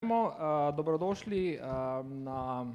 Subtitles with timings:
[0.00, 1.66] Uh, dobrodošli uh,
[2.06, 2.66] na,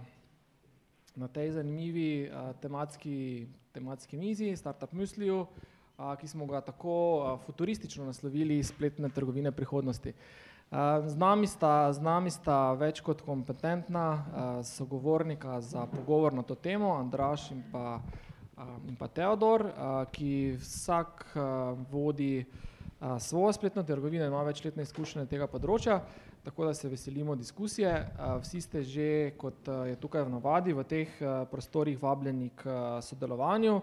[1.15, 7.39] na tej zanimivi uh, tematski, tematski mizi Startup Mysliju, uh, ki smo ga tako uh,
[7.45, 10.13] futuristično naslovili spletne trgovine prihodnosti.
[10.13, 10.77] Uh,
[11.07, 14.21] z, nami sta, z nami sta več kot kompetentna uh,
[14.61, 18.03] sogovornika za pogovor na to temo, Andraš in pa,
[18.57, 21.41] uh, in pa Teodor, uh, ki vsak uh,
[21.89, 26.03] vodi uh, svojo spletno trgovino, ima večletne izkušnje tega področja
[26.45, 28.07] tako da se veselimo diskusije.
[28.41, 31.09] Vsi ste že, kot je tukaj v navadi, v teh
[31.51, 32.69] prostorih vabljeni k
[33.01, 33.81] sodelovanju.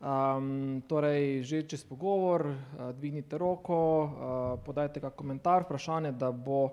[0.00, 2.46] Um, torej, že čez pogovor,
[2.96, 3.76] dvignite roko,
[4.64, 6.70] podajte ga komentar, vprašanje, da bo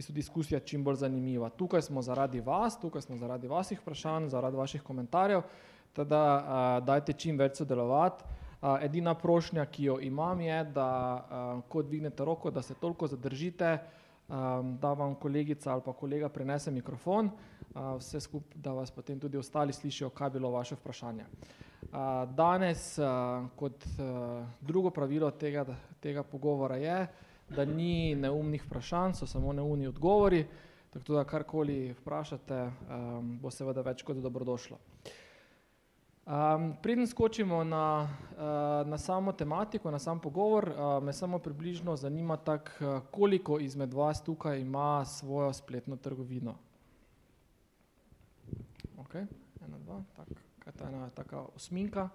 [0.00, 1.50] bistvu diskusija čim bolj zanimiva.
[1.50, 5.42] Tukaj smo zaradi vas, tukaj smo zaradi vaših vprašanj, zaradi vaših komentarjev,
[5.92, 8.24] teda dajte čim več sodelovati.
[8.80, 10.88] Edina prošnja, ki jo imam, je, da
[11.68, 13.78] ko dvignete roko, da se toliko zadržite,
[14.30, 17.26] um, da vam kolegica ali pa kolega prenese mikrofon,
[17.74, 21.24] uh, vse skupaj, da vas potem tudi ostali slišijo, kaj je bilo vaše vprašanje.
[21.82, 21.98] Uh,
[22.36, 25.64] danes, uh, kot uh, drugo pravilo tega,
[26.00, 27.06] tega pogovora je,
[27.50, 30.46] da ni neumnih vprašanj, so samo neumni odgovori,
[30.90, 34.78] tako da karkoli vprašate, um, bo seveda več kot dobrodošlo.
[36.26, 41.96] Um, preden skočimo na, uh, na samo tematiko, na sam pogovor, uh, me samo približno
[41.96, 46.54] zanima, tak, uh, koliko izmed vas tukaj ima svojo spletno trgovino.
[48.98, 52.08] Ok, ena, dva, tak, kaj ta ena taka osminka.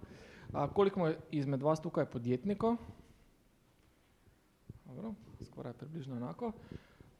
[0.52, 2.76] Uh, koliko izmed vas tukaj je podjetnikov?
[4.84, 6.52] Dobro, skoraj približno enako.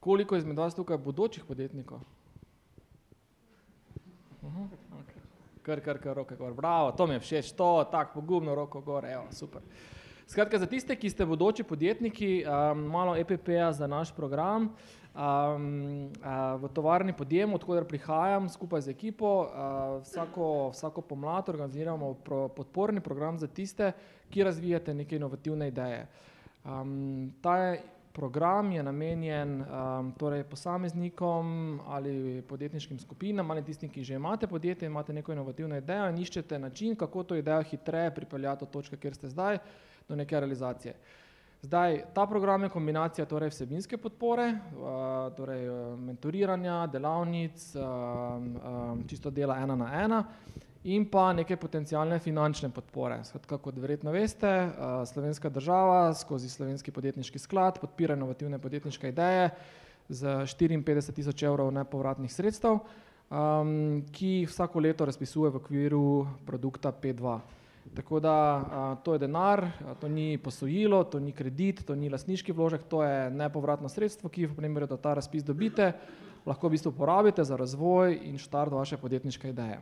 [0.01, 2.01] Koliko izmed vas tukaj je bodočih podjetnikov?
[4.43, 5.16] Uh -huh, okay
[5.67, 9.05] kar, kar, kar, roke gor, bravo, to mi je všeč, to, tako pogumno roko gor,
[9.05, 9.65] evo, super.
[10.27, 14.73] Skratka, za tiste, ki ste bodoči podjetniki, um, malo EPP-ja za naš program,
[15.15, 22.15] um, uh, v tovarni podjem, odkudar prihajam skupaj z ekipo, uh, vsako, vsako pomlad organiziramo
[22.27, 23.93] pro, podporni program za tiste,
[24.31, 26.07] ki razvijate neke inovativne ideje.
[26.67, 27.83] Um, ta je
[28.17, 34.87] program je namenjen um, torej posameznikom ali podjetniškim skupinam ali tistim, ki že imate podjetje,
[34.87, 39.15] imate neko inovativno idejo in iščete način, kako to idejo hitreje pripeljati od točke, kjer
[39.15, 39.59] ste zdaj,
[40.09, 40.95] do neke realizacije.
[41.63, 49.31] Zdaj, ta program je kombinacija torej vsebinske podpore, uh, torej mentoriranja, delavnic, uh, uh, čisto
[49.31, 50.25] dela ena na ena
[50.87, 53.19] in pa neke potencijalne finančne podpore.
[53.27, 54.53] Skratka, kot verjetno veste,
[55.11, 59.51] slovenska država skozi slovenski podjetniški sklad podpira inovativne podjetniške ideje
[60.09, 66.07] z 54 tisoč evrov nepovratnih sredstev, um, ki jih vsako leto razpisuje v okviru
[66.47, 67.39] produkta P2.
[67.95, 72.11] Tako da a, to je denar, a, to ni posojilo, to ni kredit, to ni
[72.11, 75.93] lasniški vložek, to je nepovratno sredstvo, ki v primeru, da ta razpis dobite,
[76.47, 79.81] lahko v bistvu uporabite za razvoj in štart vaše podjetniške ideje.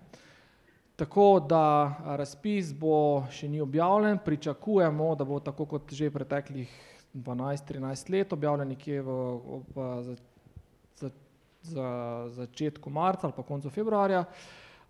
[0.97, 6.71] Tako da razpis bo še ni objavljen, pričakujemo, da bo tako kot že preteklih
[7.15, 9.17] 12-13 let objavljen nekje v,
[9.75, 10.15] v za,
[11.01, 11.11] za,
[11.63, 11.89] za
[12.37, 14.25] začetku marca ali pa koncu februarja.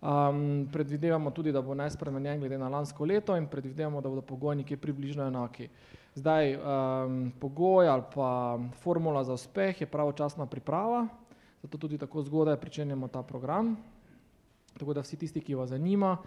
[0.05, 4.61] Um, predvidevamo tudi, da bo nespremenjen glede na lansko leto in predvidevamo, da bodo pogoji
[4.61, 5.69] nekje približno enaki.
[6.15, 11.07] Zdaj, um, pogoj ali pa formula za uspeh je pravočasna priprava,
[11.63, 13.73] zato tudi tako zgodaj pričenjamo ta program.
[14.79, 16.17] Tako da vsi tisti, ki vas zanima,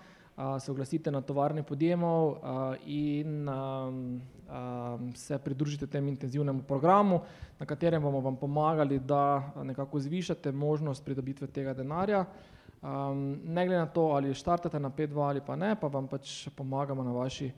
[0.61, 2.37] se oglasite na tovarne podjemov
[2.87, 3.51] in
[5.15, 7.21] se pridružite temu intenzivnemu programu,
[7.59, 12.25] na katerem bomo vam pomagali, da nekako zvišate možnost pridobitve tega denarja.
[13.45, 17.03] Ne glede na to, ali štartate na 5.2 ali pa ne, pa vam pač pomagamo
[17.03, 17.51] na vaši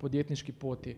[0.00, 0.96] podjetniški poti.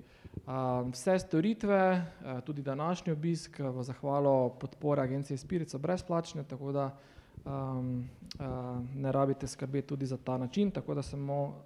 [0.92, 2.06] Vse storitve,
[2.46, 6.96] tudi današnji obisk v zahvalo podpore agencije Spirit so brezplačne, tako da
[7.44, 8.08] um,
[8.40, 8.46] uh,
[8.94, 11.64] ne rabite skrbeti tudi za ta način, tako da samo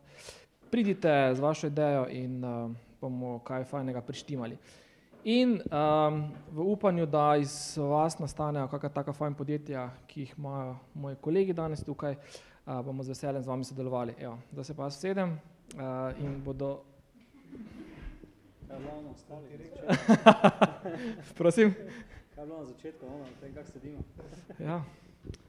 [0.70, 4.56] pridite z vašo idejo in uh, bomo kaj fajnega prištimali.
[5.24, 10.76] In um, v upanju, da iz vas nastanejo kakšna taka fajn podjetja, ki jih imajo
[10.94, 14.14] moji kolegi danes tukaj, uh, bomo z veseljem z vami sodelovali.
[14.18, 15.40] Evo, da se pa jaz sedem
[15.74, 16.82] uh, in bodo.
[21.38, 21.74] Prosim.
[22.34, 23.98] Kaj je bilo na začetku, ono, tem, kako sedimo?
[24.58, 24.84] Ja.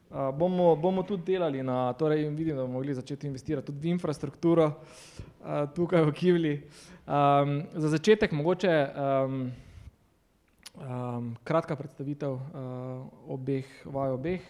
[0.10, 3.92] Uh, bomo, bomo tudi delali na, torej vidim, da bomo mogli začeti investirati tudi v
[3.94, 6.54] infrastrukturo uh, tukaj v Kivli.
[7.06, 9.52] Um, za začetek mogoče um,
[10.82, 12.42] um, kratka predstavitev uh,
[13.28, 14.42] obeh, vaj obeh.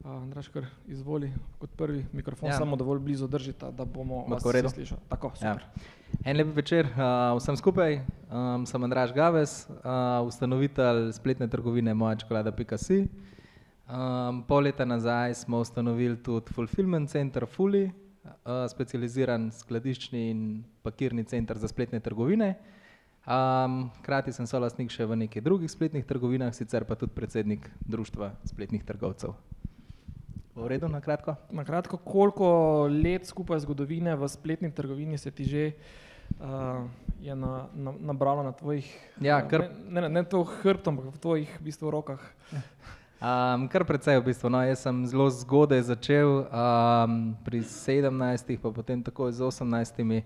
[0.00, 1.28] Uh, Andraš, kar izvoli
[1.58, 2.56] kot prvi mikrofon, ja.
[2.56, 5.00] samo dovolj blizu držite, da bomo lahko redo slišali.
[5.08, 5.60] Tako, super.
[5.60, 6.20] Ja.
[6.24, 8.00] En lep večer uh, vsem skupaj.
[8.32, 13.04] Um, sem Andraš Gaves, uh, ustanovitelj spletne trgovine moja čokolada.si.
[13.86, 20.40] Um, pol leta nazaj smo ustanovili tudi Fulfillment Center Fully, uh, specializiran skladiščni in
[20.82, 22.56] pakirni center za spletne trgovine.
[23.26, 28.32] Um, krati sem solastnik še v nekaj drugih spletnih trgovinah, sicer pa tudi predsednik Društva
[28.46, 29.34] spletnih trgovcev.
[30.56, 31.36] V redu, na kratko?
[31.54, 32.50] Na kratko, koliko
[32.90, 35.64] let skupaj zgodovine v spletni trgovini se ti že
[36.40, 36.82] uh,
[37.22, 38.86] je na, na, nabralo na tvojih,
[39.22, 42.18] Ja, kar- ne, ne, ne to hrbtom, ampak v tvojih v bistvu, rokah?
[43.16, 44.52] Um, kar precej v bistvu.
[44.52, 48.12] No, jaz sem zelo zgodaj začel, um, pri 17,
[48.60, 49.64] pa potem takoj z 18,
[50.04, 50.20] um,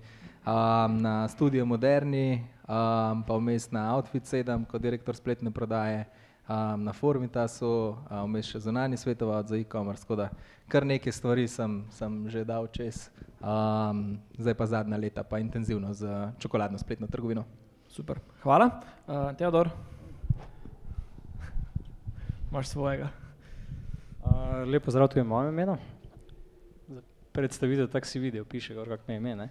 [0.99, 6.03] na študiju Moderni, um, pa vmes na Outfit 7 kot direktor spletne prodaje,
[6.51, 10.03] um, na Formitasu, um, vmes še zunani svetovalec za e-commerce.
[10.03, 10.35] tako da
[10.67, 13.07] Kar nekaj stvari sem, sem že dal čez,
[13.39, 16.11] um, zdaj pa zadnja leta pa intenzivno z
[16.43, 17.47] čokoladno spletno trgovino.
[17.87, 18.83] Super, hvala.
[19.07, 19.71] Uh, Teodor,
[22.50, 23.08] imaš svojega.
[24.25, 25.76] Uh, lepo zdrav, tu je moje ime.
[26.88, 27.00] Za
[27.32, 29.37] Predstavitev, tako si videl, piše, kako me ime.
[29.37, 29.49] Ne?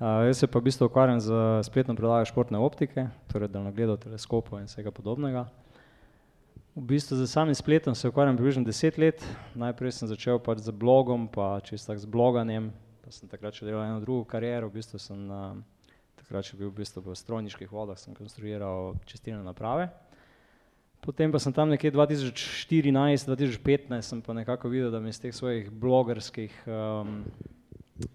[0.00, 1.32] Uh, jaz se pa v bistvu ukvarjam z
[1.62, 5.46] spletno prodajo športne optike, torej daljnogledov, teleskopov in vsega podobnega.
[6.76, 9.24] V bistvu z samim spletom se ukvarjam približno deset let.
[9.54, 12.72] Najprej sem začel pač z blogom, pa čisto tako z bloganjem,
[13.02, 15.56] pa sem takrat še delal eno drugo kariero, v bistvu sem uh,
[16.20, 19.90] takrat še bil v, bistvu v strojniških vodah, sem konstruiral čistilne naprave.
[21.00, 25.70] Potem pa sem tam nekje 2014-2015 sem pa nekako videl, da mi iz teh svojih
[25.70, 27.24] blogerskih um,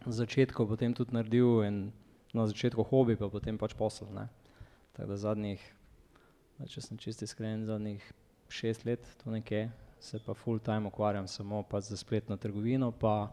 [0.05, 1.91] začetkov potem tudi naredil in
[2.33, 4.07] na začetku hobi, pa potem pač posel.
[4.95, 5.59] Tako da zadnjih,
[6.67, 8.03] če sem čisti iskren, zadnjih
[8.51, 13.31] šest let to nekje se pa full time ukvarjam samo pa z spletno trgovino, pa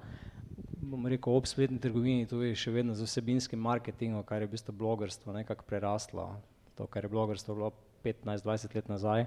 [0.81, 4.75] bom rekel ob spletni trgovini tudi še vedno z vsebinskim marketingom, kar je v bistvu
[4.77, 6.29] blogerstvo nekako preraslo.
[6.77, 7.73] To, kar je blogerstvo bilo
[8.13, 9.27] 15-20 let nazaj,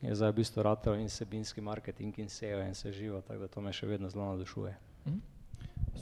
[0.00, 3.48] je zdaj v bistvu ratel in vsebinski marketing in SEO in vse živo, tako da
[3.48, 4.74] to me še vedno zelo navdušuje.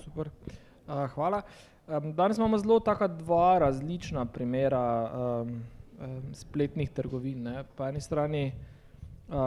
[0.05, 0.31] Super.
[0.87, 1.43] Uh, hvala.
[1.89, 5.62] Um, danes imamo zelo taka dva različna primera um,
[6.00, 7.43] um, spletnih trgovin.
[7.43, 7.65] Ne.
[7.77, 8.78] Po eni strani uh,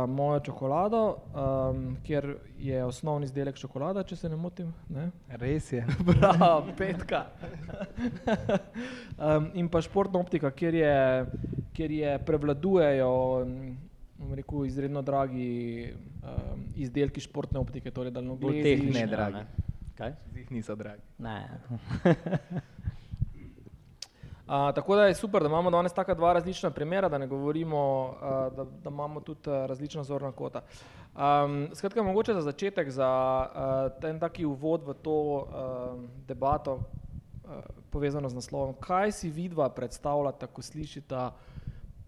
[0.07, 4.73] mojo čokolado, um, kjer je osnovni izdelek čokolada, če se ne motim.
[4.89, 5.09] Ne.
[5.41, 5.85] Res je.
[6.09, 7.25] Bravo, petka.
[9.17, 11.25] um, in pa športna optika, kjer, je,
[11.73, 13.13] kjer je prevladujejo
[14.35, 15.93] rekel, izredno dragi
[16.23, 18.63] um, izdelki športne optike, torej daljnogledi.
[18.63, 19.45] tehnični, ne, ne, dragi.
[19.97, 20.13] Kaj?
[20.33, 21.01] Zih niso dragi.
[21.17, 21.49] Ne.
[24.51, 28.13] A, tako da je super, da imamo danes taka dva različna primera, da ne govorimo,
[28.21, 30.61] a, da, da imamo tudi a, različna zorna kota.
[31.15, 35.95] Um, skratka, mogoče za začetek, za a, ten taki uvod v to a,
[36.27, 36.79] debato
[37.47, 41.31] a, povezano z naslovom, kaj si vidva predstavljata, ko slišita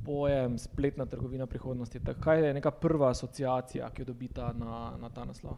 [0.06, 2.00] pojem spletna trgovina prihodnosti?
[2.00, 5.56] Tak, kaj je neka prva asociacija, ki jo dobita na, na ta naslov?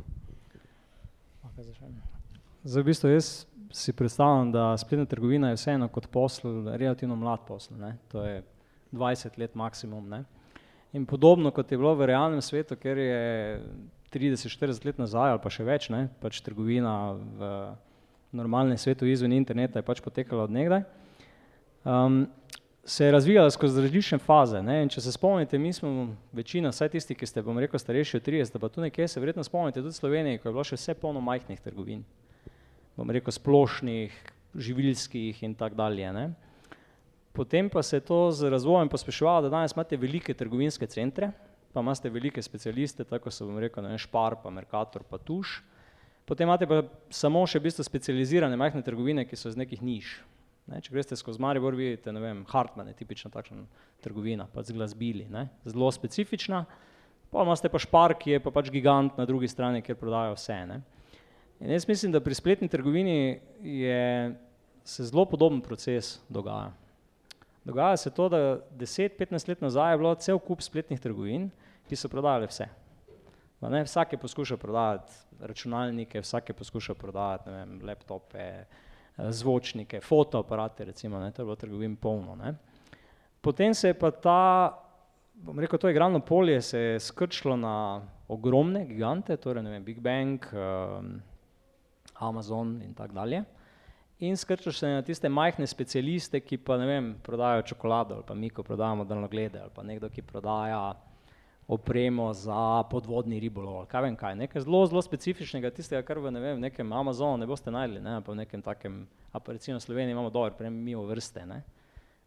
[2.66, 3.28] Zdaj, v bistvu jaz
[3.70, 7.92] si predstavljam, da spletna trgovina je vseeno kot posel, relativno mlad posel, ne?
[8.10, 8.42] to je
[8.92, 10.08] 20 let maksimum.
[10.10, 10.24] Ne?
[10.94, 13.62] In podobno kot je bilo v realnem svetu, ker je
[14.14, 16.08] 30-40 let nazaj ali pa še več, ne?
[16.24, 17.52] pač trgovina v
[18.34, 20.82] normalnem svetu izven interneta je pač potekala od nekdaj.
[21.86, 22.24] Um,
[22.82, 24.66] se je razvijala skozi različne faze.
[24.66, 24.82] Ne?
[24.82, 28.26] In če se spomnite, mi smo večina, vsaj tisti, ki ste, bom rekel, starejši od
[28.26, 31.22] 30, pa tu nekje se verjetno spomnite tudi Slovenije, ko je bilo še vse polno
[31.22, 32.02] majhnih trgovin.
[32.96, 34.14] Bom rekel splošnih,
[34.56, 36.12] živilskih in tako dalje.
[36.14, 36.30] Ne?
[37.36, 41.32] Potem pa se je to z razvojem pospeševalo, da danes imate velike trgovinske centre,
[41.74, 45.60] pa imate velike specialiste, tako so bom rekel, ne Špar, pa Mercator, pa Tuš.
[46.26, 50.16] Potem imate pa samo še v bistvu specializirane majhne trgovine, ki so iz nekih niš.
[50.66, 53.68] Ne, če greste skozi Maribor, vidite, ne vem, Hartman je tipična takšna
[54.02, 56.64] trgovina, pa z glasbili, ne, zelo specifična.
[57.30, 60.58] Pa imate pa Špar, ki je pa pač gigant na drugi strani, kjer prodajo vse.
[60.72, 60.80] Ne.
[61.60, 64.36] In jaz mislim, da pri spletni trgovini je,
[64.84, 66.74] se zelo podoben proces dogaja.
[67.66, 71.50] Dogaja se to, da 10-15 let nazaj je bilo cel kup spletnih trgovin,
[71.90, 72.68] ki so prodajale vse.
[73.60, 78.66] Pa ne, vsak je poskušal prodajati računalnike, vsak je poskušal prodajati vem, laptope, eh,
[79.18, 82.36] zvočnike, fotoaparate, recimo, ne, to je bilo trgovin polno.
[82.36, 82.54] Ne.
[83.42, 84.42] Potem se je pa ta,
[85.34, 90.00] bom rekel, to igralno polje se je skrčilo na ogromne gigante, torej ne vem, Big
[90.00, 91.22] Bang, um,
[92.20, 93.44] Amazon in tako dalje.
[94.20, 98.34] In skrčil se na tiste majhne specialiste, ki pa ne vem, prodajajo čokolado ali pa
[98.34, 100.94] mi, ko prodajamo daljnoglede ali pa nekdo, ki prodaja
[101.68, 106.32] opremo za podvodni ribolov ali kaj vem kaj, nekaj zelo, zelo specifičnega, tistega, kar v
[106.32, 109.02] ne vem, v nekem Amazonu ne boste najdli, ne, pa v nekem takem,
[109.34, 111.64] a pa recimo v Sloveniji imamo dober, prej mimo vrste, ne.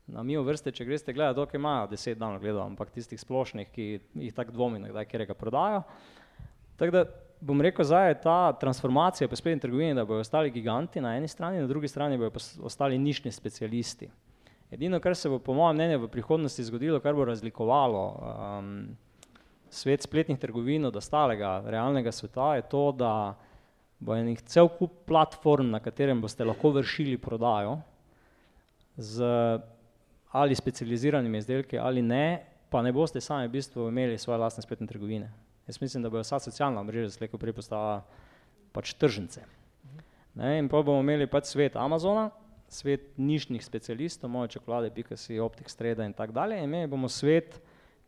[0.09, 3.89] Na mimo vrste, če greste gledati, dokaj imajo deset daljnogledov, ampak tistih splošnih, ki
[4.27, 5.83] jih tako dvomim, kdaj kjerega prodajo.
[6.81, 7.05] Tako da
[7.41, 11.29] bom rekel, zdaj je ta transformacija po spletni trgovini, da bodo ostali giganti na eni
[11.29, 14.11] strani, na drugi strani bodo ostali nišni specialisti.
[14.71, 18.03] Edino, kar se bo po mojem mnenju v prihodnosti zgodilo, kar bo razlikovalo
[18.59, 18.89] um,
[19.71, 23.13] svet spletnih trgovin od ostalega realnega sveta, je to, da
[23.99, 27.79] bo enih cel kup platform, na katerem boste lahko vršili prodajo
[28.97, 29.25] z
[30.33, 34.87] ali specializiranimi izdelki ali ne, pa ne boste sami v bistvu imeli svoje lastne spletne
[34.87, 35.31] trgovine.
[35.69, 38.03] Jaz mislim, da bo vsa socialna mreža slejko prej postala
[38.73, 39.45] pač tržnice.
[40.35, 42.31] Ne, in pa bomo imeli pač svet Amazona,
[42.69, 46.63] svet nišnih specialistov, moje čokolade, pikasi, optik, streda in tako dalje.
[46.65, 47.61] Imeli bomo svet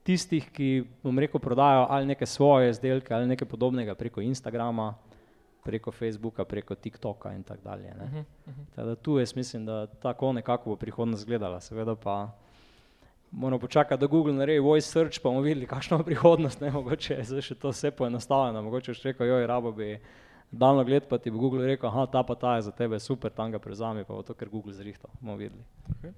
[0.06, 0.70] tistih, ki,
[1.04, 4.94] bom rekel, prodajo ali neke svoje izdelke ali nekaj podobnega preko Instagrama,
[5.64, 7.92] preko Facebooka, preko TikToka in tako dalje.
[7.92, 8.74] Uh -huh, uh -huh.
[8.74, 12.30] Teda tu jaz mislim, da tako nekako bo prihodnost gledala, seveda pa
[13.30, 17.14] moramo počakati, da Google naredi voice search, pa bomo videli, kakšna bo prihodnost, ne, mogoče
[17.14, 19.92] je zdaj še to vse poenostavljeno, mogoče še rekel, joj, rabo bi
[20.50, 23.30] daljno gled, pa ti bo Google rekel, aha, ta pa ta je za tebe super,
[23.30, 25.62] tam ga prezami, pa bo to, ker Google zrihtal, bomo videli.
[25.96, 26.14] Okay.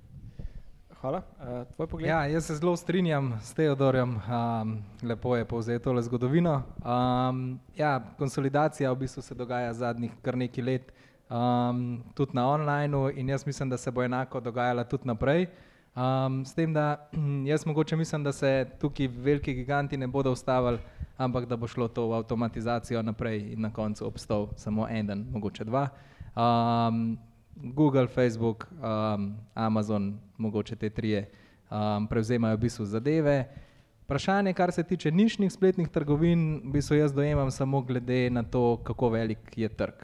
[1.03, 1.19] Hvala.
[1.19, 2.09] Uh, tvoj pogled?
[2.09, 6.61] Ja, jaz se zelo strinjam s Teodorjem, um, lepo je povzel tole zgodovino.
[6.79, 10.93] Um, ja, konsolidacija v bistvu se dogaja zadnjih kar nekaj let,
[11.27, 15.49] um, tudi na onlineu in jaz mislim, da se bo enako dogajala tudi naprej.
[15.93, 17.09] Um, s tem, da
[17.51, 20.79] jaz mogoče mislim, da se tukaj veliki giganti ne bodo ustavili,
[21.17, 25.65] ampak da bo šlo to v avtomatizacijo naprej in na koncu obstal samo en, mogoče
[25.65, 25.89] dva.
[26.37, 27.19] Um,
[27.57, 31.31] Google, Facebook, um, Amazon, mogoče te trije
[31.71, 33.45] um, prevzemajo v bistvu zadeve.
[34.05, 38.77] Vprašanje, kar se tiče nišnih spletnih trgovin, v bistvu jaz dojemam samo glede na to,
[38.85, 39.95] kako velik je trg.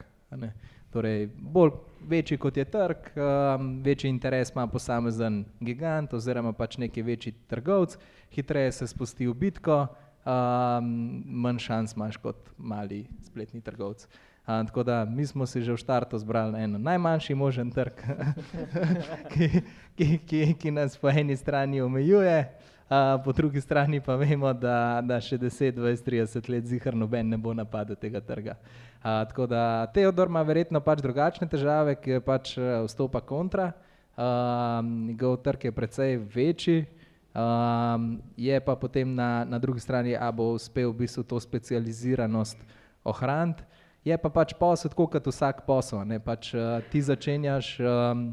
[0.91, 1.71] Torej, bolj
[2.07, 7.97] večji kot je trg, um, večji interes ima posamezen gigant oziroma pač neki večji trgovec,
[8.31, 9.87] hitreje se spusti v bitko,
[10.25, 10.89] um,
[11.25, 14.07] manj šans imaš kot mali spletni trgovec.
[14.49, 18.01] A, tako da mi smo si že v štartu zbrali eno najmanjši možen trg,
[19.33, 19.49] ki,
[19.95, 22.49] ki, ki, ki nas po eni strani omejuje,
[22.89, 27.29] a, po drugi strani pa vemo, da, da še 10, 20, 30 let zihar noben
[27.29, 28.57] ne bo napadel tega trga.
[29.03, 33.71] A, tako da Teodor ima verjetno pač drugačne težave, ki pač e, vstopa kontra,
[34.19, 36.81] njegov trg je precej večji,
[37.37, 37.97] a,
[38.35, 42.57] je pa potem na, na drugi strani, a bo uspel v bistvu to specializiranost
[43.05, 43.63] ohraniti.
[44.03, 46.07] Je pa pač posel, tako kot vsak posel.
[46.23, 48.31] Pač, uh, ti začenjaš um,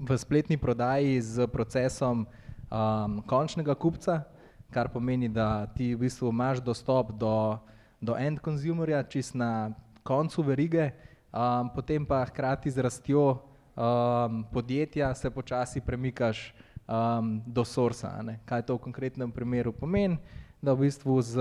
[0.00, 2.24] v spletni prodaji z procesom
[2.70, 4.22] um, končnega kupca,
[4.70, 7.58] kar pomeni, da ti v bistvu imaš dostop do,
[8.00, 9.72] do end consumerja, čist na
[10.02, 10.90] koncu verige,
[11.32, 13.38] um, potem pa hkrati z rastjo
[13.78, 16.54] um, podjetja se počasi premikaš
[16.88, 18.12] um, do sorsa.
[18.44, 20.18] Kaj to v konkretnem primeru pomeni?
[20.62, 21.38] Da v bistvu z,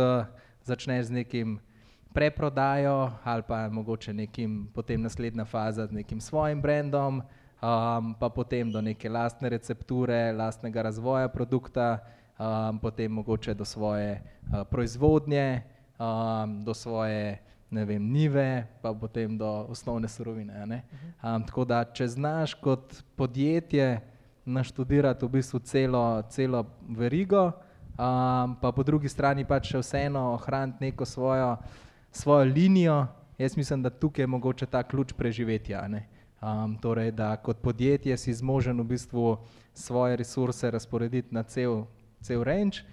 [0.64, 1.60] začneš z nekim
[2.14, 7.22] preprodajo ali pa mogoče nekim, potem naslednja faza z nekim svojim brandom,
[7.62, 12.00] um, pa potem do neke lastne recepture, lastnega razvoja produkta,
[12.40, 15.64] um, potem mogoče do svoje uh, proizvodnje,
[16.00, 20.84] um, do svoje ne vem, nive, pa potem do osnovne surovine.
[21.24, 24.00] Um, tako da, če znaš kot podjetje
[24.46, 26.64] naštudirati v bistvu celo, celo
[26.96, 27.52] verigo,
[28.00, 31.58] um, pa po drugi strani pač še vseeno ohraniti neko svojo
[32.18, 35.88] svojo linijo, jaz mislim, da tukaj je mogoče ta ključ preživetja.
[36.38, 39.38] Um, torej, da kot podjetje si zmožen v bistvu
[39.74, 41.86] svoje resurse razporediti na cel,
[42.22, 42.86] cel range.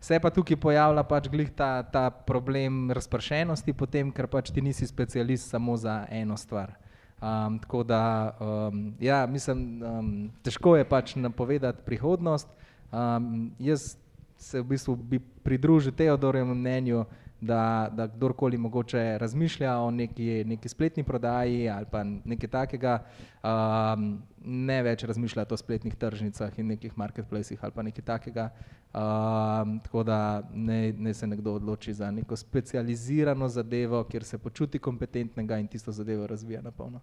[0.00, 5.50] Se pa tukaj pojavlja pač ta, ta problem razpršenosti, potem, ker pač ti nisi specialist
[5.50, 6.72] samo za eno stvar.
[7.20, 12.48] Um, tako da, um, ja, mislim, um, težko je pač napovedati prihodnost.
[12.92, 13.96] Um, jaz
[14.40, 17.04] se v bistvu bi pridružil Teodorjemu mnenju,
[17.40, 22.98] da, da kdorkoli mogoče razmišlja o neki, neki spletni prodaji ali pa nekaj takega,
[23.42, 28.50] um, ne več razmišlja o spletnih tržnicah in nekih marketplacih ali pa nekaj takega.
[28.90, 34.78] Um, tako da ne, ne se nekdo odloči za neko specializirano zadevo, kjer se počuti
[34.78, 37.00] kompetentnega in tisto zadevo razvija na polno.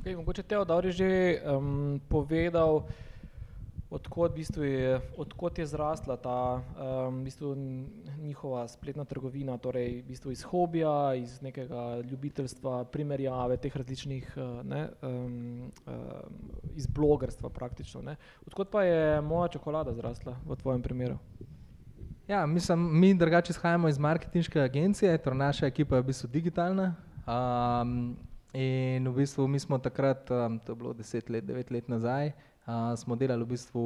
[0.00, 2.86] Okay, mogoče Teodor je že um, povedal,
[3.94, 7.54] odkot, v bistvu je, odkot je zrasla ta um, v bistvu
[8.18, 14.66] njihova spletna trgovina, torej v bistvu iz hobija, iz nekega ljubiteljstva, primerjave teh različnih, uh,
[14.66, 16.38] ne, um, um,
[16.74, 18.02] iz blogerstva praktično.
[18.02, 18.16] Ne.
[18.46, 21.18] Odkot pa je moja čokolada zrasla v tvojem primeru?
[22.28, 26.94] Ja, mislim, mi drugače izhajamo iz marketinške agencije, torej naša ekipa je v bistvu digitalna.
[27.24, 28.16] Um,
[28.52, 32.32] in v bistvu mi smo takrat, um, to je bilo deset let, devet let nazaj,
[32.66, 33.82] uh, smo delali v bistvu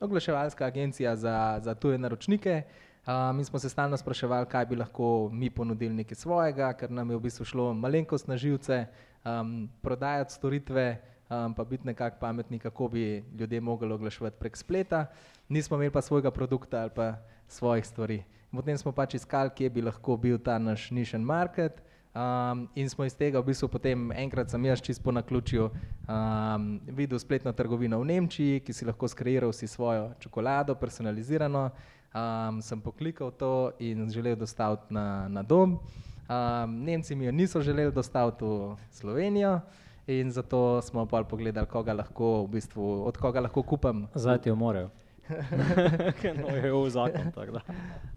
[0.00, 2.62] oglaševalska agencija za, za tuje naročnike.
[3.06, 7.10] Uh, mi smo se stalno spraševali, kaj bi lahko mi ponudili nekaj svojega, ker nam
[7.10, 8.86] je v bistvu šlo malenkost na živce,
[9.24, 15.06] um, prodajati storitve, um, pa biti nekako pametni, kako bi ljudje mogli oglaševati prek spleta.
[15.48, 17.14] Nismo imeli pa svojega produkta ali pa
[17.48, 18.22] svojih stvari.
[18.52, 21.82] Potem smo pač iskali, kje bi lahko bil ta naš nišen market.
[22.12, 26.80] Um, in smo iz tega v bistvu potem enkrat sem jaz čisto na ključju um,
[26.86, 31.70] videl spletno trgovino v Nemčiji, ki si lahko skreiral si svojo čokolado, personalizirano.
[32.12, 35.78] Um, sem poklikal to in želel dostaviti na, na dom.
[36.28, 39.60] Um, Nemci mi jo niso želeli dostaviti v Slovenijo.
[40.06, 44.06] In zato smo pa pogledali, koga lahko, v bistvu, od koga lahko kupim.
[44.14, 44.90] Zdaj ti jo morajo.
[46.40, 47.32] No, je v zakon.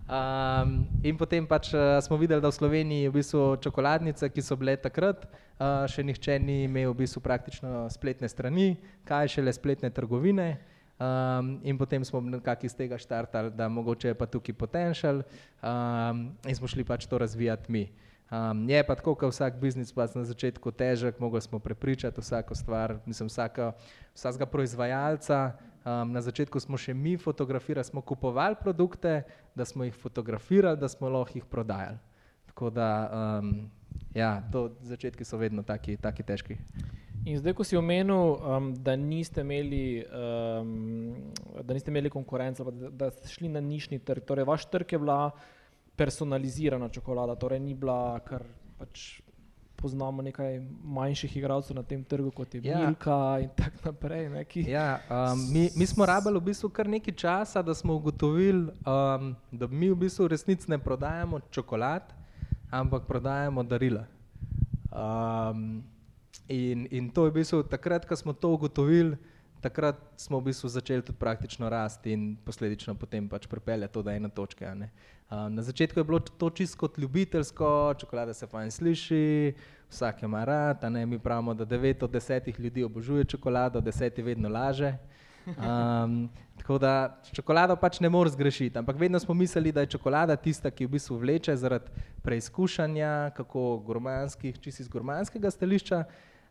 [0.06, 4.42] Um, in potem pač uh, smo videli, da v Sloveniji je v bistvu čokoladnice, ki
[4.42, 5.26] so bile takrat,
[5.58, 10.58] uh, še nihče ni imel v bistvu praktično spletne strani, kaj šele spletne trgovine.
[10.96, 15.26] Um, in potem smo nekako iz tega štartali, da mogoče je pa tukaj potencial
[15.60, 17.90] um, in smo šli pač to razvijati mi.
[18.32, 22.56] Um, je pa tako, kot vsak biznis, pa na začetku težek, mogli smo prepričati vsako
[22.56, 23.74] stvar, mislim, vsaka,
[24.16, 25.52] vsakega proizvajalca.
[25.86, 29.20] Um, na začetku smo še mi fotografirali, smo kupovali produkte,
[29.54, 32.00] da smo jih fotografirali, da smo lahko jih prodajali.
[32.50, 32.88] Tako da,
[33.38, 33.70] um,
[34.16, 36.58] ja, to začetki so vedno taki, taki težki.
[37.26, 41.14] In zdaj, ko si omenil, um, da, niste imeli, um,
[41.62, 45.02] da niste imeli konkurence, da, da ste šli na nišni trg, torej vaš trg je
[45.06, 45.20] bila
[46.02, 48.42] personalizirana čokolada, torej ni bila, kar
[48.82, 49.20] pač
[49.86, 52.80] poznamo nekaj manjših igralcev na tem trgu, kot je ja.
[52.80, 54.26] Milka in tako naprej.
[54.66, 59.36] Ja, um, mi, mi smo rabili v bistvu kar nekaj časa, da smo ugotovili, um,
[59.52, 62.02] da mi v bistvu resnici ne prodajamo čokolad,
[62.72, 64.08] ampak prodajamo darila.
[64.90, 65.84] Um,
[66.48, 69.22] in, in to je v bistvu takrat, ko smo to ugotovili,
[69.66, 74.14] takrat smo v bistvu začeli tudi praktično rasti in posledično potem pač pripeljati to do
[74.14, 74.70] ene točke.
[74.70, 79.54] Um, na začetku je bilo to čisto kot ljubiteljsko, čokolada se fajn sliši,
[79.90, 84.50] vsak ima rad, ne, mi pravimo, da 9 od 10 ljudi obožuje čokolado, 10 vedno
[84.50, 84.94] laže.
[85.46, 90.36] Um, tako da čokolado pač ne moreš zgrešiti, ampak vedno smo mislili, da je čokolada
[90.36, 96.04] tista, ki v bistvu vleče zaradi preizkušanja, kako gurmanskih, čisto iz gurmanskega stališča.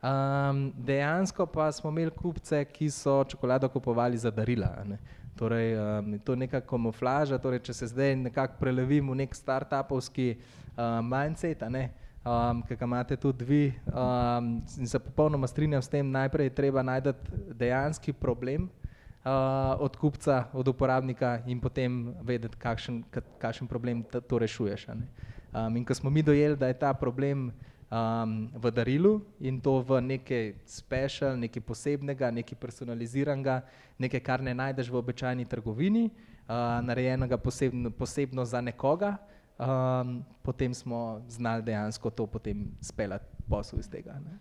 [0.04, 4.68] Um, dejansko pa smo imeli kupce, ki so čokolado kupovali za darila.
[4.84, 4.98] Ne.
[5.36, 10.34] Torej, um, to je neka kamuflaža, torej, če se zdaj nekako prelevim v nek start-upovski
[10.36, 11.88] uh, mindset, ne,
[12.20, 16.54] um, ki ga imate tudi vi, um, in se popolnoma strinjam s tem, najprej je
[16.60, 17.14] treba najti
[17.56, 23.02] dejanski problem uh, od kupca, od uporabnika in potem vedeti, kakšen,
[23.40, 24.86] kakšen problem to rešuješ.
[24.92, 27.48] Um, in ko smo mi dojeli, da je ta problem
[27.94, 33.62] um, v darilu in to v nekaj special, nekaj posebnega, nekaj personaliziranega,
[33.98, 39.16] nekaj, kar ne najdeš v običajni trgovini, uh, narejenega posebno, posebno za nekoga,
[39.58, 44.18] um, potem smo znali dejansko to potem speljati posel iz tega.
[44.18, 44.38] Ne.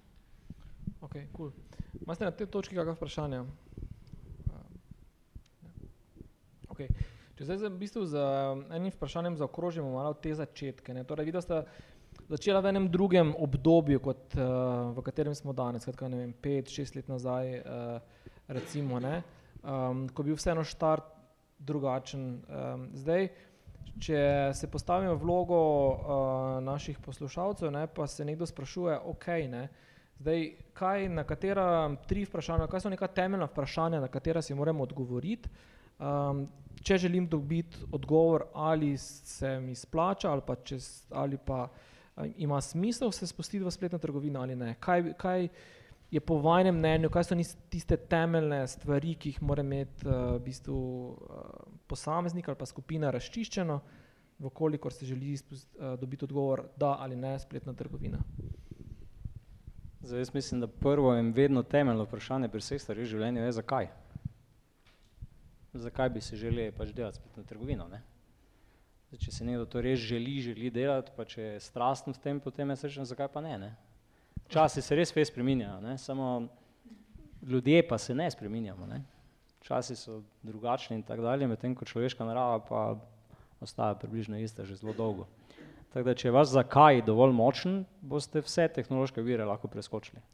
[1.01, 1.51] Ok, cool.
[2.01, 3.43] Imate na tej točki kakšno vprašanje?
[6.73, 6.89] Okay.
[7.37, 8.21] Če zdaj v bistvu z
[8.73, 10.93] enim vprašanjem zaokrožimo malo te začetke.
[10.93, 11.01] Ne?
[11.05, 11.63] Torej, videl ste,
[12.29, 16.71] začela v enem drugem obdobju, kot, uh, v katerem smo danes, skratka, ne vem, pet,
[16.71, 19.23] šest let nazaj, uh, recimo, ne,
[19.63, 21.09] um, ko je bil vseeno štart
[21.59, 22.43] drugačen.
[22.47, 23.29] Um, zdaj,
[23.99, 25.95] če se postavimo vlogo uh,
[26.63, 29.67] naših poslušalcev, ne, pa se nekdo sprašuje, ok, ne,
[30.19, 31.67] zdaj, kaj, na katera
[32.07, 35.49] tri vprašanja, kaj so neka temeljna vprašanja, na katera si moramo odgovoriti,
[35.99, 36.45] um,
[36.83, 41.67] če želim dobiti odgovor, ali se mi splača, ali pa, čez, ali pa
[42.37, 44.75] ima smisel se spustiti v spletno trgovino ali ne.
[44.79, 45.47] Kaj, kaj
[46.11, 47.35] je po vašem mnenju, kaj so
[47.69, 50.77] tiste temeljne stvari, ki jih mora imeti uh, v bistvu,
[51.09, 51.47] uh,
[51.87, 53.79] posameznik ali pa skupina razčiščeno,
[54.39, 58.21] vkolikor se želi spust, uh, dobiti odgovor, da ali ne spletna trgovina.
[60.03, 63.51] Zdaj, jaz mislim, da prvo in vedno temeljno vprašanje pri vseh stvareh v življenju je,
[63.51, 63.87] zakaj.
[65.73, 67.87] Zakaj bi se želeli pač delati spletno trgovino?
[67.87, 68.03] Ne?
[69.13, 72.39] Zdaj, če se nekdo to res želi, želi delati, pa če je strasten v tem,
[72.41, 73.51] potem je srečen, zakaj pa ne.
[73.61, 73.69] ne?
[74.49, 75.93] Časi se res fez spreminjajo, ne?
[76.01, 76.47] samo
[77.45, 78.89] ljudje pa se ne spreminjamo.
[78.89, 79.03] Ne?
[79.69, 82.81] Časi so drugačni in tako dalje, medtem ko človeška narava pa
[83.61, 85.29] ostaja približno ista že zelo dolgo.
[85.93, 90.25] Tako da, če je vaš zakaj dovolj močen, boste vse tehnološke vire lahko preskočili.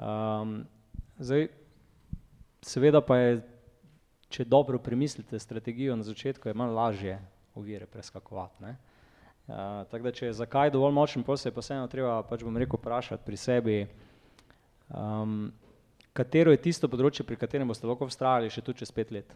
[0.00, 0.62] Um,
[1.20, 1.50] zdaj,
[2.64, 3.40] seveda pa je,
[4.32, 7.24] če dobro premislite strategijo na začetku, je manj lažje
[7.58, 8.62] ovire preskakovati.
[8.64, 8.76] Ne?
[9.48, 12.80] Uh, tako da, če je zakaj dovolj močen posel, pa vseeno treba, pač bom rekel,
[12.80, 13.76] vprašati pri sebi,
[14.92, 15.46] um,
[16.12, 19.32] katero je tisto področje, pri katerem boste lahko vztrajali še tu čez pet let.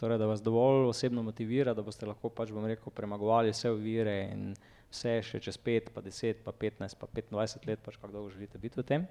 [0.00, 4.16] Torej, da vas dovolj osebno motivira, da boste lahko pač, bom rekel, premagovali vse ovire
[4.32, 4.48] in
[4.90, 8.58] vse še čez pet, pa deset, pa petnajst, pa petindvajset let, pač kako dolgo želite
[8.58, 9.06] biti v tem.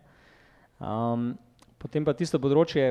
[0.80, 1.32] Um,
[1.80, 2.90] potem pa tisto področje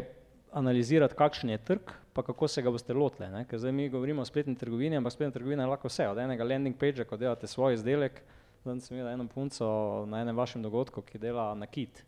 [0.53, 4.29] analizirati, kakšen je trg, pa kako se ga boste lotili, ker zdaj mi govorimo o
[4.29, 7.77] spletni trgovini, ampak spletna trgovina je lahko vse, od enega landing pagea, ko delate svoj
[7.79, 8.23] izdelek,
[8.65, 9.69] danes sem videl eno punco
[10.09, 12.03] na enem vašem dogodku, ki dela nakit,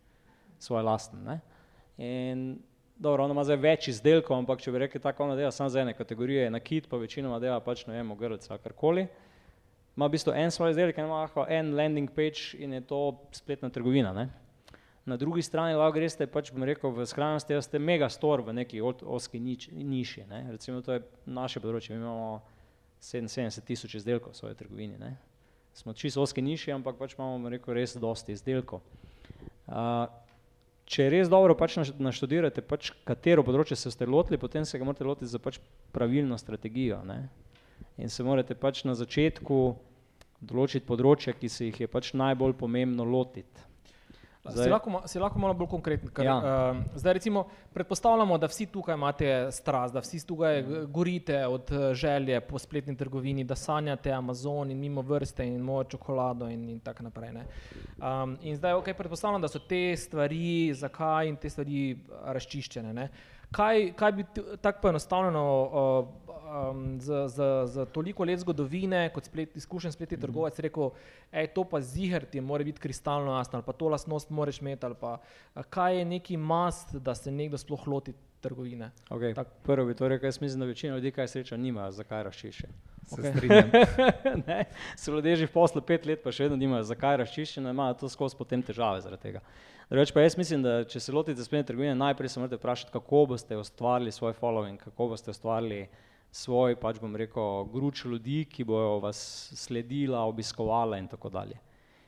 [0.59, 1.39] svoj lasten, ne.
[2.01, 2.59] In
[2.97, 5.85] dobro, ona ima zdaj več izdelkov, ampak če bi rekli tako, ona dela samo za
[5.85, 9.07] ene kategorije nakit, pa večinoma dela pač, vem, ogrlice ali karkoli,
[9.97, 13.01] ima v bistvu en svoj izdelek ima lahko en landing page in je to
[13.37, 14.29] spletna trgovina, ne.
[15.09, 18.83] Na drugi strani lahko greste pač, bom rekel, v skrajnosti, da ste megastore v neki
[18.85, 22.43] ozki niši, ne, recimo to je naše področje, mi imamo
[23.01, 25.15] sedeminsedemdeset tisoč izdelkov v svoji trgovini, ne.
[25.73, 28.85] Smo čisto ozki niši, ampak pač imamo, bom rekel, res dosti izdelkov.
[30.91, 35.07] če res dobro pač naštudirate, pač katero področje se boste lotili, potem se ga morate
[35.07, 35.61] lotiti s pač
[35.95, 37.31] pravilno strategijo, ne.
[37.97, 39.61] In se morate pač na začetku
[40.41, 43.70] določiti področja, ki se jih je pač najbolj pomembno lotiti.
[44.49, 46.29] Si lahko si lahko malo bolj konkreten, ker
[46.97, 47.43] zdaj recimo
[47.75, 53.45] predpostavljamo, da vsi tukaj imate strast, da vsi tukaj gorite od želje po spletni trgovini,
[53.45, 57.45] da sanjate Amazon in Mimovrste in mojo čokolado in in tako naprej, ne.
[58.41, 63.09] in zdaj okej, predpostavljam, da so te stvari, zakaj in te stvari razčiščene, ne.
[63.53, 64.25] Kaj, kaj bi
[64.61, 65.45] tako poenostavljeno
[67.01, 70.91] z z s toliko let zgodovine kot izkušen spletni trgovec rekel:
[71.55, 74.95] to pa ziher ti mora biti kristalno jasno," ali pa: "To lastnost moraš imeti," ali
[75.01, 75.19] pa,
[75.71, 78.91] kaj je neki must, da se nekdo sploh loti trgovine?
[79.11, 82.25] Okej, prvo bi to rekel, jaz mislim, da večina ljudi, kaj sreča nimajo, zakaj
[83.35, 83.71] strinjam.
[84.47, 84.65] Ne,
[84.97, 88.09] so ljudje že v poslu pet let, pa še vedno nimajo, zakaj razčiščeno, imajo to
[88.09, 89.43] skozi potem težave zaradi tega.
[89.91, 93.25] Drugače pa jaz mislim, da če se lotite spletne trgovine, najprej se morate vprašati, kako
[93.33, 95.89] boste ustvarili svoj following, kako boste ustvarili
[96.31, 99.19] svoj pač, bom rekel, gruč ljudi, ki bojo vas
[99.59, 101.59] sledila, obiskovala in tako dalje.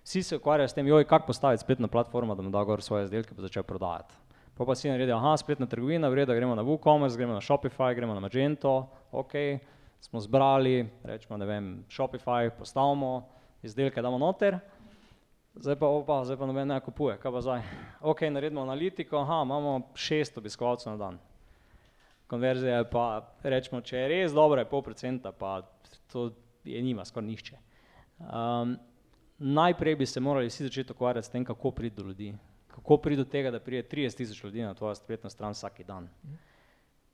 [0.03, 3.35] Vsi se ukvarjajo s tem, kako postaviti spletno platformo, da bom dal gor svoje izdelke
[3.35, 4.15] pa začel prodajati.
[4.55, 8.15] Pol pa vsi naredijo, spletna trgovina, v redu, gremo na WooCommerce, gremo na Shopify, gremo
[8.15, 9.59] na Magento, okej,
[10.01, 13.29] smo zbrali, recimo, ne vem, Shopify postavimo,
[13.63, 14.59] izdelke damo noter,
[15.55, 15.89] zdaj pa,
[16.25, 17.63] zdaj pa noben ne kupuje, kaj pa zdaj?
[18.01, 21.19] Okej, naredimo analitiko, imamo šest obiskovalcev na dan.
[22.33, 23.07] Konverzija je pa,
[23.45, 25.59] recimo, če je res dobra, je pol procenta, pa
[26.09, 26.31] to
[26.65, 27.59] je nima skoraj nihče.
[29.39, 32.31] najprej bi se morali vsi začeti ukvarjati s tem, kako priti do ljudi,
[32.73, 36.09] kako priti do tega, da pride trideset tisoč ljudi na tvojo spletno stran vsak dan.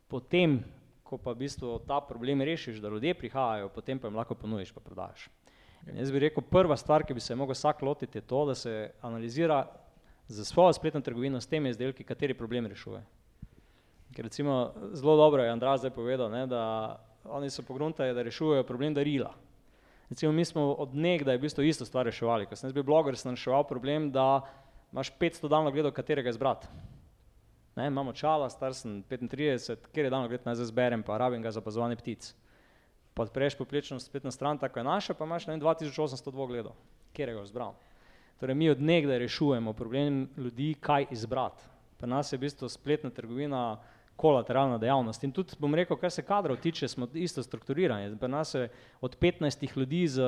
[0.09, 0.63] Potem
[1.03, 4.73] ko pa v bistvu ta problem rešiš, da ljudje prihajajo, potem pa jim lahko ponudiš
[4.77, 5.31] pa prodaš.
[5.97, 8.91] Jaz bi rekel, prva stvar, ki bi se mogel vsak lotiti, je to, da se
[9.03, 9.65] analizira
[10.29, 13.03] s svojo spletno trgovino, s temi izdelki, kateri problem rešuje.
[14.15, 16.63] Ker recimo zelo dobro je Andraž zdaj povedal, ne, da
[17.25, 19.35] oni so pogruntali, da rešujejo problem darila.
[20.11, 23.17] Recimo mi smo od nekdaj v bistvu isto stvar reševali, ko sem jaz bil bloger,
[23.17, 24.41] sem reševal problem, da
[24.93, 26.67] imaš petsto daljnogledov, katerega izbrati.
[27.77, 31.61] Ne, imam očala, star sem petintrideset, kateri daljnogled naj zdaj izberem, pa rabim ga za
[31.61, 32.33] opazovanje ptic.
[33.15, 35.47] Pa odpreš povprečno spletno stran, tako je naša, pa imaš,
[35.79, 36.73] tisoč osemsto dvogledov.
[37.13, 37.77] Katerega boš izbral?
[38.41, 41.63] Torej mi od nekdaj rešujemo problem ljudi, kaj izbrati.
[41.99, 43.79] Pri nas je v bistvu spletna trgovina
[44.19, 45.23] kolateralna dejavnost.
[45.25, 48.69] In tudi, bom rekel, kar se kadrov tiče, smo isto strukturirani, pri nas se
[49.01, 50.19] od petnajstih ljudi s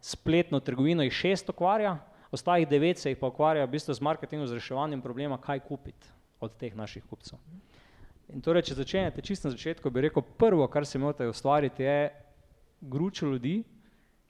[0.00, 1.98] spletno trgovino jih šest ukvarja,
[2.30, 6.12] ostalih devet se jih pa ukvarja v bistvu z marketingom, z reševanjem problema, kaj kupiti
[6.40, 7.38] od teh naših kupcev.
[8.30, 12.10] In torej, če začenjate čisto na začetku, bi rekel, prvo, kar si morate ustvariti, je
[12.80, 13.62] gručo ljudi,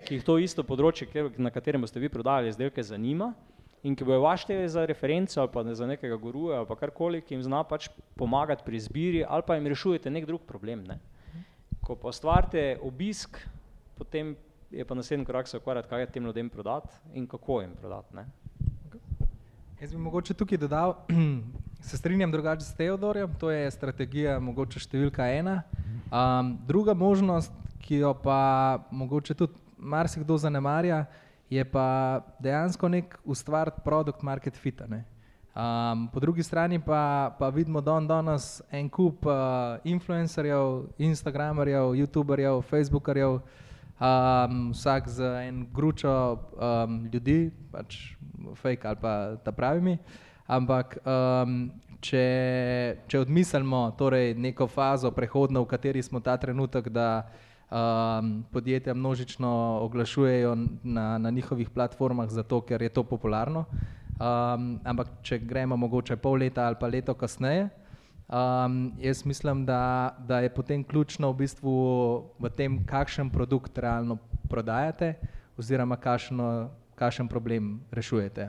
[0.07, 3.35] ki jih to isto področje, na katerem boste vi prodajali izdelke, zanima
[3.83, 7.35] in ki bojo vaš za referenco ali pa za nekega guruja ali pa karkoli, ki
[7.35, 10.99] jim zna pač pomagati pri izbiri ali pa jim rešujete neki drug problem, ne.
[11.81, 13.39] Ko pa ustvarite obisk,
[13.99, 14.37] potem
[14.71, 18.27] je pa naslednji korak se ukvarjati, kaj tem ljudem prodati in kako jim prodati, ne.
[19.81, 20.95] Jaz bi mogoče tukaj dodal,
[21.89, 25.63] se strinjam drugače s Teodorjem, to je strategija mogoče številka ena.
[26.67, 31.30] druga možnost, ki jo pa mogoče tudi marsikdo zanemarja, je
[31.65, 35.05] pa dejansko neki ustvariti product market fit, ne.
[36.13, 39.27] po drugi strani pa, pa vidimo dandanes en kup
[39.85, 43.41] influencerjev, instagramerjev, youtuberjev, facebookarjev,
[44.71, 46.39] vsak z eno gručo
[47.13, 48.15] ljudi, pač
[48.55, 49.99] fake ali pa ta pravimi,
[50.47, 50.99] ampak
[52.01, 52.25] če,
[53.07, 57.29] če odmislimo torej neko fazo prehodno, v kateri smo ta trenutek, da
[58.51, 63.65] podjetja množično oglašujejo na, na njihovih platformah, zato ker je to popularno.
[64.85, 67.71] ampak če gremo mogoče pol leta ali pa leto kasneje,
[68.31, 71.73] Um, jaz mislim, da, da je potem ključno v bistvu
[72.39, 75.15] v tem, kakšen produkt realno prodajate,
[75.59, 75.97] oziroma
[76.95, 78.47] kakšen problem rešujete.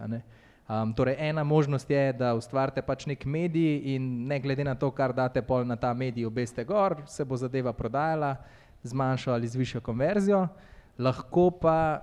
[0.70, 4.92] Um, torej, ena možnost je, da ustvarite pač nek medij in ne glede na to,
[4.92, 8.36] kar date pol na ta medij, obeste gor, se bo zadeva prodajala,
[8.84, 10.48] zmanjšala ali zvišala konverzijo.
[10.98, 12.00] Lahko pa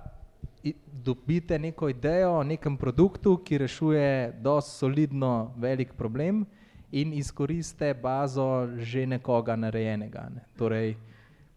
[1.03, 6.45] dobite neko idejo o nekem produktu, ki rešuje dosti solidno velik problem
[6.91, 10.29] in izkoriste bazo že nekoga narejenega.
[10.35, 10.43] Ne.
[10.57, 10.95] Torej,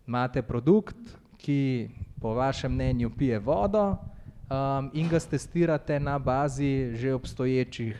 [0.06, 0.96] imate produkt,
[1.36, 7.96] ki po vašem mnenju pije vodo um, in ga testirate na bazi že obstoječih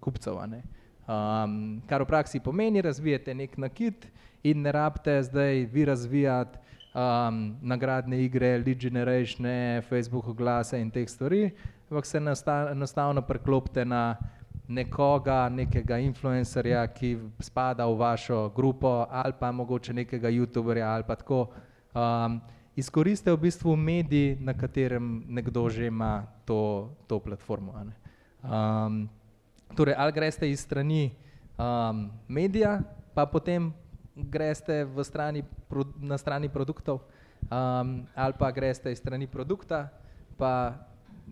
[0.00, 0.36] kupcev.
[0.36, 4.06] Um, kar v praksi pomeni, razvijete nek nakit
[4.44, 6.58] in ne rabite zdaj vi razvijati
[6.94, 9.46] um, nagradne igre, lead generation,
[9.88, 11.50] Facebook oglase in teh stvari,
[11.90, 12.18] ampak se
[12.70, 14.16] enostavno preklopite na
[14.68, 21.16] nekoga, nekega influencerja, ki spada v vašo grupo ali pa mogoče nekega youtuberja ali pa
[21.16, 21.48] tako.
[21.94, 22.40] Um,
[22.76, 27.72] izkoriste v bistvu medij, na katerem nekdo že ima to, to platformo.
[28.42, 29.08] Um,
[29.76, 31.12] torej, ali greste iz strani
[31.58, 32.80] um, medija,
[33.14, 33.72] pa potem
[34.14, 35.42] greste strani,
[36.00, 37.00] na strani produktov,
[37.50, 39.88] um, ali pa greste iz strani produkta,
[40.38, 40.74] pa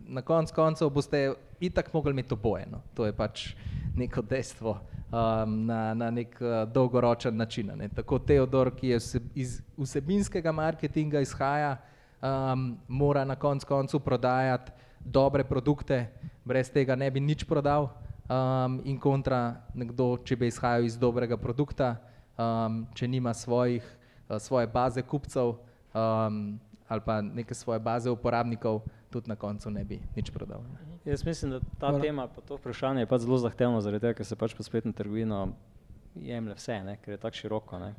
[0.06, 2.66] na konc koncev boste itak mogli imeti oboje.
[2.70, 2.82] No.
[2.94, 3.54] To je pač
[3.96, 4.78] neko dejstvo
[5.12, 7.72] um, na, na nek uh, dolgoročen način.
[7.76, 7.88] Ne.
[7.88, 11.76] Tako Teodor, ki je vse, iz vsebinskega marketinga izhaja,
[12.22, 14.72] um, mora na konc koncu prodajati
[15.04, 16.06] dobre produkte,
[16.44, 17.90] brez tega ne bi nič prodal.
[18.32, 21.96] Um, in kontra nekdo, če bi izhajal iz dobrega produkta,
[22.66, 23.86] um, če nima svojih,
[24.28, 25.54] uh, svoje baze kupcev
[25.94, 30.60] um, ali pa neke svoje baze uporabnikov, tudi na koncu ne bi nič prodal.
[30.60, 30.98] Ne.
[31.04, 32.00] Jaz mislim, da ta Hvala.
[32.00, 34.92] tema, pa to vprašanje je pač zelo zahtevno, zaradi tega, ker se pač po spletno
[34.92, 35.48] trgovino
[36.14, 37.78] jemlje vse, ne, ker je tako široko.
[37.78, 37.94] Ne,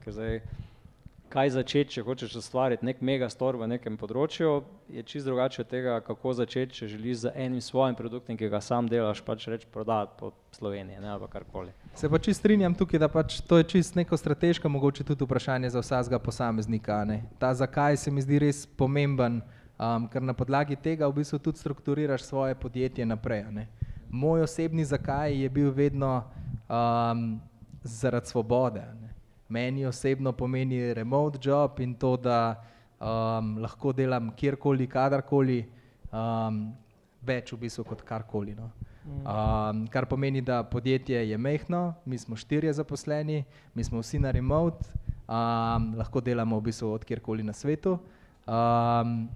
[1.34, 4.52] kaj začeti, če hočeš ustvariti nek megastor v nekem področju,
[4.94, 8.62] je čist drugače od tega, kako začeti, če želiš z enim svojim produktom, ki ga
[8.62, 11.74] sam delaš, pač reči prodati po Sloveniji ne, ali karkoli.
[11.98, 15.74] Se pa čist strinjam tukaj, da pač to je čist neko strateško, mogoče tudi vprašanje
[15.74, 17.02] za vsakega posameznika.
[17.10, 17.24] Ne.
[17.42, 19.42] Ta zakaj se mi zdi res pomemben,
[19.78, 23.48] um, ker na podlagi tega v bistvu tudi strukturiraš svoje podjetje naprej.
[23.52, 23.68] Ne.
[24.14, 26.20] Moj osebni zakaj je bil vedno
[26.70, 27.42] um,
[27.82, 28.86] zaradi svobode.
[29.02, 29.13] Ne
[29.50, 32.56] meni osebno pomeni remote job in to, da
[33.00, 35.60] um, lahko delam kjerkoli, kadarkoli,
[36.12, 36.66] um,
[37.24, 38.56] več v bistvu kot karkoli.
[38.56, 38.72] No.
[39.04, 44.32] Um, kar pomeni, da podjetje je mehko, mi smo štirje zaposleni, mi smo vsi na
[44.32, 44.88] remote,
[45.28, 47.98] um, lahko delamo v bistvu od kjerkoli na svetu.
[48.48, 49.30] Um,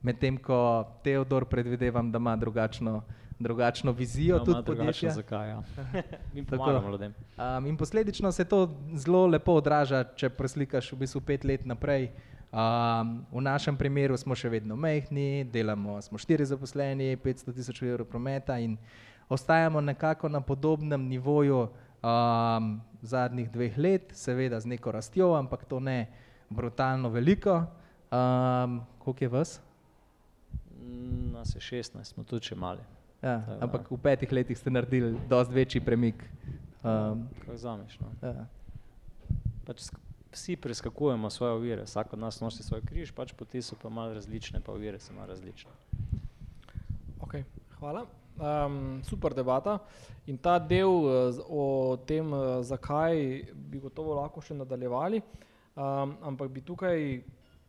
[0.00, 3.02] Medtem ko Teodor predvidevam, da ima drugačno
[3.40, 5.10] drugačno vizijo no, tudi podjetja.
[5.10, 5.58] Zakaj, ja.
[7.58, 12.10] um, in posledično se to zelo lepo odraža, če preslikaš v bistvu pet let naprej.
[12.50, 18.08] Um, v našem primeru smo še vedno mehni, delamo, smo štiri zaposleni, 500 tisoč evrov
[18.10, 18.76] prometa in
[19.30, 22.72] ostajamo nekako na podobnem nivoju um,
[23.02, 26.10] zadnjih dveh let, seveda z neko rastjo, ampak to ne
[26.50, 27.62] brutalno veliko.
[28.10, 29.60] Um, koliko je vas?
[31.32, 32.82] Nas je 16, smo tudi še mali.
[33.20, 36.24] Ja, ampak v petih letih ste naredili precej večji premik.
[36.80, 37.98] Um, Kaj zamiš?
[38.00, 38.08] No?
[38.24, 38.46] Ja.
[39.68, 39.92] Pač
[40.32, 44.14] vsi preskakujemo svoje ovire, vsak od nas nosi svoj križ, pač poti so pa malo
[44.16, 45.70] različne, pa ovire so malo različne.
[47.20, 47.44] Okay,
[47.76, 48.06] hvala.
[48.40, 49.78] Um, super debata.
[50.26, 55.20] In ta del uh, o tem, uh, zakaj bi gotovo lahko še nadaljevali,
[55.76, 57.20] um, ampak bi tukaj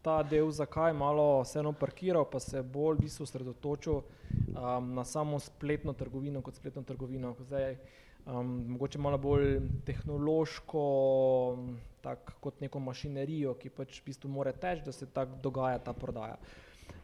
[0.02, 5.40] ta del, zakaj malo vseeno parkiral, pa se bolj v bistvu sredotočil um, na samo
[5.40, 7.36] spletno trgovino kot spletno trgovino.
[7.40, 7.78] Zdaj,
[8.26, 10.84] um, mogoče malo bolj tehnološko,
[12.02, 15.94] tak, kot neko mašinerijo, ki pač v bistvu mora teči, da se tako dogaja ta
[15.94, 16.38] prodaja.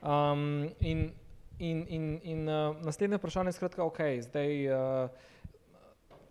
[0.02, 1.10] Um, in
[1.60, 4.68] in, in, in uh, naslednje vprašanje je skratka, ok, zdaj.
[4.70, 5.10] Uh,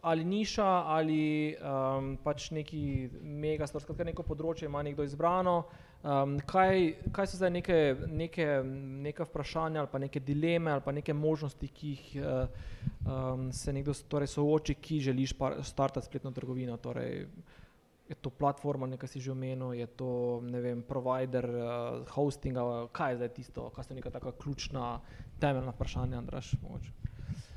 [0.07, 5.65] ali niša, ali um, pač neki megastor, skratka neko področje ima nekdo izbrano,
[6.07, 8.45] Um, kaj, kaj so zdaj neke, neke,
[9.03, 13.95] neke vprašanja ali pa neke dileme ali pa neke možnosti, ki jih um, se nekdo
[14.09, 16.77] torej sooči, ki želiš startati spletno trgovino?
[16.77, 17.27] Torej,
[18.09, 23.17] je to platforma, nekaj si že omenil, je to vem, provider uh, hostinga, kaj je
[23.17, 25.01] zdaj tisto, kaj so neka taka ključna
[25.43, 26.55] temeljna vprašanja, Andraš?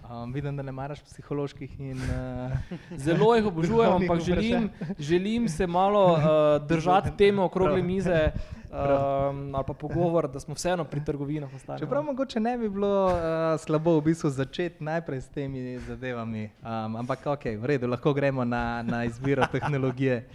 [0.09, 4.69] Um, vidim, da ne maraš psiholoških in uh, Zelo jih obožujem, ampak želim,
[4.99, 8.31] želim se malo uh, držati teme okrogle mize
[8.69, 11.79] um, ali pa pogovor, da smo vseeno pri trgovinah ostali.
[11.79, 13.13] Čeprav mogoče ne bi bilo uh,
[13.59, 18.45] slabo v bistvu začeti najprej s temi zadevami, um, ampak ok, v redu, lahko gremo
[18.45, 20.25] na, na izbiro tehnologije.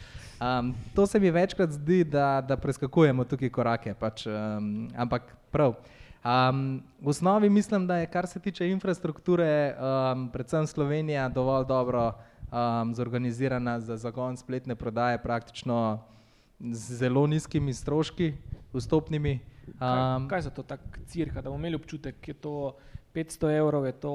[0.40, 5.74] Um, to se mi večkrat zdi, da, da preskakujemo tukaj korake, pač, um, ampak prav.
[6.24, 12.12] Um, v osnovi mislim, da je, kar se tiče infrastrukture, um, predvsem Slovenija dovolj dobro
[12.52, 16.00] um, zorganizirana za zagon spletne prodaje, praktično
[16.60, 18.32] z zelo nizkimi stroški,
[18.72, 19.38] vstopnimi.
[19.78, 22.76] Kaj, Um, kaj za to tako cirka, da bomo imeli občutek, je to
[23.14, 24.10] 500 evrov, je to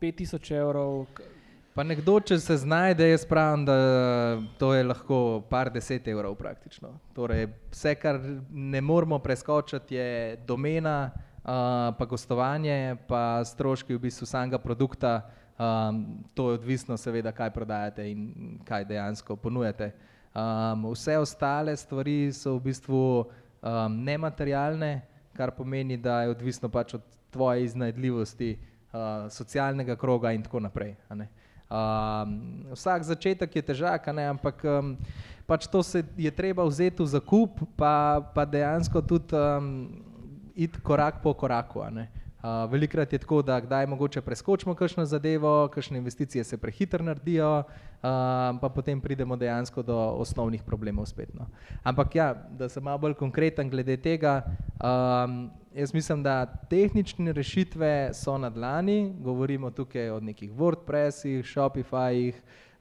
[0.00, 1.06] 5000 evrov?
[1.74, 3.76] Pa nekdo, če se znajde, jaz pravim, da
[4.58, 6.92] to je lahko par deset evrov praktično.
[7.14, 11.10] Torej, vse, kar ne moramo preskočiti, je domena,
[11.44, 15.22] uh, pa gostovanje, pa stroški v bistvu samega produkta.
[15.54, 19.92] Um, to je odvisno, seveda, kaj prodajate in kaj dejansko ponujate.
[20.34, 25.04] Um, vse ostale stvari so v bistvu um, nematerialne,
[25.36, 28.56] kar pomeni, da je odvisno pač od tvoje iznajdljivosti,
[28.92, 30.96] uh, socialnega kroga in tako naprej.
[31.10, 34.96] Um, vsak začetek je težak, ne, ampak um,
[35.46, 40.13] pač to se je treba vzeti v zakup, pa, pa dejansko tudi um,
[40.54, 41.80] iti korak po koraku.
[41.80, 47.58] Uh, velikrat je tako, da kdaj mogoče preskočimo kakšno zadevo, kakšne investicije se prehitro naredijo,
[47.58, 47.64] uh,
[48.60, 51.34] pa potem pridemo dejansko do osnovnih problemov spet.
[51.34, 51.46] No.
[51.82, 54.42] Ampak ja, da sem malo bolj konkreten glede tega,
[54.76, 62.34] um, jaz mislim, da tehnične rešitve so na dlani, govorimo tukaj o nekih WordPressih, Shopifyjih,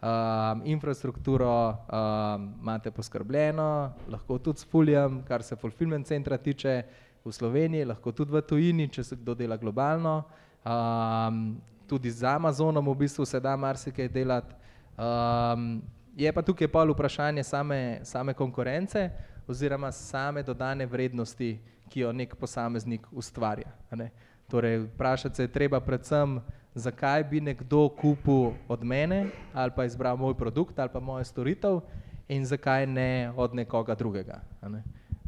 [0.03, 6.83] um, infrastrukturo um, imate poskrbljeno, lahko tudi s Fuljem, kar se fulfillment centra tiče,
[7.25, 10.23] v Sloveniji, lahko tudi v tujini, če se kdo dela globalno.
[10.63, 14.55] Um, tudi z Amazonom v bistvu se da marsikaj delati.
[14.97, 15.81] Um,
[16.15, 19.09] je pa tukaj pa vprašanje same, same konkurence
[19.47, 21.59] oziroma same dodane vrednosti,
[21.89, 23.71] ki jo nek posameznik ustvarja.
[23.91, 24.12] ne.
[24.49, 26.41] Torej, vprašati se je treba predvsem,
[26.75, 31.81] zakaj bi nekdo kupil od mene ali pa izbral moj produkt ali pa mojo storitev
[32.27, 34.41] in zakaj ne od nekoga drugega.
[34.62, 34.83] Ne.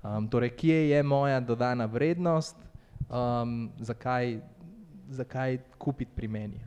[0.06, 2.58] Um, torej, kje je moja dodana vrednost,
[3.10, 4.39] um, zakaj,
[5.10, 6.60] zakaj kupiti pri meni.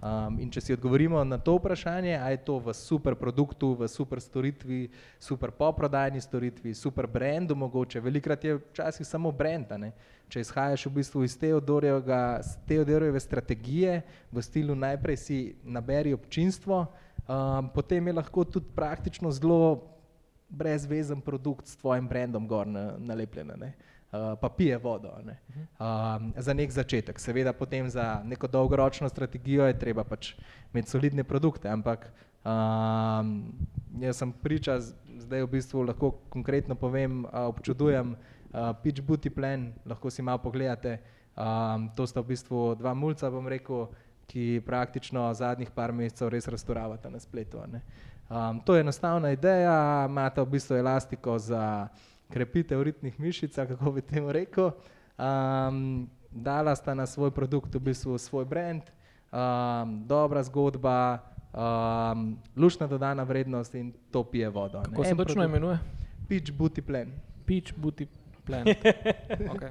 [0.00, 3.88] Um, in če si odgovorimo na to vprašanje, ali je to v super produktu, v
[3.88, 4.88] super storitvi,
[5.20, 9.76] super poprodajni storitvi, super brendu, mogoče, velikrat je včasih samo brend.
[10.32, 14.00] Če izhajaš v bistvu iz Teodorjeve strategije,
[14.32, 16.86] v stilu najprej si naberi občinstvo,
[17.28, 19.99] um, potem je lahko tudi praktično zelo
[20.50, 23.72] brezvezen produkt s tvojim brandom gor na, nalepljen, a ne.
[24.10, 25.12] Uh, pa pije vodo.
[25.24, 25.38] Ne.
[25.78, 27.20] Um, za nek začetek.
[27.20, 30.34] Seveda, potem za neko dolgoročno strategijo je treba pač
[30.74, 32.10] imeti solidne produkte, ampak
[32.42, 33.52] um,
[34.02, 34.80] jaz sem priča,
[35.18, 40.42] zdaj v bistvu lahko konkretno povem, uh, občudujem uh, Pitch Booty Plan, lahko si malo
[40.42, 40.98] pogledate.
[41.38, 43.86] Um, to sta v bistvu dva mulca, bom rekel,
[44.26, 47.62] ki praktično zadnjih par mesecev res razturavata na spletu.
[47.70, 47.82] ne.
[48.30, 51.88] Um, to je enostavna ideja, imate v bistvu elastiko za
[52.30, 54.70] krepitev ritnih mišic, kako bi temu rekel.
[55.18, 58.82] Um, dala sta na svoj produkt v bistvu svoj brand,
[59.32, 61.18] um, dobra zgodba,
[61.54, 64.78] um, lušna dodana vrednost in to pije vodo.
[64.78, 64.84] ne.
[64.84, 65.78] Kako se točno imenuje?
[66.28, 67.12] Pitch Booty Plan.
[67.46, 68.06] Peach Booty
[68.46, 68.66] Plan.
[69.50, 69.70] Okay.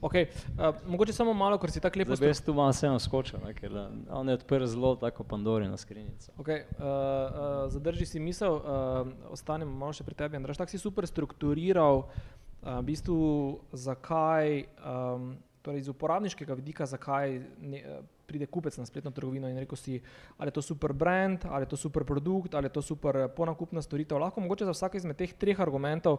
[0.00, 0.26] Okay.
[0.58, 3.54] Uh, mogoče samo malo, ker si tako lepo Zdaj, jaz tu malo vseeno skočil, ne,
[3.56, 6.32] ker da on je odprl zelo tako Pandorino skrinjico.
[6.38, 10.82] Okay, uh, uh, zadrži si misel, uh, ostanem malo še pri tebi, Andraš, tako si
[10.82, 13.18] super strukturiral, uh, v bistvu
[13.72, 19.58] zakaj, um, torej iz uporabniškega vidika, zakaj ne, uh, pride kupec na spletno trgovino in
[19.58, 20.00] rekel si,
[20.38, 23.28] ali je to super brand, ali je to super produkt, ali je to super eh,
[23.28, 24.18] ponakupna storitev.
[24.18, 26.18] Lahko mogoče za vsak izmed teh treh argumentov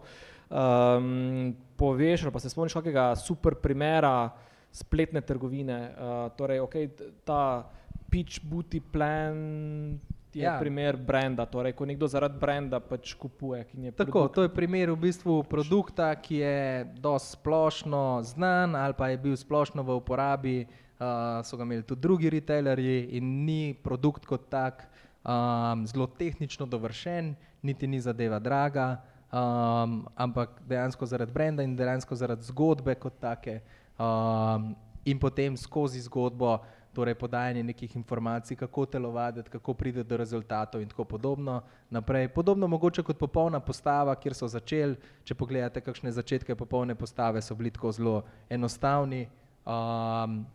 [0.50, 4.30] um, poveš, ali pa se spomniš kakega super primera
[4.72, 5.80] spletne trgovine.
[5.92, 6.64] Uh, torej,
[6.96, 7.68] t- ta
[8.12, 10.00] pitch booty plan
[10.38, 10.58] je ja.
[10.60, 13.66] Primer brenda, torej ko nekdo zaradi brenda pač kupuje.
[13.98, 14.36] Tako, produkt.
[14.36, 16.60] to je primer v bistvu produkta, ki je
[17.02, 22.02] dosti splošno znan ali pa je bil splošno v uporabi, uh, so ga imeli tudi
[22.02, 24.88] drugi retailerji in ni produkt kot tak
[25.28, 32.16] um, zelo tehnično dovršen, niti ni zadeva draga, um, ampak dejansko zaradi brenda in dejansko
[32.16, 33.62] zaradi zgodbe kot take
[34.00, 34.76] um,
[35.06, 36.60] in potem skozi zgodbo
[36.98, 41.62] torej podajanje nekih informacij, kako telovaditi, kako pride do rezultatov in tako podobno.
[41.90, 42.28] Naprej.
[42.34, 47.56] Podobno mogoče kot popolna postava, kjer so začeli, če pogledate kakšne začetke popolne postave, so
[47.56, 49.28] bili tako zelo enostavni.
[49.66, 50.46] Um,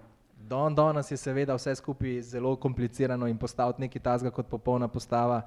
[0.42, 5.44] Don danes je seveda vse skupaj zelo komplicirano in postaviti nekaj tazga kot popolna postava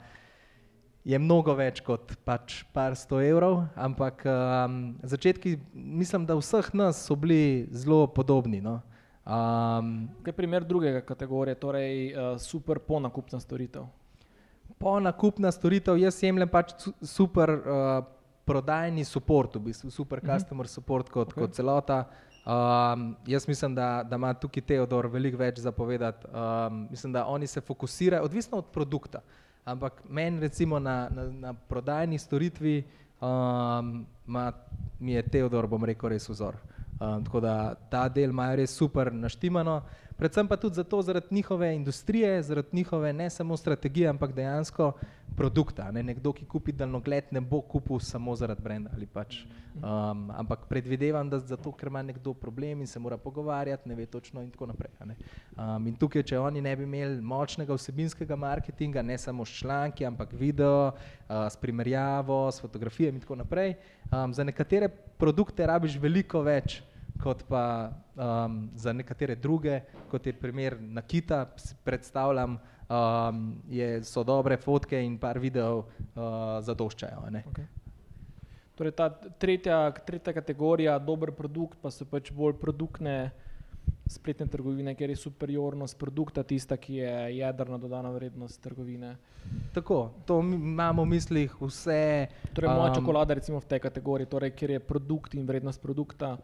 [1.05, 7.03] je mnogo več kot pač par sto evrov, ampak um, začetki, mislim, da vseh nas
[7.05, 8.57] so bili zelo podobni.
[8.61, 8.79] No.
[9.25, 13.87] Um, Kaj je primer drugega kategorije, torej uh, super ponakupna storitev?
[14.77, 18.05] Ponakupna storitev, jaz jemljem pač super uh,
[18.45, 20.31] prodajni support, v bistvu super uh mhm.
[20.31, 20.39] -huh.
[20.39, 21.39] customer support kot, okay.
[21.39, 22.05] kot celota.
[22.45, 26.27] Um, jaz mislim, da, da ima tukaj Teodor veliko več zapovedati.
[26.27, 29.21] Um, mislim, da oni se fokusirajo, odvisno od produkta.
[29.63, 32.83] Ampak meni, recimo, na, na, na prodajni storitvi,
[33.21, 34.51] um, ma,
[34.99, 36.55] mi je Teodor, bom rekel, res vzor.
[36.99, 39.81] Um, tako da ta del imajo res super naštimano
[40.17, 44.93] predvsem pa tudi zato, zaradi njihove industrije, zaradi njihove ne samo strategije, ampak dejansko
[45.35, 45.91] produkta.
[45.91, 46.03] Ne?
[46.03, 48.91] Nekdo, ki kupi daljnogled, ne bo kupil samo zaradi brenda.
[49.13, 49.43] Pač.
[49.75, 54.05] Um, ampak predvidevam, da zato, ker ima nekdo problem in se mora pogovarjati, ne ve
[54.05, 54.91] točno in tako naprej.
[55.57, 60.05] Um, in tukaj, če oni ne bi imeli močnega vsebinskega marketinga, ne samo s članki,
[60.05, 63.75] ampak video, uh, s primerjavo, s fotografijami in tako naprej,
[64.11, 66.81] um, za nekatere produkte rabiš veliko več
[67.21, 71.45] kot pa um, za nekatere druge, kot je primer Nakita,
[71.83, 72.57] predstavljam,
[72.89, 77.25] um, je, so dobre fotke in par videov uh, zadoščajo.
[77.51, 77.67] Okay.
[78.75, 79.09] Torej, ta
[79.39, 83.31] tretja, tretja kategorija, dober produkt, pa so pač bolj produktne
[84.05, 89.15] spletne trgovine, ker je superiornost produkta tista, ki je jedrna dodana vrednost trgovine.
[89.73, 92.27] Tako, to imamo v mislih vse.
[92.53, 96.35] Torej, moja um, čokolada recimo v tej kategoriji, torej, ker je produkt in vrednost produkta.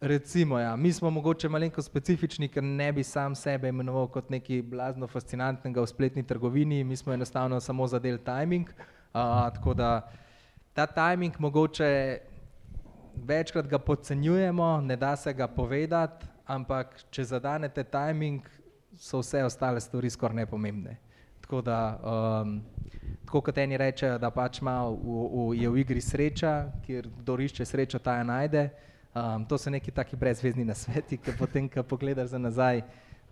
[0.00, 0.76] Recimo, ja.
[0.76, 5.80] Mi smo mogoče malo specifični, ker ne bi sam sebe imenoval kot nekaj blazno fascinantnega
[5.80, 8.68] v spletni trgovini, mi smo enostavno samo za del timing.
[8.68, 10.10] Uh, tako da
[10.72, 12.18] ta timing mogoče
[13.14, 18.42] večkrat ga podcenjujemo, ne da se ga povedati, ampak če zadanete timing,
[18.96, 20.96] so vse ostale stvari skoraj nepomembne.
[21.40, 21.98] Tako da,
[22.42, 22.60] um,
[23.24, 27.38] tako kot eni rečejo, da pač ima v, v, je v igri sreča, kjer kdo
[27.38, 28.70] išče srečo, ta je najde.
[29.14, 32.82] Um, to so neki taki brezvezni nasveti, ki potem, ko pogledaš za nazaj,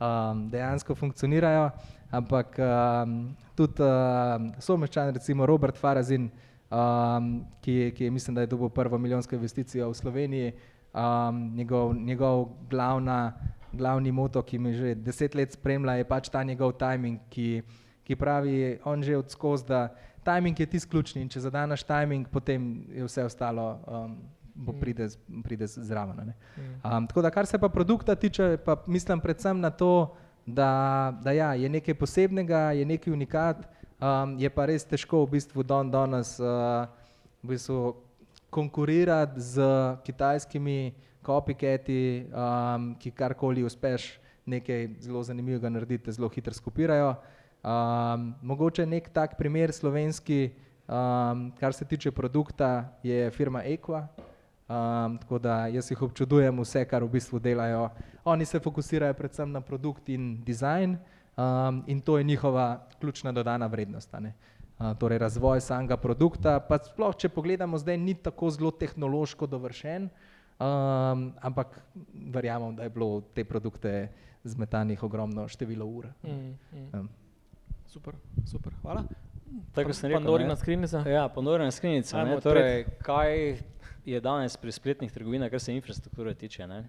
[0.00, 1.70] um, dejansko funkcionirajo.
[2.10, 6.30] Ampak um, tudi uh, someščan, recimo Robert Farazin,
[6.70, 10.52] um, ki, ki je, mislim, da je dobil prvo milijonsko investicijo v Sloveniji,
[10.94, 13.34] um, njegov, njegov glavna,
[13.72, 17.62] glavni moto, ki me že deset let spremlja, je pač ta njegov timing, ki,
[18.06, 19.88] ki pravi, on že od skozi, da
[20.24, 23.78] timing je tisti ključni in če zadaneš timing, potem je vse ostalo.
[23.86, 24.16] Um,
[24.57, 24.80] bo mm.
[24.80, 25.09] pride,
[25.44, 26.32] pride zraven.
[26.84, 31.32] Um, tako da, kar se pa produkta tiče, pa mislim predvsem na to, da, da
[31.32, 33.66] ja, je nekaj posebnega, je nekaj unikat,
[34.00, 36.86] um, je pa res težko v bistvu don danes uh,
[37.42, 37.96] v bistvu
[38.50, 39.66] konkurirati z
[40.04, 40.94] kitajskimi
[41.26, 47.16] copycati, um, ki karkoli uspeš nekaj zelo zanimivega narediti, zelo hitro skopirajo.
[47.66, 50.52] Um, mogoče nek tak primer slovenski,
[50.86, 54.07] um, kar se tiče produkta, je firma Equa.
[54.66, 57.84] Um, tako da jaz jih občudujem vse, kar v bistvu delajo.
[58.24, 60.96] Oni se fokusirajo predvsem na produkt in dizajn
[61.36, 64.14] um, in to je njihova ključna dodana vrednost.
[64.14, 70.08] Uh, torej razvoj samega produkta, pa sploh, če pogledamo, zdaj ni tako zelo tehnološko dovršen,
[70.58, 71.78] um, ampak
[72.34, 74.08] verjamem, da je bilo te produkte
[74.44, 76.10] zmetanih ogromno število ur.
[76.22, 76.90] Mm, mm.
[76.92, 77.08] Um.
[77.86, 78.14] Super,
[78.50, 79.04] super, hvala.
[79.74, 80.24] Tako sem rekel.
[80.24, 81.04] Pandorina skrinjica.
[81.08, 82.26] Ja, Pandorina skrinjica.
[82.42, 83.58] Torej, kaj
[84.07, 86.66] je danes pri spletnih trgovinah, kar se infrastrukture tiče.
[86.66, 86.84] Ne?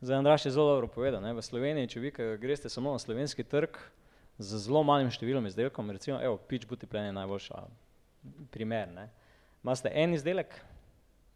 [0.00, 1.22] Zdaj, Andraš je zelo dobro povedal.
[1.22, 1.32] Ne?
[1.32, 3.78] V Sloveniji, če vi greste samo na slovenski trg
[4.38, 7.62] z zelo malim številom izdelkov, recimo, evo, pitch booty plan je najboljša
[8.52, 8.92] primer.
[8.92, 9.08] Ne?
[9.64, 10.54] Imate en izdelek,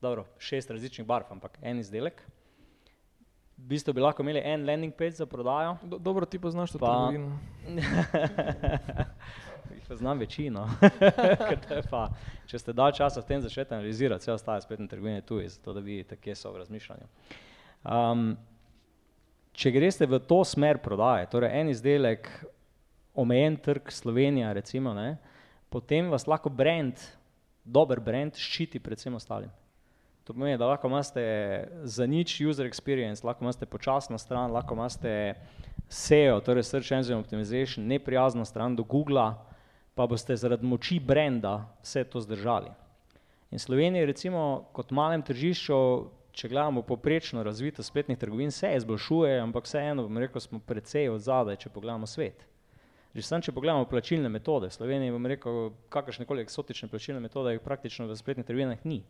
[0.04, 2.20] dobro, šest različnih barv, ampak en izdelek.
[3.56, 5.78] V bistvu bi lahko imeli en landing page za prodajo.
[5.82, 6.92] Do, dobro, ti poznaš to pa...
[7.08, 7.38] trgovino.
[9.96, 10.68] Znam večino.
[11.90, 12.06] pa,
[12.46, 15.80] če ste dal časa v tem začeti analizirati, vse ostale spletne trgovine tu, zato da
[15.84, 17.08] vidite, kje so v razmišljanju.
[17.82, 18.36] Um,
[19.52, 22.30] če greste v to smer prodaje, torej en izdelek,
[23.14, 25.18] omejen trg Slovenija, recimo, ne,
[25.68, 26.96] potem vas lahko brand,
[27.64, 29.52] dober brand, ščiti pred vsem ostalim.
[30.24, 31.22] To pomeni, da lahko imate
[31.82, 35.34] za nič user experience, lahko imate počasno stran, lahko imate
[35.90, 39.34] SEO, torej Search Engine Optimization, neprijazno stran do Google,
[39.94, 42.70] pa boste zaradi moči brenda vse to zdržali.
[43.50, 45.76] In Slovenija recimo kot malem tržišču,
[46.32, 51.20] če gledamo poprečno razvito spletnih trgovin, se izboljšuje, ampak vseeno, bom rekel, smo precej od
[51.20, 52.46] zadaj, če pogledamo svet.
[53.12, 57.52] Že sam, če pogledamo plačilne metode, v Sloveniji, bom rekel, kakršne koli eksotične plačilne metode,
[57.52, 59.02] jih praktično v spletnih trgovinah ni.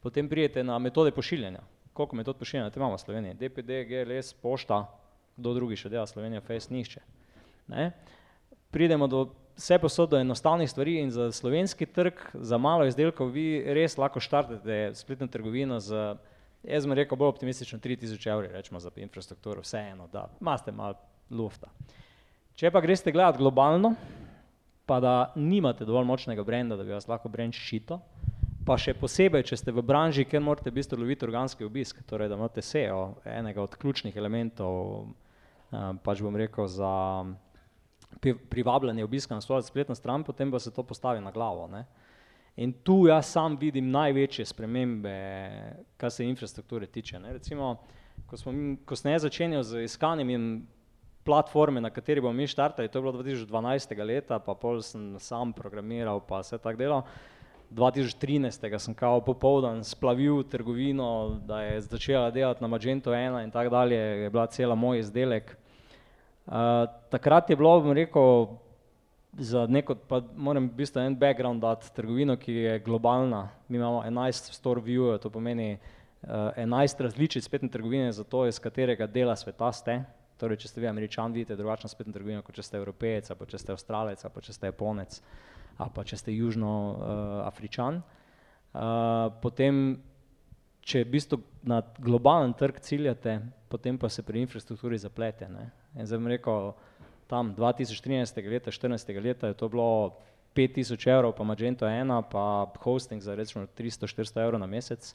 [0.00, 1.60] Potem prijete na metode pošiljanja.
[1.92, 3.36] Koliko metod pošiljanja imamo v Sloveniji?
[3.36, 4.86] DPD, GLS, pošta,
[5.36, 7.04] kdo drugi še dela Slovenija, Face nišče.
[8.72, 9.26] Pridemo do
[9.56, 14.20] vse posod do enostavnih stvari in za slovenski trg, za malo izdelkov, vi res lahko
[14.20, 16.14] štartate spletno trgovino z,
[16.62, 20.94] jaz bom rekel, bolj optimistično 3000 evri, rečemo za infrastrukturo, vseeno, da imate malo
[21.30, 21.68] lufta.
[22.54, 23.94] Če pa greste gledati globalno,
[24.86, 28.00] pa da nimate dovolj močnega brenda, da bi vas lahko brand ščito,
[28.66, 32.28] pa še posebej, če ste v branži, kjer morate v bistvu loviti organski obisk, torej
[32.28, 35.06] da imate SEO, enega od ključnih elementov,
[36.04, 36.90] pač bom rekel, za
[38.48, 41.66] privabljanje obiska na svojo spletno stran, potem pa se to postavi na glavo.
[41.66, 41.84] Ne.
[42.56, 45.14] In tu jaz sam vidim največje spremembe,
[45.96, 47.20] kar se infrastrukture tiče.
[47.20, 47.32] Ne.
[47.32, 47.76] Recimo,
[48.26, 48.52] ko, smo,
[48.84, 50.66] ko sem jaz začenjal z iskanjem
[51.24, 54.04] platforme, na kateri bomo mi štartali, to je bilo 2012.
[54.04, 57.02] leta, pa pol sem sam programiral, pa vse tako delal.
[57.70, 58.78] 2013.
[58.78, 63.96] sem kao popoldan splavil trgovino, da je začela delati na Magento 1 in tako dalje,
[63.96, 65.56] je bila cela moj izdelek
[67.10, 68.46] takrat je bilo, bom rekel,
[69.38, 74.02] za neko, pa moram v bistvu en background dati, trgovino, ki je globalna, mi imamo
[74.06, 75.78] enajst store view, to pomeni
[76.56, 80.02] enajst različic spletne trgovine za to, iz katerega dela sveta ste,
[80.40, 83.58] torej če ste vi Američan, vidite drugačno spletno trgovino, kot če ste Evropejec, pa če
[83.58, 85.20] ste Avstralec, pa če ste Japonec,
[85.78, 88.00] pa če ste Južno uh.
[88.70, 89.98] Uh, potem,
[90.86, 93.40] če v bistvu na globalen trg ciljate,
[93.70, 95.46] potem pa se pri infrastrukturi zaplete.
[95.48, 95.70] Ne?
[95.94, 96.72] In zdaj bom rekel,
[97.30, 98.42] tam 2013.
[98.50, 99.22] leta, 14.
[99.22, 100.18] leta je to bilo
[100.54, 105.14] 5000 evrov, pa Magento 1, pa hosting za recimo 300-400 evrov na mesec.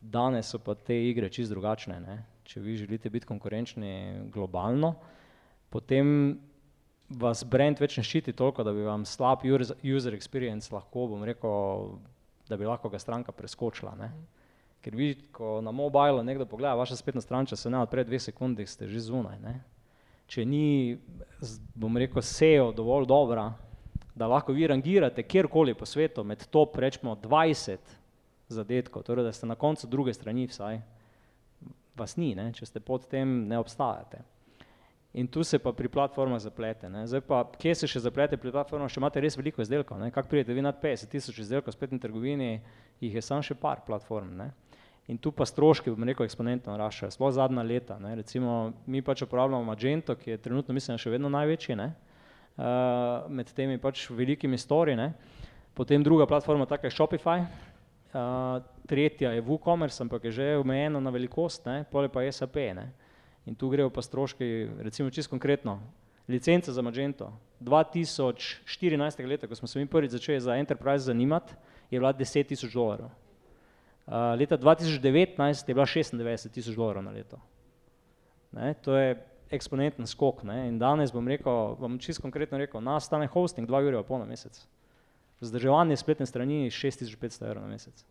[0.00, 2.00] Danes so pa te igre čist drugačne.
[2.02, 2.18] Ne?
[2.44, 4.96] Če vi želite biti konkurenčni globalno,
[5.70, 6.34] potem
[7.08, 11.94] vas brand več ne ščiti toliko, da bi vam slab user experience lahko, bom rekel,
[12.50, 13.94] da bi lahko ga stranka preskočila.
[14.00, 14.10] Ne?
[14.84, 18.20] Ker vi, ko na mobilu nekdo pogleda vaša spletna stran, če se ne odpre dve
[18.20, 19.38] sekundi, ste že zunaj.
[19.40, 19.54] Ne?
[20.30, 20.96] če ni,
[21.76, 23.50] bom rekel, SEO dovolj dobra,
[24.14, 27.96] da lahko vi rangirate kjerkoli po svetu med top, rečemo, dvajset
[28.52, 30.78] zadetkov, torej da ste na koncu druge strani vsaj,
[31.98, 32.50] vas ni, ne?
[32.54, 34.22] če ste pod tem, ne obstajate.
[35.14, 36.88] In tu se pa pri platformah zaplete.
[36.90, 37.04] Ne?
[37.06, 40.56] Zdaj pa, kje se še zaplete pri platformah, še imate res veliko izdelkov, kako pridete
[40.56, 42.48] vi nad 50 tisoč izdelkov v spletni trgovini,
[42.98, 44.32] jih je samo še par platform.
[44.40, 44.48] Ne?
[45.06, 47.98] In tu pa stroški, bom rekel, eksponentno naraščajo, sploh zadnja leta.
[48.00, 48.14] Ne.
[48.22, 51.90] Recimo, mi pač uporabljamo Magento, ki je trenutno, mislim, še vedno največji ne.
[52.54, 54.94] Uh, med temi pač velikimi stori.
[54.96, 55.10] Ne.
[55.76, 61.12] Potem druga platforma, taka je Shopify, uh, tretja je WooCommerce, ampak je že omejena na
[61.12, 61.82] velikost, ne.
[61.90, 62.56] pole pa je SAP.
[62.72, 62.86] Ne.
[63.44, 64.48] In tu grejo pa stroški,
[64.86, 65.82] recimo čisto konkretno,
[66.32, 67.28] licence za Magento.
[67.60, 69.20] 2014.
[69.28, 71.52] leta, ko smo se mi prvič začeli za Enterprise zanimati,
[71.90, 73.12] je bila 10 tisoč dolarjev.
[74.06, 77.38] Uh, leta 2019 je bila 96 tisoč dolarjev na leto.
[78.52, 79.14] Ne, to je
[79.50, 80.42] eksponenten skok.
[80.44, 84.20] Ne, in danes bom rekel, bom čisto konkretno rekel, nas stane hosting 2 ure pol
[84.20, 84.60] na mesec.
[85.40, 88.04] Vzdrževanje spletne strani 6500 evrov na mesec.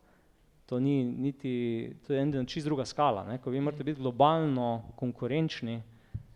[0.65, 3.25] To ni niti, to je ena čist druga skala.
[3.27, 3.37] Ne.
[3.37, 5.81] Ko vi morate biti globalno konkurenčni,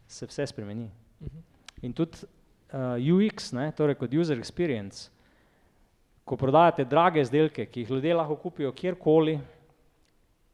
[0.07, 0.89] se vse spremeni.
[1.81, 5.09] In tudi uh, UX, ne, torej kot user experience,
[6.27, 9.37] ko prodajate drage izdelke, ki jih ljudje lahko kupijo kjerkoli,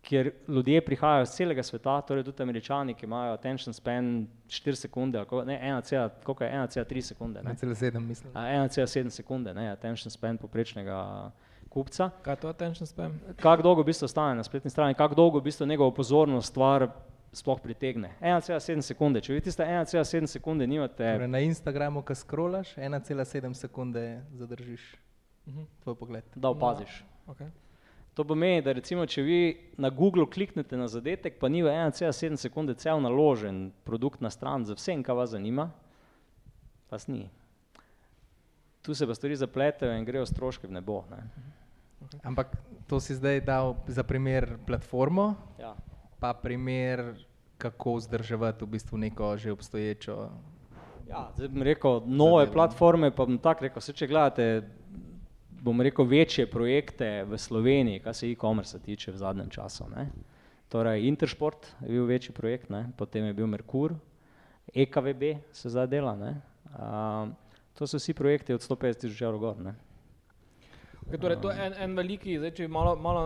[0.03, 5.23] kjer ljudje prihajajo iz celega sveta, torej tudi američani, ki imajo attention span 4 sekunde,
[5.31, 7.41] ali ne, 1,3 sekunde.
[7.41, 8.33] 1,7 mislim.
[8.33, 11.31] 1,7 sekunde, ne, attention span poprečnega
[11.69, 12.09] kupca.
[12.21, 13.15] Kaj je to attention span?
[13.39, 16.87] Kako dolgo v bistvu stane na spletni strani, kako dolgo v bistvu njegovo pozornost stvar
[17.31, 18.11] sploh pritegne.
[18.21, 21.01] 1,7 sekunde, če vi tiste 1,7 sekunde nimate.
[21.15, 24.91] Torej na Instagramu, ko scrollaš, 1,7 sekunde zadržiš
[25.47, 25.63] Mhm.
[25.83, 26.23] tvoj pogled.
[26.35, 27.03] Da opaziš.
[27.27, 27.49] No, okay.
[28.13, 29.37] To pomeni, da recimo, če vi
[29.81, 34.65] na Google kliknete na zadetek, pa ni v 1,7 sekunde cel naložen produkt na stran
[34.65, 35.71] za vsem, kar vas zanima,
[36.91, 37.25] vas ni.
[38.85, 41.01] Tu se pa stvari zapletejo in grejo stroške v nebo.
[41.09, 41.23] Ne.
[42.05, 42.19] Okay.
[42.23, 42.53] Ampak
[42.87, 45.73] to si zdaj dal za primer platformo, ja.
[46.19, 47.15] pa primer,
[47.57, 50.29] kako vzdrževati v bistvu neko že obstoječo.
[51.09, 52.53] Ja, zdaj bom rekel, nove zadeva.
[52.53, 54.45] platforme, pa bom tako rekel, vse če gledate
[55.63, 59.87] bom rekel, večje projekte v Sloveniji, kar se e-commerce tiče v zadnjem času.
[59.95, 60.09] Ne.
[60.67, 62.89] Torej, Intersport je bil večji projekt, ne.
[62.97, 63.95] potem je bil Merkur,
[64.73, 66.13] EKVB se zdaj dela.
[66.19, 67.31] Uh,
[67.73, 69.61] to so vsi projekti od 150 tisoč evrov gor.
[69.61, 69.75] Ne.
[71.07, 73.23] Okay, torej, to je en, en veliki, zdaj, če malo, malo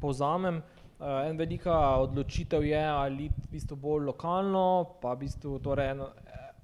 [0.00, 0.62] povzamem,
[1.00, 6.08] uh, en velika odločitev je ali v bistvu bolj lokalno, pa v bistvu torej eno,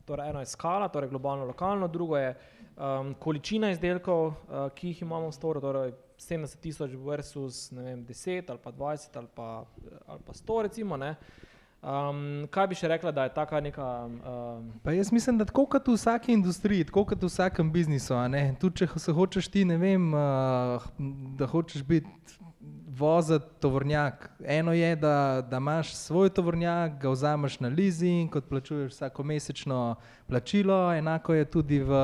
[0.09, 2.35] torej eno je skala, torej globalno lokalno, drugo je
[2.77, 8.51] um, količina izdelkov, uh, ki jih imamo v storu, torej 70 tisoč versus vem, 10
[8.51, 9.65] ali pa 20 ali pa,
[10.07, 10.97] ali pa 100 recimo.
[10.97, 11.17] Ne.
[11.83, 13.87] Um, kaj bi še rekla, da je taka neka.
[14.07, 18.15] Um, Pa jaz mislim, da tako kot v vsaki industriji, tako kot v vsakem biznisu,
[18.61, 20.85] tudi če se hočeš ti, ne vem, uh,
[21.39, 22.07] da hočeš biti
[23.03, 24.31] voziti tovornjak.
[24.45, 29.95] Eno je, da, da imaš svoj tovornjak, ga vzameš na leasing, kot plačuješ vsako mesečno
[30.27, 31.95] plačilo, enako je tudi v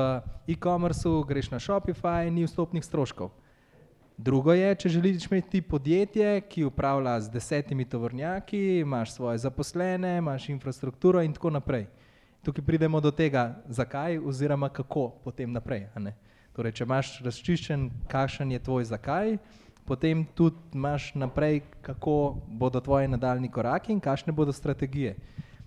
[0.47, 3.31] e-commerceu, greš na Shopify ni vstopnih stroškov.
[4.19, 10.17] Drugo je, če želiš imeti ti podjetje, ki upravlja z desetimi tovornjaki, imaš svoje zaposlene,
[10.17, 11.85] imaš infrastrukturo in tako naprej.
[12.43, 15.87] Tukaj pridemo do tega, zakaj oziroma kako potem naprej.
[16.55, 19.37] Torej, če imaš razčiščen, kakšen je tvoj zakaj,
[19.89, 25.15] potem tudi imaš naprej, kako bodo tvoji nadaljni koraki in kakšne bodo strategije.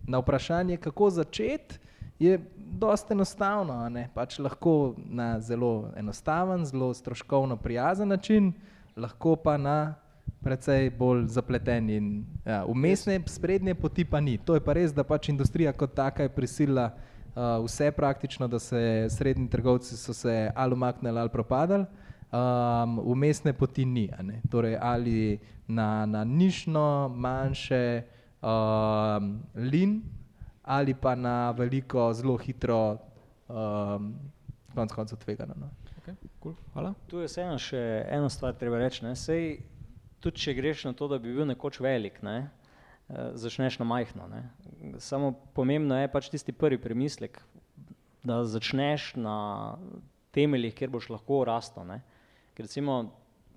[0.06, 1.78] Na vprašanje, kako začeti,
[2.18, 3.90] je dosta enostavno.
[4.14, 8.52] Pač lahko na zelo enostaven, zelo stroškovno prijazen način,
[8.96, 9.94] lahko pa na
[10.42, 12.06] precej bolj zapleten in
[12.46, 14.38] ja, umestne sprednje poti pa ni.
[14.38, 18.58] To je pa res, da pač industrija kot taka je prisila uh, vse praktično, da
[18.58, 21.86] se srednji trgovci so se ali umaknili ali propadali.
[22.32, 24.40] Um, umestne poti ni, a ne.
[24.50, 28.02] torej ali na, na nišno, manjše
[28.42, 30.02] um, lin,
[30.62, 32.96] ali pa na veliko, zelo hitro,
[33.48, 34.14] um,
[34.74, 35.54] konec koncev tvegano.
[35.60, 35.68] No.
[36.00, 36.94] okay, cool, hvala.
[37.06, 39.04] Tu je vseeno še ena stvar, treba reči.
[39.04, 39.12] Ne?
[39.18, 39.60] Sej,
[40.24, 42.48] tudi če greš na to, da bi bil nekoč velik, ne?
[43.08, 44.28] eh, začneš na majhno.
[44.32, 44.42] Ne?
[45.04, 47.42] Samo pomembno je pač tisti prvi premislek,
[48.24, 49.36] da začneš na
[50.32, 51.84] temeljih, kjer boš lahko rastel.
[51.84, 52.00] ne.
[52.52, 53.12] Ker recimo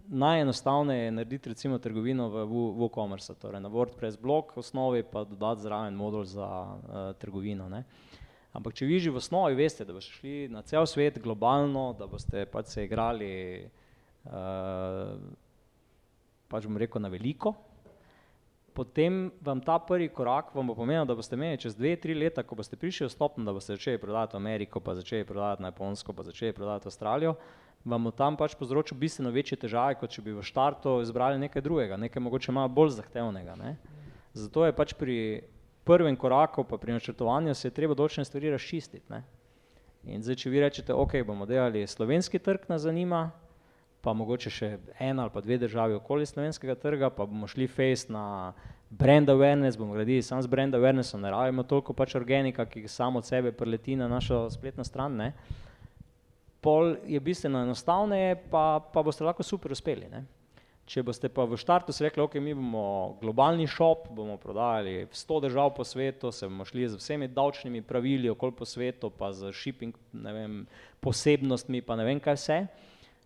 [0.07, 5.61] najenostavneje je narediti recimo trgovino v Wo- WooCommerce, torej na WordPress blog osnovi pa dodati
[5.61, 7.69] zraven modul za uh, trgovino.
[7.69, 7.83] Ne.
[8.53, 12.07] Ampak če vi že v osnovi veste, da boste šli na cel svet globalno, da
[12.07, 13.65] boste pač se igrali,
[14.29, 15.17] uh,
[16.47, 17.55] pač bom rekel, na veliko,
[18.75, 22.43] potem vam ta prvi korak vam bo pomenil, da boste imeli čez dve, tri leta,
[22.43, 25.71] ko boste prišli v stopno, da boste začeli prodajati v Ameriko, pa začeli prodajati na
[25.73, 27.35] Japonsko, pa začeli prodajati v Avstralijo,
[27.85, 31.61] vam bo tam pač povzročil bistveno večje težave, kot če bi v štartu izbrali nekaj
[31.61, 33.55] drugega, nekaj mogoče malo bolj zahtevnega.
[33.61, 33.75] Ne?
[34.33, 35.17] Zato je pač pri
[35.85, 39.05] prvem koraku, pa pri načrtovanju se je treba določene stvari razčistiti.
[39.13, 39.21] Ne?
[40.09, 43.29] In zdaj, če vi rečete, ok, bomo delali slovenski trg, nas zanima,
[44.05, 44.69] pa mogoče še
[45.01, 48.53] ena ali pa dve državi okoli slovenskega trga, pa bomo šli face na
[48.89, 53.21] brand awareness, bomo gradili samo z brand awarenessom, ne rabimo toliko pač organika, ki samo
[53.21, 55.17] od sebe preleti na našo spletno stran.
[55.17, 55.31] Ne?
[56.65, 60.09] Pol je bistveno enostavneje, pa, pa boste lahko super uspeli.
[60.09, 60.23] Ne?
[60.85, 65.17] Če boste pa v štartu si rekli, ok, mi bomo globalni šop, bomo prodajali v
[65.17, 69.31] 100 držav po svetu, se bomo šli z vsemi davčnimi pravili okoli po svetu, pa
[69.33, 70.59] z shipping, vem,
[71.01, 72.57] posebnostmi, pa ne vem kaj vse,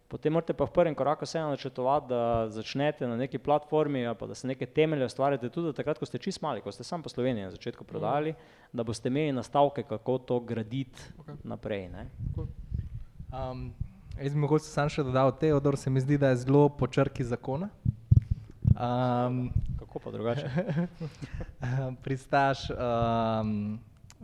[0.08, 4.32] potem morate pa v prvem koraku vseeno načrtovati, da začnete na neki platformi, ali pa
[4.32, 7.12] da se neke temelje ustvarjate tudi takrat, ko ste čist mali, ko ste sam po
[7.12, 8.38] Sloveniji na začetku prodajali,
[8.72, 11.44] da boste imeli nastavke, kako to graditi Okej.
[11.44, 11.90] naprej.
[11.92, 12.08] Ne?
[13.30, 13.74] Um,
[14.18, 17.22] jaz bi mogoče sam še dodal, Teodor se mi zdi, da je zelo po črki
[17.24, 17.68] zakona.
[18.74, 20.50] Um, Kako pa drugače?
[22.04, 23.78] pristaš um,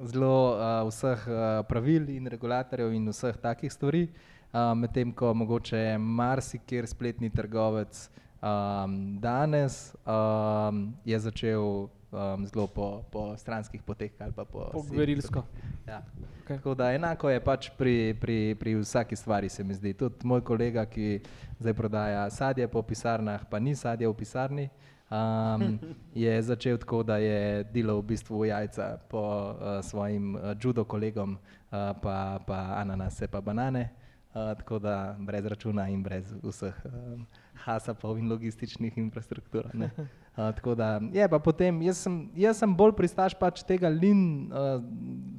[0.10, 5.99] zelo uh, vseh uh, pravil in regulatorjev in vseh takih stvari, uh, medtem ko mogoče
[6.01, 8.08] marsikjer spletni trgovec
[8.45, 14.81] um, danes um, je začel um, zelo po, po stranskih poteh ali pa po, Po
[14.81, 15.43] gverilsko.
[15.87, 16.01] Ja.
[16.45, 16.57] Okay.
[16.57, 19.93] Tako da enako je pač pri, pri, pri vsaki stvari, se mi zdi.
[19.93, 21.21] Tudi moj kolega, ki
[21.59, 24.69] zdaj prodaja sadje po pisarnah, pa ni sadje v pisarni,
[25.09, 25.79] um,
[26.13, 31.33] je začel tako, da je delal v bistvu jajca po uh, svojim uh, judo kolegom,
[31.33, 33.89] uh, pa, pa ananase, pa banane.
[34.35, 37.25] Uh, tako da brez računa in brez vseh um,
[37.64, 39.70] hasapov in logističnih infrastruktur.
[39.74, 39.91] ne.
[40.36, 44.51] Uh, tako da je pa potem, jaz sem, jaz sem bolj pristaš pač tega lin
[44.51, 44.82] uh,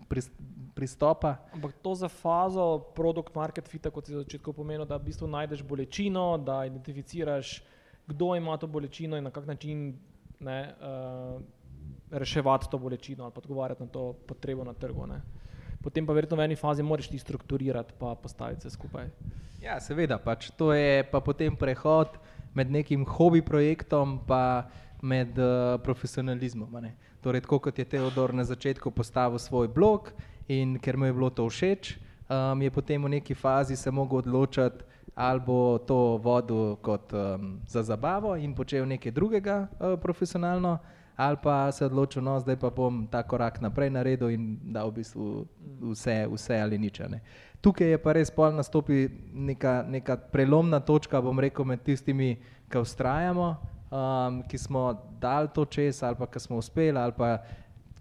[0.08, 0.30] pris,
[0.72, 1.34] pristopa.
[1.52, 5.28] Ampak to za fazo produkt market fita, kot si na začetku pomenil, da v bistvu
[5.28, 7.58] najdeš bolečino, da identificiraš,
[8.08, 9.90] kdo ima to bolečino in na kak način
[10.40, 11.44] ne, uh,
[12.10, 15.06] reševati to bolečino ali pa odgovarjati na to potrebo na trgu.
[15.06, 15.20] Ne.
[15.86, 19.06] Potem pa verjetno v eni fazi moraš ti strukturirati pa postaviti se skupaj.
[19.62, 22.18] Ja, seveda, pač to je pa potem prehod
[22.58, 24.66] med nekim hobi projektom pa
[24.98, 26.74] med uh, profesionalizmom.
[27.22, 30.10] Torej, tako kot je Teodor na začetku postavil svoj blog
[30.48, 31.94] in ker mu je bilo to všeč,
[32.26, 34.82] um, je potem v neki fazi se mogel odločiti,
[35.14, 40.78] ali bo to vodil kot um, za zabavo in počel nekaj drugega uh, profesionalno,
[41.16, 45.00] ali pa se odločil, no, zdaj pa bom ta korak naprej naredil in dal v
[45.00, 45.46] bistvu
[45.92, 47.00] vse, vse ali nič.
[47.08, 47.22] Ne.
[47.60, 52.36] Tukaj je pa res pol nastopi neka, neka prelomna točka, bom rekel, med tistimi,
[52.68, 53.56] ki ustrajamo
[53.90, 57.38] um, ki smo dali to čez, ali pa ki smo uspeli, ali pa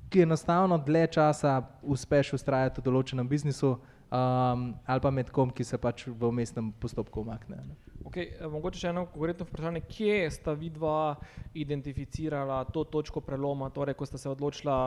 [0.10, 5.64] ki enostavno dlje časa uspeš ustrajati v določenem biznisu, um, ali pa med kom, ki
[5.64, 7.62] se pač v umestnem postopku umakne.
[7.66, 7.95] Ne.
[8.16, 9.82] Okay, mogoče še eno konkretno vprašanje.
[9.92, 11.18] Kje sta vidva
[11.60, 14.78] identificirala to točko preloma, torej ko sta se odločila,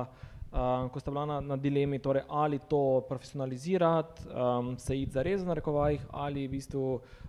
[0.48, 5.26] um, ko sta bila na, na dilemi, torej ali to profesionalizirati, um, se iti za
[5.28, 6.86] res na rekovajih ali v bistvu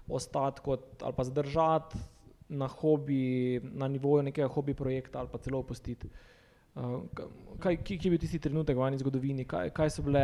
[0.08, 2.00] ostati kot ali pa zdržati
[2.56, 6.08] na hobi, na nivoju nekega hobi projekta ali pa celo opustiti.
[6.80, 6.95] Uh,
[7.60, 10.24] kaj, kje je bil tisti trenutek v vani zgodovini, kaj, kaj so bile,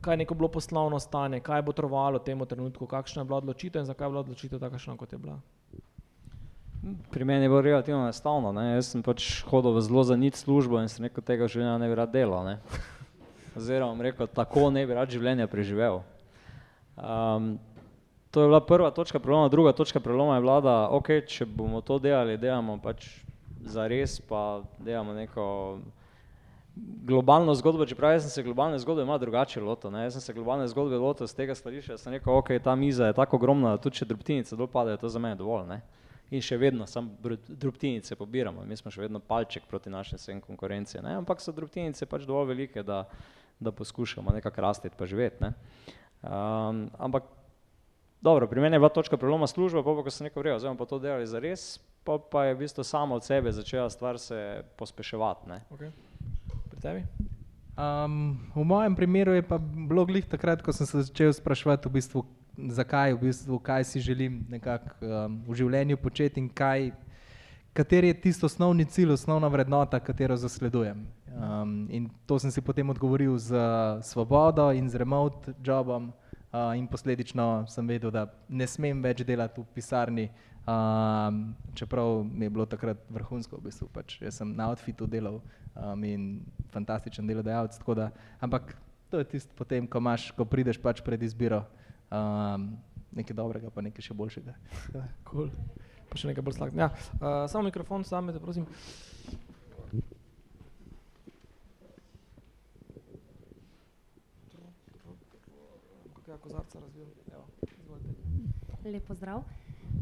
[0.00, 3.82] kaj je neko bilo poslovno stanje, kaj bo trovalo temu trenutku, kakšna je bila odločitev
[3.82, 5.40] in zakaj je bila odločitev takšna, kot je bila.
[7.10, 8.52] Pri meni je bilo relativno enostavno.
[8.62, 11.96] Jaz sem pač hodil v zelo zanit službo in se neko tega življenja ne bi
[11.98, 12.44] rad delal.
[12.46, 12.58] Ne?
[13.58, 16.02] Oziroma, rekel, tako ne bi rad življenja preživel.
[16.96, 17.56] Um,
[18.30, 21.80] to je bila prva točka preloma, druga točka preloma je bila, da okay, če bomo
[21.80, 23.08] to delali, delamo pač
[23.66, 25.46] za res, pa delamo neko
[26.76, 29.94] globalno zgodbo, čeprav jaz sem se globalne zgodbe malo drugače lotil.
[29.96, 33.06] Jaz sem se globalne zgodbe lotil z tega stališča, da sem rekel, ok, ta miza
[33.06, 35.64] je tako ogromna, tudi če drobtinice dol padajo, to za mene dovolj.
[35.70, 35.80] Ne?
[36.36, 37.08] In še vedno sam
[37.48, 42.26] drobtinice pobiramo, mi smo še vedno palček proti našim vsem konkurencijam, ampak so drobtinice pač
[42.28, 43.04] dovolj velike, da,
[43.60, 45.46] da poskušamo nekako rasti pa živeti.
[45.46, 45.54] Ne?
[46.22, 47.32] Um, ampak
[48.26, 50.98] Dobro, pri meni je bila točka preloma služba, pa ko sem rekel, da bomo to
[50.98, 55.60] delali za res, pa, pa je v bistvu samo od sebe začela stvar se pospeševati.
[55.70, 55.92] Okay.
[56.76, 57.02] Pri tebi?
[57.76, 61.92] Um, v mojem primeru je pa bilo glih takrat, ko sem se začel spraševati, v
[61.96, 62.20] bistvu,
[62.68, 66.92] zakaj, v bistvu, kaj si želim nekako um, v življenju početi in kaj,
[67.72, 71.00] kateri je tisto osnovni cilj, osnovna vrednota, katero zasledujem.
[71.32, 73.56] Um, in to sem si potem odgovoril z
[74.04, 76.12] svobodo in z remote jobom
[76.76, 80.28] in posledično sem vedel, da ne smem več delati v pisarni,
[80.66, 85.40] um, čeprav mi je bilo takrat vrhunsko, v bistvu pač jaz sem na outfitu delal
[85.74, 86.44] um, in
[86.74, 87.78] fantastičen delodajalec.
[87.96, 88.10] Da,
[88.40, 88.76] ampak
[89.10, 91.64] to je tisto potem, ko, imaš, ko prideš pač pred izbiro
[92.10, 92.74] um,
[93.16, 94.54] nekaj dobrega, pa nekaj še boljšega.
[95.30, 95.50] cool.
[96.06, 96.86] Pa še nekaj bolj slabega.
[96.86, 96.88] Ja,
[97.18, 98.66] uh, samo mikrofon, sam te prosim.
[106.46, 107.06] kozarca razvil.
[107.32, 107.46] Evo,
[108.84, 109.42] Lepo zdrav.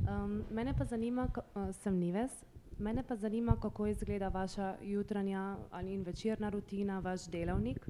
[0.02, 2.32] Um, mene pa zanima, uh, sem Nives,
[2.78, 7.88] mene pa zanima, kako izgleda vaša jutranja ali večerna rutina, vaš delavnik,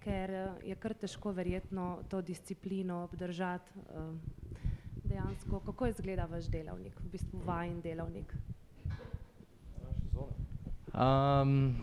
[0.00, 3.70] ker uh, je kar težko verjetno to disciplino obdržati.
[3.78, 4.14] Uh,
[5.04, 8.34] dejansko, kako izgleda vaš delavnik, v bistvu vajen delavnik?
[10.92, 11.76] Um,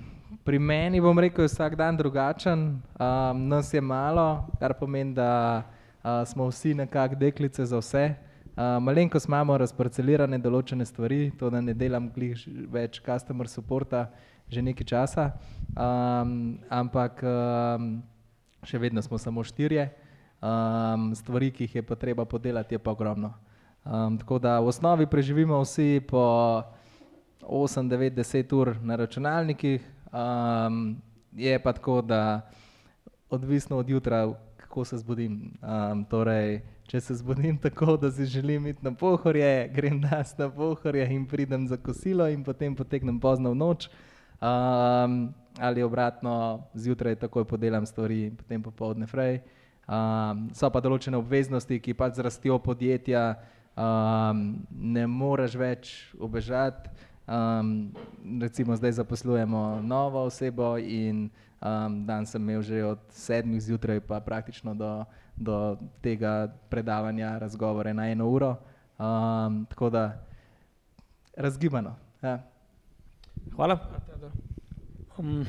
[0.44, 5.64] pri meni bom rekel, vsak dan drugačen, um, nas je malo, kar pomeni, da
[6.04, 8.29] uh, smo vsi nekako deklice za vse.
[8.60, 12.10] Uh, malenkost imamo razparcelirane določene stvari, to da ne delam
[12.68, 14.10] več customer supporta
[14.52, 15.24] že nekaj časa,
[15.78, 17.86] um, ampak um,
[18.68, 19.86] še vedno smo samo štirje.
[20.44, 23.30] Um, stvari, ki jih je potreba podelati, je pa ogromno.
[23.86, 26.24] Um, tako da v osnovi preživimo vsi po
[27.48, 30.98] 8, 9, 10 ur na računalnikih, um,
[31.32, 32.50] je pa tako, da
[33.32, 34.26] odvisno od jutra,
[34.66, 35.54] kako se zbudim.
[35.64, 36.60] Um, torej,
[36.90, 41.26] če se zbudim tako, da si želim iti na pohorje, grem nas na pohorje in
[41.28, 43.90] pridem za kosilo in potem potegnem pozno v noč.
[44.42, 49.42] Um, ali obratno, zjutraj takoj podelam stvari in potem popovdne frej.
[49.90, 53.36] Um, so pa določene obveznosti, ki pač zrastijo podjetja,
[53.76, 56.90] um, ne moreš več obežati.
[57.30, 57.92] Um,
[58.42, 61.30] recimo zdaj zaposlujemo novo osebo in
[61.60, 65.04] Um, dan sem imel že od sedmih zjutraj, pa praktično do,
[65.40, 68.56] do tega predavanja, razgovore na eno uro.
[69.00, 70.20] Um, tako da
[71.38, 71.96] razgibano.
[72.22, 72.40] Ja.
[73.56, 73.80] Hvala.
[75.18, 75.46] Um,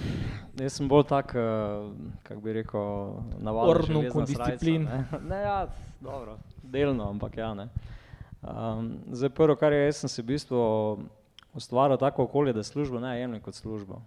[0.58, 3.70] jaz sem bolj tak, uh, kako bi rekel, navaden.
[3.70, 4.84] Orno kot disciplin.
[4.84, 5.66] Ne, ne ja,
[6.00, 7.54] dobro, delno, ampak ja.
[7.54, 7.68] Ne.
[8.42, 10.60] Um, zdaj prvo, kar je, jaz sem si v bistvu
[11.54, 14.00] ustvaril tako okolje, da službo ne jemljem kot službo.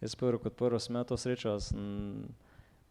[0.00, 2.24] Jaz prvo kot prvo sem imel to srečo, da, sem,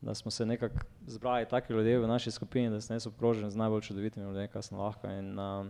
[0.02, 0.76] da smo se nekako
[1.08, 4.64] zbrali taki ljudje v naši skupini, da sem jaz obkrožen z najbolj čudovitimi ljudmi, kar
[4.64, 5.08] sem lahko.
[5.08, 5.68] In, uh,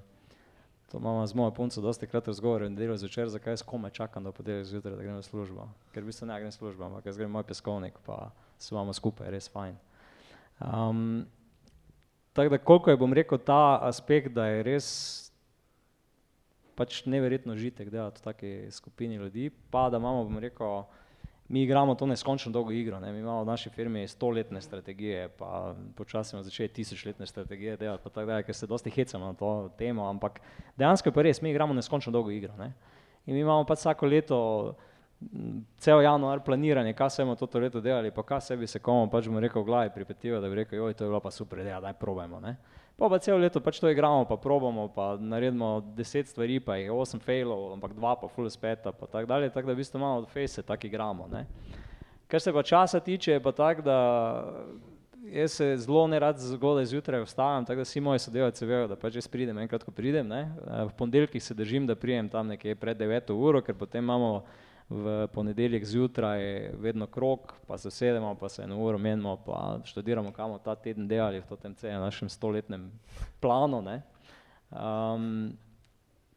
[0.92, 4.24] to imamo z mojo punco dosti krat razgovor in delo zvečer, zakaj jaz kome čakam,
[4.24, 5.68] da podelim zjutraj, da grem v službo.
[5.94, 8.74] Ker v bistvu ne grem v službo, ampak jaz grem v moj peskovnik, pa se
[8.76, 9.78] imamo skupaj, res fajn.
[10.60, 11.26] Um,
[12.34, 14.88] tako da koliko je, bom rekel, ta aspekt, da je res
[16.76, 20.84] pač neverjetno žitek delati v taki skupini ljudi, pa da imamo, bom rekel,
[21.50, 23.00] mi igramo to neskončno dolgo igro.
[23.00, 23.12] Ne?
[23.12, 28.10] Mi imamo v naši firmi stoletne strategije, pa počasi smo začeli tisočletne strategije delati, pa
[28.10, 30.40] tako dalje, ker se dosti hecamo na to temo, ampak
[30.78, 32.54] dejansko je pa res, mi igramo neskončno dolgo igro.
[32.58, 32.74] Ne?
[33.26, 34.40] In mi imamo pač vsako leto
[35.78, 39.10] cel januar planiranje, kaj se bomo to leto delali, pa kaj se bi se komu
[39.10, 41.60] pač bomo rekel v glavi pripetivo, da bi rekel, joj, to je bilo pa super
[41.60, 42.56] ideja, daj probajmo, ne.
[43.00, 46.92] Pa pa celo leto pač to igramo, pa probamo, pa naredimo deset stvari, pa je
[46.92, 50.26] osem failov, ampak dva pa ful uspeta, pa tako dalje, tako da v bistvu malo
[50.26, 51.46] od fejse tako igramo, ne.
[52.28, 53.98] Kar se pa časa tiče, je pa tako, da
[55.32, 59.16] jaz se zelo nerad zgodaj zjutraj vstajam, tako da vsi moji sodelavci vejo, da pač
[59.16, 60.50] jaz pridem enkrat, ko pridem, ne.
[60.92, 64.44] V ponedeljkih se držim, da pridem tam nekje pred deveto uro, ker potem imamo
[64.90, 70.32] v ponedeljek zjutraj vedno krog, pa se usedemo, pa se eno uro menimo, pa študiramo,
[70.34, 72.90] kaj bomo ta teden delali v tem našem stoletnem
[73.40, 74.02] planu, ne.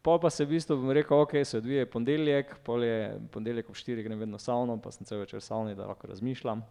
[0.01, 3.75] pol pa se v bistvu, bom rekel, okej, se odvije ponedeljek, pol je ponedeljek ob
[3.75, 6.61] štirih grem vedno savno, pa sem cel večer savni, da lahko razmišljam.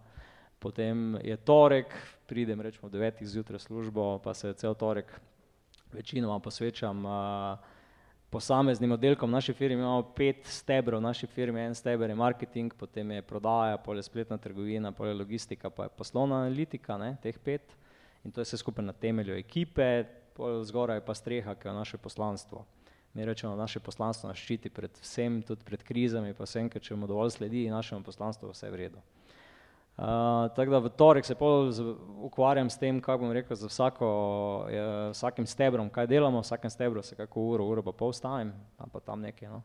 [0.63, 1.91] Potem je torek,
[2.27, 5.11] pridem recimo ob devetih zjutraj v službo, pa se cel torek
[5.93, 7.03] večinoma posvečam
[8.33, 12.73] posameznim oddelkom, v naši firmi imamo pet stebrov, v naši firmi en steber je marketing,
[12.79, 17.13] potem je prodaja, pol je spletna trgovina, pol je logistika, pa je poslovna analitika, ne,
[17.23, 17.77] teh pet.
[18.25, 19.89] In to je vse skupaj na temelju ekipe,
[20.65, 22.65] zgoraj je pa streha, ke je naše poslanstvo.
[23.15, 26.95] Mi rečemo, naše poslanstvo nas ščiti pred vsem, tudi pred krizami pa vsem, ker če
[26.97, 29.03] bomo dovolj sledili našemu poslanstvu, vse v redu.
[29.97, 31.35] Tako da v torek se
[32.23, 34.67] ukvarjam s tem, kako bom rekel, z vsako
[35.11, 38.91] vsakim stebrom, kaj delamo, v vsakem stebru se kako uro, uro pa pol ustavim, ali
[38.93, 39.63] pa tam nekje, no.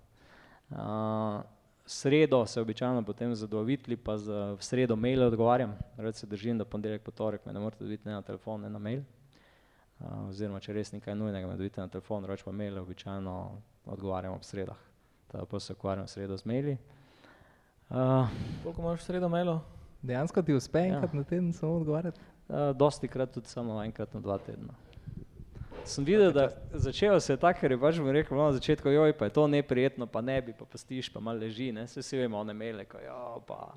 [1.86, 6.58] sredo se običajno potem z dobavitelji pa z v sredo maile odgovarjam, rad se držim,
[6.58, 9.04] da ponedeljek pa torek me ne morete dobiti ne na telefon ne na mail.
[10.28, 14.34] oziroma če res ni kaj nujnega, me dobite na telefon, drugače pa maile običajno odgovarjam
[14.34, 14.78] ob sredah.
[15.28, 16.78] Tako pol se ukvarjam sredo z maili.
[18.64, 19.77] Koliko imaš sredo mailov?
[20.02, 22.20] Dejansko ti uspe enkrat na teden samo odgovarjati?
[22.74, 24.74] dostikrat tudi samo enkrat na dva tedna.
[25.86, 28.92] Sem videl, da začelo se je tako, ker je pač, bom rekel, bilo na začetku,
[29.20, 32.18] pa je to neprijetno, pa ne bi, pa pustiš, pa malo leži, ne, saj vsi
[32.18, 33.00] vemo one maile, ko
[33.48, 33.76] pa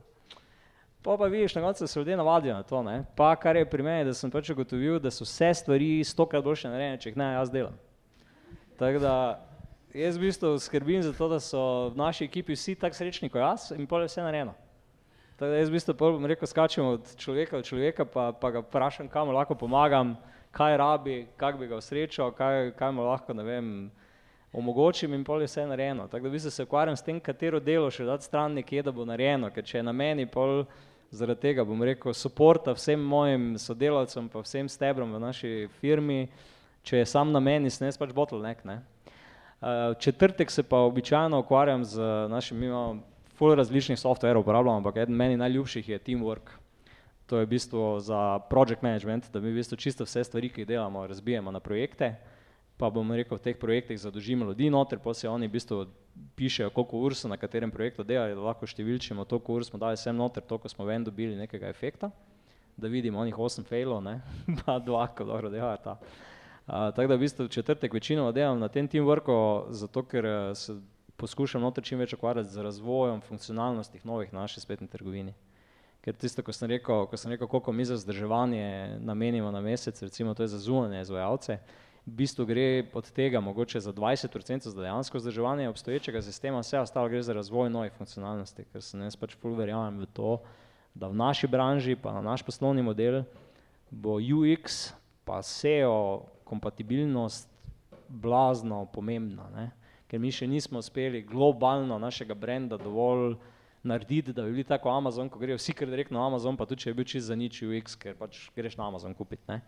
[1.03, 3.83] pol pa vidiš, na koncu se ljudje navadijo na to, ne, pa kar je pri
[3.83, 7.31] meni, da sem pač ugotovil, da so vse stvari stokrat boljše narejene, če jih ne
[7.33, 7.79] jaz delam.
[8.77, 9.14] Tako da
[9.95, 11.62] jaz v bistvu skrbim za to, da so
[11.95, 14.53] v naši ekipi vsi tako srečni ko jaz in pol je vse narejeno.
[15.41, 18.51] Tako da jaz v bistvu pol, bom rekel, skačem od človeka do človeka pa pa
[18.53, 20.11] ga vprašam, kaj mu lahko pomagam,
[20.53, 23.70] kaj rabi, kako bi ga osrečil, kaj, kaj mu lahko, ne vem,
[24.53, 27.57] omogočim in pol je vse narejeno, tako da v bistvu se ukvarjam s tem, katero
[27.57, 30.66] delo še dati stran nekje, da bo narejeno, ker če je na meni, pol
[31.09, 36.26] zaradi tega, bom rekel, suporta vsem mojim sodelavcem pa vsem stebrom v naši firmi,
[36.84, 38.82] če je samo na meni, jaz pač bottleneck, ne.
[39.64, 43.09] v četrtek se pa običajno ukvarjam z našim, mi imamo
[43.41, 46.51] ful različnih softwarjev uporabljamo, ampak eden meni najljubših je Teamwork.
[47.26, 50.61] To je v bistvu za project management, da mi v bistvu čisto vse stvari, ki
[50.61, 52.11] jih delamo, razbijemo na projekte,
[52.76, 55.86] pa bom rekel, v teh projektih zadolžimo ljudi noter, pol si oni v bistvu
[56.36, 59.97] pišejo, koliko ur so na katerem projektu delali, da lahko številčimo, toliko ur smo dali
[59.97, 62.12] sem noter, toliko smo ven dobili nekega efekta.
[62.76, 64.18] Da vidimo onih osem failov, ne,
[64.61, 65.97] pa dva, ko dobro delata.
[66.66, 70.76] tako da v bistvu četrtek večinoma delam na tem Teamworku, zato ker se
[71.21, 75.35] poskušam noter čim več ukvarjati z razvojem funkcionalnosti novih v naši spletni trgovini.
[76.01, 80.01] Ker tisto, ko sem rekel, ko sem rekel, koliko mi za vzdrževanje namenimo na mesec,
[80.03, 81.59] recimo to je za zunanje izvajalce,
[82.07, 86.81] v bistvu gre od tega mogoče za dvajset procentov za dejansko vzdrževanje obstoječega sistema, vse
[86.81, 90.39] ostalo gre za razvoj novih funkcionalnosti, ker sem jaz pač ful verjamem v to,
[90.95, 93.23] da v naši branži pa na naš poslovni model
[93.91, 94.95] bo UX
[95.25, 97.49] pa SEO kompatibilnost
[98.09, 99.71] blazno pomembna, ne.
[100.11, 103.37] Ker mi še nismo uspeli globalno našega branda dovolj
[103.87, 106.83] narediti, da bi bili tako Amazon, ko grejo vsi kar direktno na Amazon, pa tudi
[106.83, 109.61] če je bil čisto zanič UX, ker pač greš na Amazon kupit, ne.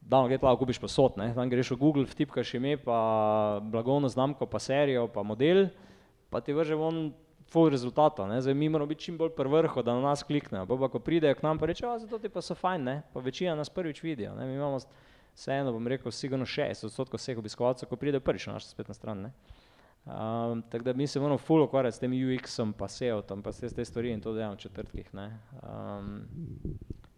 [0.00, 4.46] Dano gre tja, kupiš povsod, ne, tam greš v Google, vtipkaš ime pa blagovno znamko
[4.46, 5.66] pa serijo pa model
[6.30, 7.10] pa ti vrže ven
[7.50, 10.66] ful rezultatov, ne, zdaj mi moramo biti čim bolj pri vrhu, da na nas kliknejo,
[10.66, 13.20] pol pa ko pridejo k nam pa rečejo: saj toti pa so fajn, ne." Pa
[13.20, 14.78] večina nas prvič vidijo, ne, mi imamo
[15.34, 19.22] vseeno, bom rekel, sigurno šestdeset odstotkov vseh obiskovalcev, ko pridejo prvič na našo spletno stran,
[19.28, 19.32] ne.
[20.70, 23.84] Tako da mi se moramo ful ukvarjati s tem UX-om pa SEO-jem pa vse te
[23.84, 25.30] stvari in to delam v četrtkih, ne.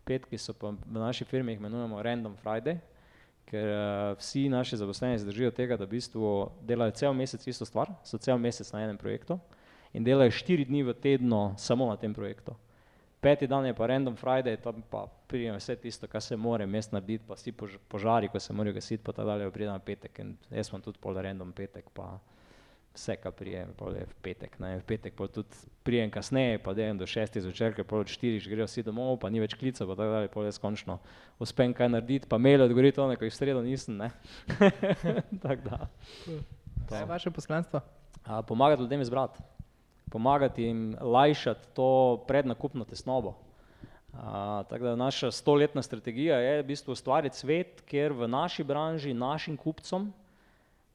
[0.05, 2.78] petki so pa v naši firmi jih imenujemo random friday,
[3.45, 3.68] ker
[4.16, 8.18] vsi naši zaposleni se držijo tega, da v bistvu delajo cel mesec isto stvar, so
[8.18, 9.39] cel mesec na enem projektu
[9.93, 12.57] in delajo štiri dni v tednu samo na tem projektu.
[13.20, 16.93] Peti dan je pa random friday, tam pa pride vse tisto, kar se mora vmes
[16.93, 17.53] narediti pa vsi
[17.89, 20.99] požari, ko se morajo gasiti pa tako dalje, pride na petek in jaz imam tudi
[21.03, 22.18] pol random petek pa
[22.95, 26.74] vse, kar pride, pol je v petek, ne, v petek pol tudi pridem kasneje pa
[26.74, 29.86] delam do šestih zvečer, ker pol od štirih grejo vsi domov pa ni več klicev
[29.91, 30.99] pa tako dalje, pol jaz končno
[31.39, 34.11] uspem kaj narediti pa maile odgovoriti, one, ko jih sredo nisem, ne.
[35.45, 35.86] Tako da.
[36.89, 37.84] Kaj je vaše poslanstvo?
[38.28, 39.39] uh, pomagati ljudem izbrati,
[40.11, 43.34] pomagati jim lajšati to prednakupno tesnobo.
[44.12, 44.20] Uh,
[44.68, 49.57] tako da naša stoletna strategija je v bistvu ustvariti svet, kjer v naši branži, našim
[49.57, 50.12] kupcom,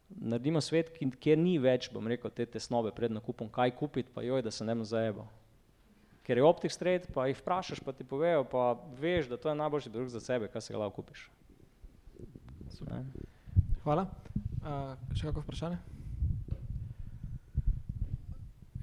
[0.09, 4.43] naredimo svet, kjer ni več, bom rekel, te tesnobe pred nakupom, kaj kupiti, pa joj,
[4.45, 5.29] da se ne bo zajebal.
[6.23, 9.55] Ker je optik stred, pa jih vprašaš, pa ti povejo, pa veš, da to je
[9.59, 11.27] najboljši produkt za sebe, kaj se ga lahko kupiš.
[13.83, 14.05] Hvala.
[14.63, 15.81] Uh, še kako vprašanje?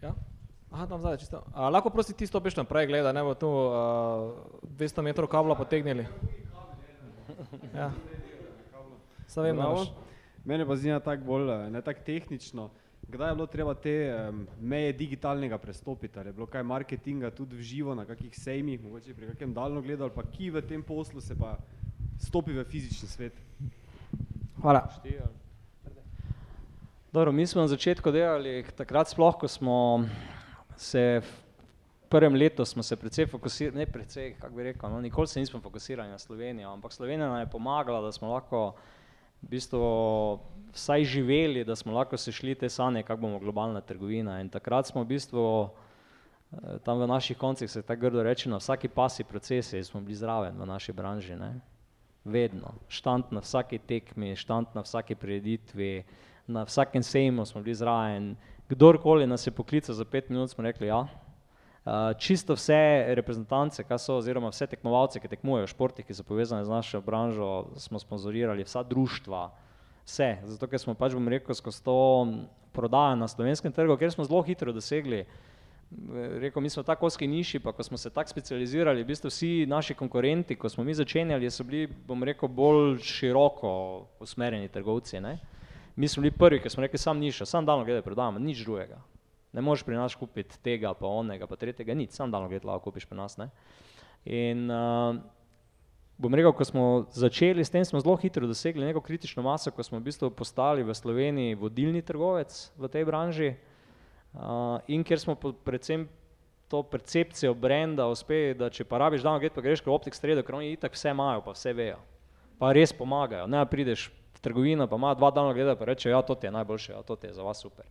[0.03, 0.12] Ja?
[0.71, 1.41] Aha, tam zadaj, čisto.
[1.49, 4.37] Uh, lahko prosti ti stopiš naprej, gleda, ne bo tu uh,
[4.77, 6.05] 200 metrov kabla potegnili.
[7.73, 7.91] Ja.
[9.31, 9.59] Sam vem,
[10.45, 12.70] Mene pa zanima tako bolj, ne tako tehnično,
[13.09, 17.57] kdaj je bilo treba te um, meje digitalnega prestopiti, ali je bilo kaj marketinga tudi
[17.57, 20.82] v živo na kakih sejmih, mogoče pri kakem daljno gledu, ali pa ki v tem
[20.82, 21.57] poslu se pa
[22.20, 23.32] stopi v fizični svet.
[24.61, 24.88] Hvala.
[27.12, 30.05] Dobro, mi smo na začetku delali, takrat sploh, ko smo
[30.76, 35.26] se v prvem letu smo se precej fokusirali, ne precej, kako bi rekel, no, nikoli
[35.26, 38.74] se nismo fokusirali na Slovenijo, ampak Slovenija nam je pomagala, da smo lahko
[39.43, 39.80] v bistvu
[40.72, 44.41] vsaj živeli, da smo lahko se šli te sanje, kako bomo globalna trgovina.
[44.41, 45.45] In takrat smo v bistvu
[46.53, 50.14] eh, tam v naših koncih se tako grdo reče, na vsaki pasi procesi smo bili
[50.14, 51.61] zraven v naši branži, ne.
[52.24, 56.05] Vedno, štant na vsaki tekmi, štant na vsaki prireditvi,
[56.47, 58.36] na vsakem sejmu smo bili zraven,
[58.68, 61.07] kdorkoli nas je poklical za pet minut, smo rekli ja.
[61.91, 66.62] Uh, čisto vse reprezentance, so, oziroma vse tekmovalce, ki tekmujejo v športih, ki so povezane
[66.62, 69.49] z našo branžo, smo sponzorirali, vsa društva,
[70.07, 71.99] vse, zato ker smo pač, bom rekel, skozi to
[72.70, 75.51] prodajo na slovenskem trgu, ker smo zelo hitro dosegli uh,
[76.38, 79.66] rekel, mi smo tako oski niši, pa ko smo se tako specializirali, v bistvu vsi
[79.66, 85.20] naši konkurenti, ko smo mi začenjali, so bili, bom rekel, bolj široko usmerjeni trgovci.
[85.20, 85.38] Ne?
[85.97, 89.01] Mi smo bili prvi, ki smo rekli, sam niša, sam daljno gledaj prodajamo, nič drugega.
[89.53, 92.90] Ne moreš pri nas kupiti tega, pa onega, pa tretjega, nič, sam daljno gledaj lahko
[92.90, 93.34] kupiš pri nas.
[93.40, 93.48] Ne?
[94.24, 95.16] In uh,
[96.20, 96.84] bom rekel, ko smo
[97.16, 100.86] začeli s tem, smo zelo hitro dosegli neko kritično maso, ko smo v bistvu postali
[100.86, 103.51] v Sloveniji vodilni trgovec v tej branži,
[104.30, 106.07] Uh, in ker smo predvsem
[106.70, 110.55] to percepcijo brenda uspeli, da če pa rabiš dan, pa greš kot optik sredo, ker
[110.55, 111.98] oni itak vse imajo, pa vse vejo.
[112.62, 113.48] Pa res pomagajo.
[113.51, 114.07] Ne prideš
[114.38, 117.03] v trgovino, pa ima dva dana gleda, pa reče, ja, to ti je najboljše, ja,
[117.03, 117.88] to ti je za vas super.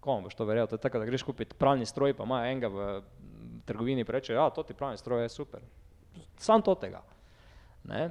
[0.00, 0.66] Komu boš to verjel?
[0.66, 2.88] To je tako, da greš kupiti pralni stroj, pa ima enega v
[3.68, 5.60] trgovini, pa reče, ja, to ti pralni stroj je super.
[6.40, 7.02] Sam to tega.
[7.84, 8.10] Ne?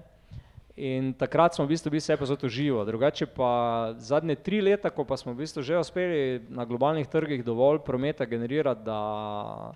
[0.80, 2.86] In takrat smo v bistvu bili vse pa zato živo.
[2.86, 3.52] Drugače pa
[3.98, 8.26] zadnje tri leta, ko pa smo v bistvu že uspeli na globalnih trgih dovolj prometa
[8.26, 9.74] generirati, da,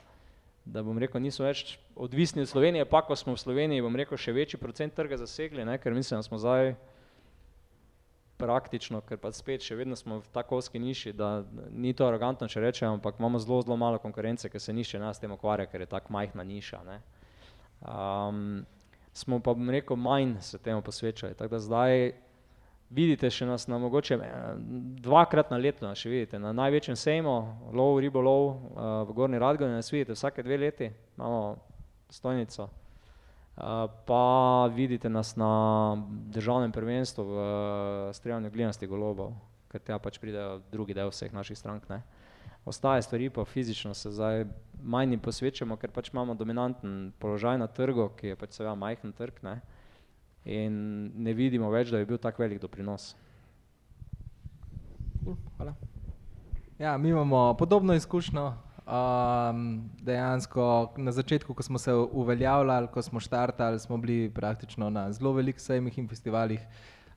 [0.64, 4.16] da bom rekel, niso več odvisni od Slovenije, pa ko smo v Sloveniji, bom rekel,
[4.16, 6.72] še večji procent trga zasegli, ne, ker mislim, da smo zdaj
[8.44, 12.64] praktično, ker pa spet še vedno smo v takovski niši, da ni to arogantno, če
[12.64, 15.92] rečem, ampak imamo zelo, zelo malo konkurence, ker se nišče nas tem ukvarja, ker je
[15.96, 16.82] tako majhna niša.
[16.90, 17.00] Ne.
[17.88, 18.66] Um,
[19.16, 21.38] smo pa, bom rekel, manj se temu posvečali.
[21.40, 22.12] Tako da zdaj
[22.94, 24.38] vidite še nas na mogoče eh,
[25.08, 27.36] dvakrat na leto, še vidite, na največjem sejmu,
[27.74, 28.56] lov, ribolov uh,
[29.08, 31.56] v Gorni Radgoni, nas vidite vsake dve leti, imamo
[32.14, 32.70] stojnico.
[33.54, 33.64] Uh,
[34.06, 39.36] pa vidite nas na državnem prvenstvu v uh, streljanju glinastih golobov,
[39.70, 40.42] ker tja pač pride
[40.72, 41.86] drugi del vseh naših strank.
[41.90, 42.02] Ne?
[42.66, 44.46] Ostaje stvari pa fizično se zdaj
[44.82, 49.44] manj posvečamo, ker pač imamo dominanten položaj na trgu, ki je pač seveda majhen trg
[49.46, 49.60] ne?
[50.46, 53.14] in ne vidimo več, da bi bil tak velik doprinos.
[55.58, 55.76] Hvala.
[56.80, 58.73] Ja, mi imamo podobno izkušnjo.
[58.84, 65.12] Um, dejansko na začetku, ko smo se uveljavljali, ko smo štartali, smo bili praktično na
[65.12, 66.60] zelo velikih sejmih in festivalih.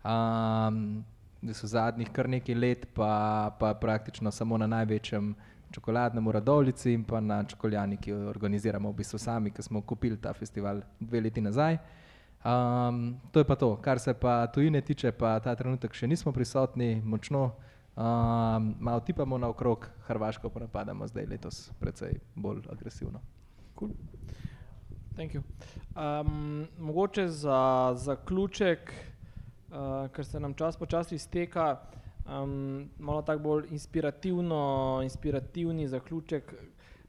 [0.05, 1.05] Um,
[1.53, 5.35] so zadnjih kar nekaj let, pa, pa praktično samo na največjem
[5.71, 10.17] čokoladnem uradovlici in pa na čokoljani, ki jo organiziramo v bistvu sami, ki smo kupili
[10.17, 11.79] ta festival dve leti nazaj.
[12.47, 16.33] Um, to je pa to, kar se pa tujine tiče, pa ta trenutek še nismo
[16.33, 17.51] prisotni močno,
[17.97, 23.21] um, malo tipamo naokrog, Hrvaško pa napadamo zdaj letos precej bolj agresivno.
[23.79, 23.91] Cool.
[25.17, 28.93] Um, mogoče za zaključek,
[29.71, 31.81] uh, ker se nam čas počasi izteka,
[32.29, 36.55] um, malo tako bolj inspirativno, inspirativni zaključek.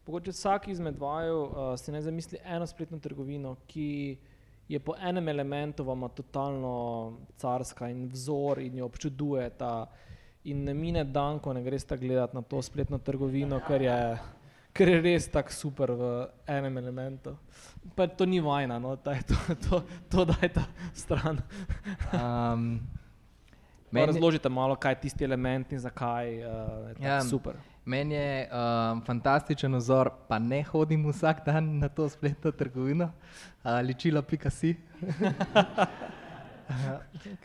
[0.04, 4.18] Pogoče vsak izmed vaju uh, si ne zamisli eno spletno trgovino, ki
[4.68, 9.66] je po enem elementu vama totalno carska in vzor in jo občudujete.
[10.48, 13.98] In ne mine dan, ko ne greš tako gledati na to spletno trgovino, ker je,
[14.74, 16.12] ker je res tako super v
[16.48, 17.36] enem elementu.
[17.96, 20.64] Pa to ni vajna, no, to, to, to, to daj ta
[20.96, 21.42] stran.
[22.14, 22.80] um,
[23.92, 24.08] Meni...
[24.08, 27.56] Razložite malo, kaj je tisti element in zakaj uh, je ja, super.
[27.86, 33.12] Meni je uh, fantastičen ozor, pa ne hodim vsak dan na to spletno trgovino,
[33.64, 34.24] uh, ličila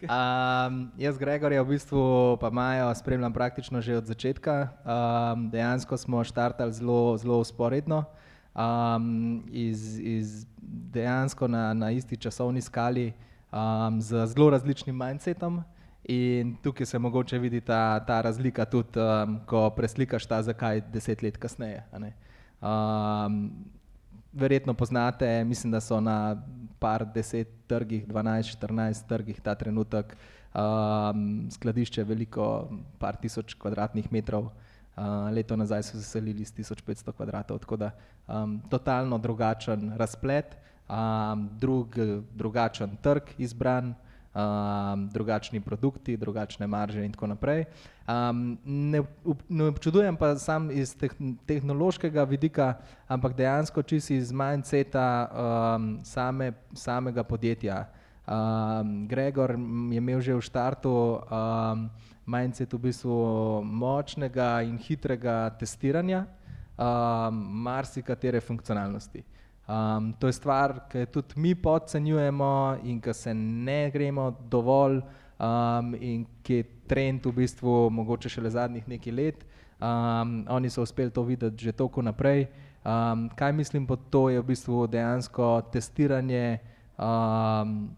[0.02, 4.68] um, jaz, Gregor, v bistvu pa Majo spremljam praktično že od začetka.
[4.84, 8.04] Um, dejansko smo štartali zelo, zelo usporedno,
[8.54, 10.46] um, iz, iz
[10.92, 13.12] dejansko na, na isti časovni skali,
[13.52, 15.62] um, z zelo različnim mindsetom.
[16.04, 21.22] In tukaj se mogoče vidi ta, ta razlika, tudi um, ko preslikaš ta, zakaj deset
[21.22, 21.84] let kasneje.
[22.62, 23.50] Um,
[24.32, 26.42] verjetno poznate, mislim, da so na
[26.78, 30.16] par deset trgih, 12-14 trgih ta trenutek
[30.54, 32.68] um, skladišče veliko,
[32.98, 34.50] par tisoč kvadratnih metrov.
[34.92, 37.90] Uh, leto nazaj so se selili z 1500 kvadratov, tako da
[38.28, 40.56] um, totalno drugačen razplet,
[40.88, 41.96] um, drug,
[42.34, 43.94] drugačen trg izbran
[44.34, 47.64] um, drugačni produkti, drugačne marže in tako naprej.
[48.08, 49.02] Um, ne,
[49.48, 50.96] ne občudujem pa sam iz
[51.46, 52.74] tehnološkega vidika,
[53.08, 57.86] ampak dejansko čisto iz mindseta um, same, samega podjetja.
[58.26, 59.50] Um, Gregor
[59.90, 61.90] je imel že v štartu um,
[62.26, 66.26] mindset v bistvu močnega in hitrega testiranja
[66.78, 67.34] um,
[67.66, 69.24] marsikatere funkcionalnosti.
[69.68, 74.98] Um, to je stvar, ki jo tudi mi podcenjujemo in ki se ne gremo dovolj
[75.38, 79.46] um, in ki je trend v bistvu mogoče šele zadnjih nekaj let.
[79.78, 82.46] Um, oni so uspeli to videti že toliko naprej.
[82.84, 86.58] Um, kaj mislim pod to je v bistvu dejansko testiranje
[86.98, 87.90] um,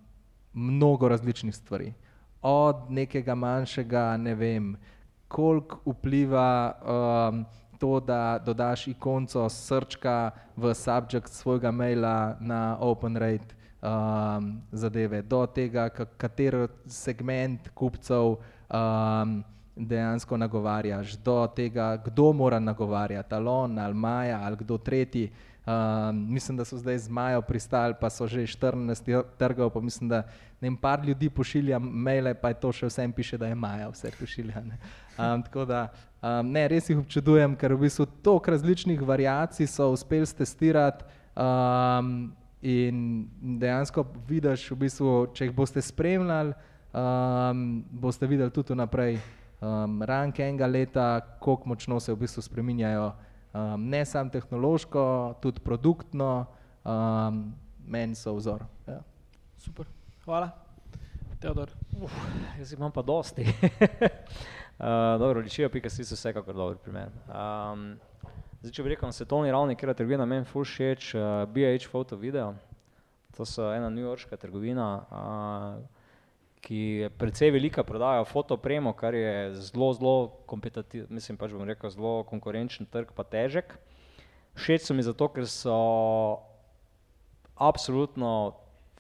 [0.53, 1.93] mnogo različnih stvari.
[2.43, 4.77] Od nekega manjšega, ne vem,
[5.29, 7.45] koliko vpliva um,
[7.85, 15.91] to, da dodaš ikonco srčka v subjekt svojega maila na OpenRate um, zadeve, do tega,
[16.16, 19.45] kater segment kupcev um,
[19.76, 25.28] dejansko nagovarjaš, do tega, kdo mora nagovarjati, Talon ali Maja ali kdo tretji.
[25.65, 30.09] Um, mislim, da so zdaj z Majo pristali, pa so že 14 trgov, pa mislim,
[30.09, 30.27] da
[30.61, 33.89] ne vem, par ljudi pošilja maile, pa je to še vsem piše, da je Maja
[33.89, 34.61] vse pošilja.
[35.17, 35.89] Um, tako da
[36.25, 41.05] Um, ne, res jih občudujem, ker v bistvu toliko različnih variacij so uspeli testirati
[41.37, 42.31] um,
[42.65, 43.27] in
[43.61, 46.55] dejansko vidiš, v bistvu, če jih boste spremljali,
[46.97, 47.67] um,
[48.01, 49.19] boste videli tudi naprej
[49.61, 51.09] um, ranke enega leta,
[51.45, 53.11] koliko močno se v bistvu spreminjajo,
[53.55, 56.47] um, ne samo tehnološko, tudi produktno,
[56.85, 57.55] um,
[57.87, 58.65] meni so vzor.
[58.87, 59.01] Ja.
[59.59, 59.87] Super,
[60.25, 60.51] hvala.
[61.41, 61.71] Teodor.
[62.03, 62.13] Uf,
[62.59, 63.45] jaz imam pa dosti.
[63.45, 67.11] Uh, dobro, ličijo pika si so vsekakor dober primer.
[67.29, 67.95] Um,
[68.63, 71.91] zdaj, če bi rekel na svetovni ravni, kjer je trgovina meni full všeč, uh, BH
[71.93, 72.55] Photo Video,
[73.37, 75.94] to so ena newyorška trgovina, uh,
[76.65, 80.15] ki je precej velika, prodaja fotopremo, kar je zelo, zelo
[80.49, 83.77] kompetitivno, mislim pač bom rekel, zelo konkurenčen trg, pa težek.
[84.57, 85.77] Všeč so mi zato, ker so
[87.61, 88.55] absolutno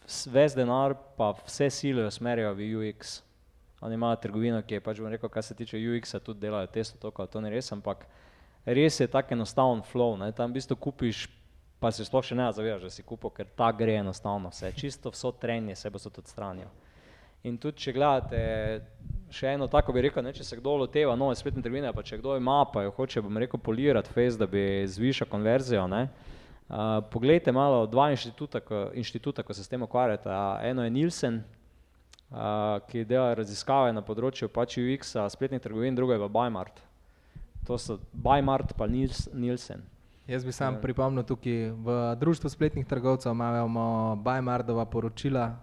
[0.04, 3.22] ves denar, pa vse sile usmerjajo v UX.
[3.80, 6.98] Oni imajo trgovino, ki je pač bom rekel, kar se tiče UX-a, tudi delajo testo,
[7.00, 8.04] to, to ni res, ampak
[8.64, 10.32] res je tak enostaven flow, ne?
[10.32, 11.26] tam v bistvu kupiš,
[11.80, 15.12] pa se sploh še ne zavedaš, da si kupil, ker ta gre enostavno vse, čisto
[15.12, 16.70] vso trenje se bo tudi stranijo.
[17.44, 18.38] In tudi, če gledate,
[19.34, 22.16] še eno tako bi rekel, ne, če se kdo loteva nove spletne trgovine, pa če
[22.22, 27.02] kdo ima, pa jo hoče, bom rekel, polirati face, da bi zvišal konverzijo, ne, uh,
[27.12, 30.32] poglejte malo dva inštituta, ko, inštituta, ko se s tem ukvarjate,
[30.70, 31.42] eno je Nielsen,
[32.88, 36.80] ki dela raziskave na področju pač UX-a, spletnih trgovin, druga je pa Bajmart.
[37.68, 39.84] To so Bajmart pa Nielsen.
[40.26, 45.56] Jaz bi sam pripomnil tukaj, v društvu spletnih trgovcev imamo Bajmardova poročila.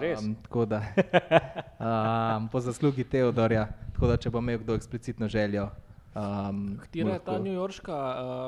[0.00, 0.22] Res?
[0.22, 0.80] Um, tako da,
[2.38, 5.68] um, po zaslugi Teodorja, tako da če bo imel kdo eksplicitno željo.
[6.14, 7.98] Um, Katera je ta New Yorkska?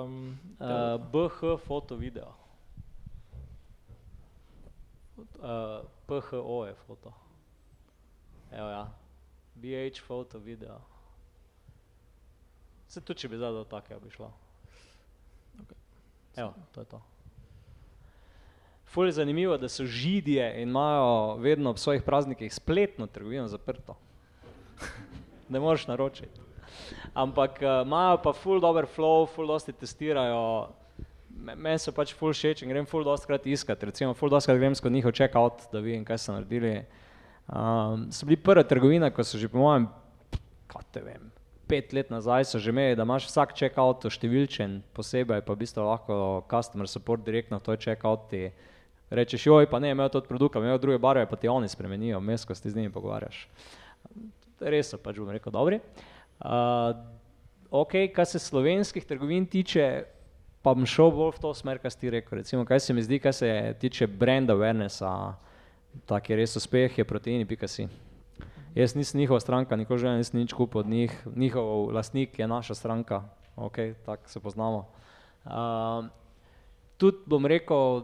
[0.05, 2.33] Um, uh, BH foto video.
[5.19, 7.13] Uh, PHO je foto.
[8.53, 8.89] Evo ja,
[9.55, 10.81] BH foto video.
[12.89, 14.33] Se tudi, če bi zdaj do takega bi šlo.
[16.39, 17.01] Evo, to je to.
[18.87, 23.97] Ful je zanimivo, da so židije in imajo vedno ob svojih praznikih spletno trgovino zaprto.
[25.53, 26.41] ne moreš naročiti.
[27.15, 30.69] Ampak uh, imajo pa ful dober flow, ful dosti testirajo.
[31.39, 33.83] Meni so pač ful všeč in grem ful dosti krat iskat.
[33.83, 36.85] Recimo ful dosti krat grem skozi njihov check-out, da vidim, kaj so naredili.
[37.49, 39.89] Um, so bili prva trgovina, ko so že po mojem,
[40.71, 41.31] kaj te vem,
[41.69, 45.85] pet let nazaj so že imeli, da imaš vsak check-out številčen posebej, pa v bistvu
[45.85, 46.17] lahko
[46.51, 48.49] customer support direktno to check-out ti
[49.11, 52.45] rečeš, joj, pa ne, imajo to produkt, imajo druge barve, pa ti oni spremenijo, mes,
[52.45, 53.49] ko ti z njimi pogovarjaš.
[54.61, 55.81] res so pač, bom rekel, dobri.
[56.43, 56.99] Uh,
[57.71, 60.05] ok, kar se slovenskih trgovin tiče,
[60.63, 62.43] pa bom šel bolj v to smer, kar si ti rekel.
[62.43, 63.49] Recimo, kaj se mi zdi, kar se
[63.81, 65.13] tiče brand awarenessa,
[66.07, 67.89] tak je res uspeh, je proteini.si.
[68.79, 72.75] Jaz nisem njihova stranka, nikoli že nisem nič kupil od njih, njihov lastnik je naša
[72.75, 73.25] stranka,
[73.57, 73.77] ok,
[74.07, 74.87] tako se poznamo.
[75.45, 76.07] Uh,
[76.97, 78.03] tudi bom rekel,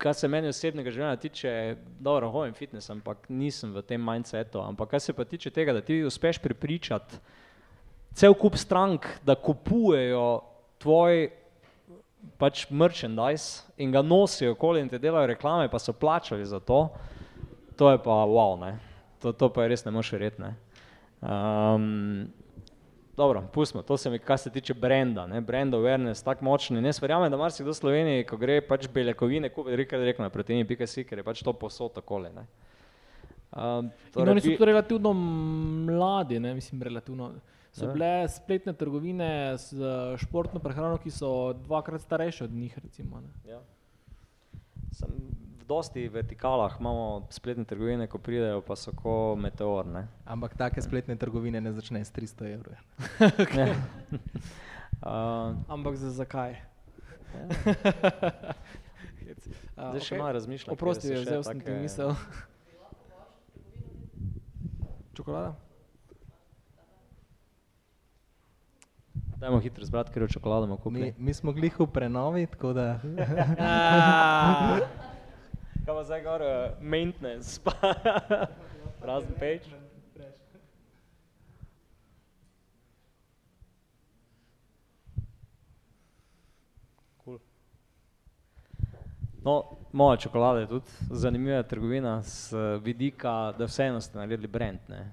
[0.00, 1.52] kar se meni osebnega življenja tiče,
[2.00, 5.84] dobro, hojem fitness, ampak nisem v tem mindsetu, ampak kar se pa tiče tega, da
[5.84, 7.20] ti uspeš prepričati
[8.16, 10.40] cel kup strank, da kupujejo
[10.80, 11.28] tvoj
[12.40, 16.86] pač merchandise in ga nosijo okoli in te delajo reklame, pa so plačali za to,
[17.76, 18.95] to je pa wow, ne.
[19.22, 20.42] To, to pa je res ne moreš verjeti.
[21.20, 22.28] Um,
[23.16, 26.84] dobro, pustimo, to se mi, kar se tiče brenda, ne, brand awareness, tako močen in
[26.84, 31.04] jaz verjamem, da marsikdo v Sloveniji, ko gre pač beljakovine kupiti, rekel, rekel na proteini.si,
[31.08, 32.46] ker je pač to posod takole, ne.
[33.56, 33.88] Um,
[34.20, 37.32] In oni so tudi relativno mladi, ne, mislim, relativno.
[37.72, 37.92] So Ja.
[37.92, 39.84] bile spletne trgovine z
[40.16, 43.20] športno prehrano, ki so dvakrat starejše od njih, recimo.
[43.20, 43.28] Ne.
[43.44, 43.60] Ja.
[44.92, 45.12] Sem
[45.68, 50.08] dosti vertikalah imamo spletne trgovine, ko pridejo, pa so ko meteor, ne.
[50.24, 52.74] Ampak take spletne trgovine ne začne s 300 evrov.
[53.52, 53.74] Ja.
[54.96, 56.56] Uh, Ampak za zakaj?
[59.20, 59.48] Hec.
[59.76, 60.18] A, zdaj še okej.
[60.18, 60.72] malo razmišljam.
[60.72, 62.14] Oprosti, še vzel sem ti misel.
[65.12, 65.52] Čokolada?
[69.36, 71.14] Dajmo hitro zbrati, ker jo čokolado bomo Mi, kupili.
[71.18, 72.94] mi smo glih v prenovi, tako da
[75.86, 77.70] Kaj pa zdaj gor, uh, maintenance, pa
[79.02, 79.68] prazen peč.
[87.24, 87.38] Cool.
[89.44, 94.82] No, moja čokolada je tudi zanimiva trgovina z eh, vidika, da vseeno ste naredili brand,
[94.88, 95.06] ne.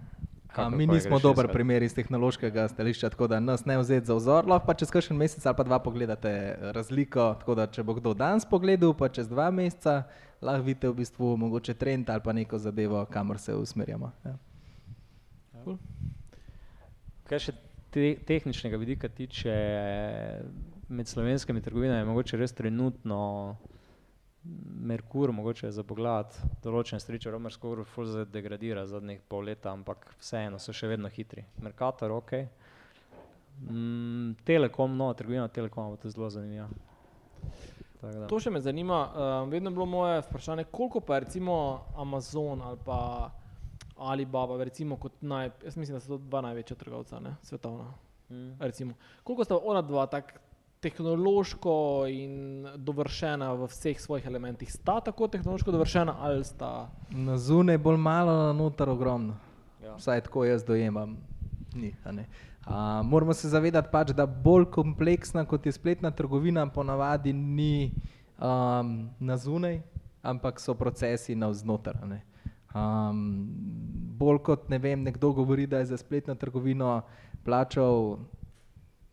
[0.55, 1.53] A, mi nismo dober iskat.
[1.53, 4.47] primer iz tehnološkega stališča, tako da nas ne vzeti za vzor.
[4.47, 7.35] Lahko pa čez kakšen mesec ali pa dva pogledate razliko.
[7.39, 10.03] Tako da, če bo kdo danes pogledal, pa čez dva meseca,
[10.43, 14.11] lahko vidite v bistvu mogoče trend ali pa neko zadevo, kamor se usmerjamo.
[14.25, 14.37] Ja.
[17.29, 17.53] Kaj še
[17.93, 19.53] te, tehničnega vidika tiče,
[20.89, 23.21] med slovenskimi trgovinami je mogoče res trenutno
[24.83, 30.09] Merkur, mogoče za pogled, določene stvari, če Romersko ful zdaj degradira zadnjih pol leta, ampak
[30.19, 31.45] vseeno so še vedno hitri.
[31.63, 32.33] Mercator, ok.
[33.69, 36.67] Mm, Telekom, nova trgovina Telekoma bo tudi zelo zanimiva.
[38.29, 38.99] To še me zanima.
[39.07, 43.31] Uh, vedno je bilo moje vprašanje, koliko pa je recimo Amazon ali pa
[43.97, 47.93] Alibaba, recimo kot naj, jaz mislim, da so to dva največja trgovca, ne, svetovna.
[48.29, 48.57] Mm.
[48.59, 48.93] Recimo.
[49.23, 50.39] Koliko sta ona dva tako
[50.83, 54.71] tehnološko in dovršena v vseh svojih elementih?
[54.71, 56.89] Sta tako tehnološko dovršena ali sta?
[57.09, 59.37] Na zunaj bolj malo, na noter ogromno.
[59.83, 59.95] Ja.
[59.95, 61.17] Vsaj tako jaz dojemam.
[61.75, 62.11] Ni, a
[62.65, 67.91] a, moramo se zavedati, pač, da bolj kompleksna kot je spletna trgovina, ponavadi ni
[68.37, 69.81] um, na zunaj,
[70.21, 71.97] ampak so procesi navznoter.
[72.73, 73.47] Um,
[74.17, 77.01] bolj kot ne vem, nekdo govori, da je za spletno trgovino
[77.43, 78.17] plačal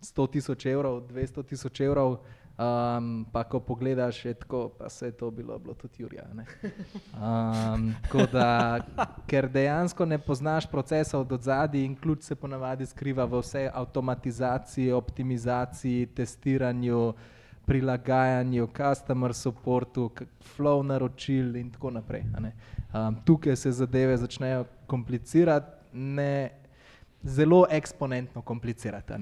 [0.01, 2.21] 100 tisoč evrov, 200 tisoč evrov,
[2.61, 6.25] um, pa ko pogledaš, je tako, pa se je to bilo, bilo tudi Jurija.
[6.35, 6.45] ne.
[7.15, 7.95] Um,
[8.33, 8.81] da,
[9.27, 14.93] ker dejansko ne poznaš procesa od zadaj in ključ se ponavadi skriva v vse avtomatizaciji,
[14.93, 17.15] optimizaciji, testiranju,
[17.67, 20.11] prilagajanju, customer supportu,
[20.57, 22.25] flow naročil in tako naprej.
[22.95, 26.51] Um, tukaj se zadeve začnejo komplicirati, ne
[27.23, 29.13] zelo eksponentno komplicirati.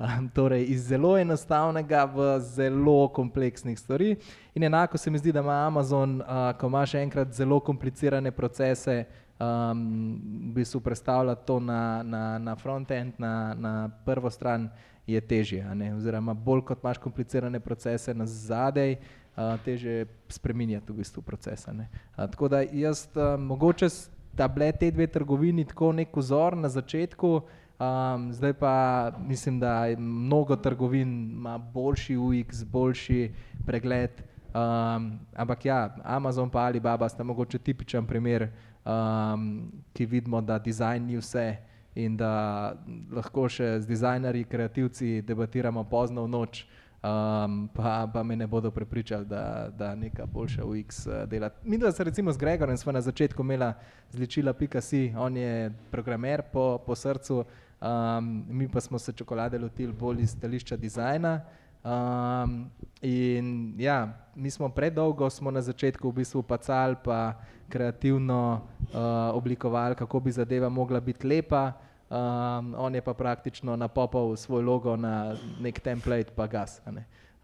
[0.00, 4.16] Um, torej, iz zelo enostavnega v zelo kompleksnih stvari.
[4.54, 9.04] In enako se mi zdi, da ima Amazon, uh, ko imaš enkrat zelo komplicirane procese,
[9.40, 10.16] um,
[10.50, 14.70] v bistvu predstavljati to na, na, na front-end, na, na prvo stran,
[15.06, 15.66] je težje.
[15.96, 18.96] Oziroma, bolj kot imaš komplicirane procese na zadej,
[19.36, 21.72] uh, težje je spreminjati v bistvu procese.
[21.72, 21.88] ne.
[22.16, 26.68] Uh, tako da jaz uh, mogoče sta bile te dve trgovini tako nek vzor na
[26.68, 27.40] začetku.
[27.80, 33.32] Um, zdaj pa mislim, da mnogo trgovin ima boljši UX, boljši
[33.66, 34.10] pregled.
[34.54, 38.48] Um, ampak ja, Amazon pa Alibaba sta mogoče tipičen primer,
[38.84, 41.56] um, ki vidimo, da dizajn ni vse
[41.94, 42.74] in da
[43.12, 46.66] lahko še z dizajnerji, kreativci debatiramo pozno v noč,
[47.02, 51.50] um, pa, pa me ne bodo prepričali, da, da neka boljša UX eh, dela.
[51.64, 53.72] Mi dva se recimo z Gregorjem smo na začetku imela
[54.10, 57.44] zličila.si, on je programer po, po srcu,
[57.80, 61.40] um, mi pa smo se čokolade lotili bolj iz stališča dizajna.
[61.84, 62.70] Um,
[63.02, 67.34] in ja, mi smo predolgo smo na začetku v bistvu pacali, pa
[67.68, 68.60] kreativno
[68.92, 68.98] uh,
[69.34, 71.72] oblikovali, kako bi zadeva mogla biti lepa.
[72.10, 76.80] Um, on je pa praktično napopal svoj logo na nek template, pa gas.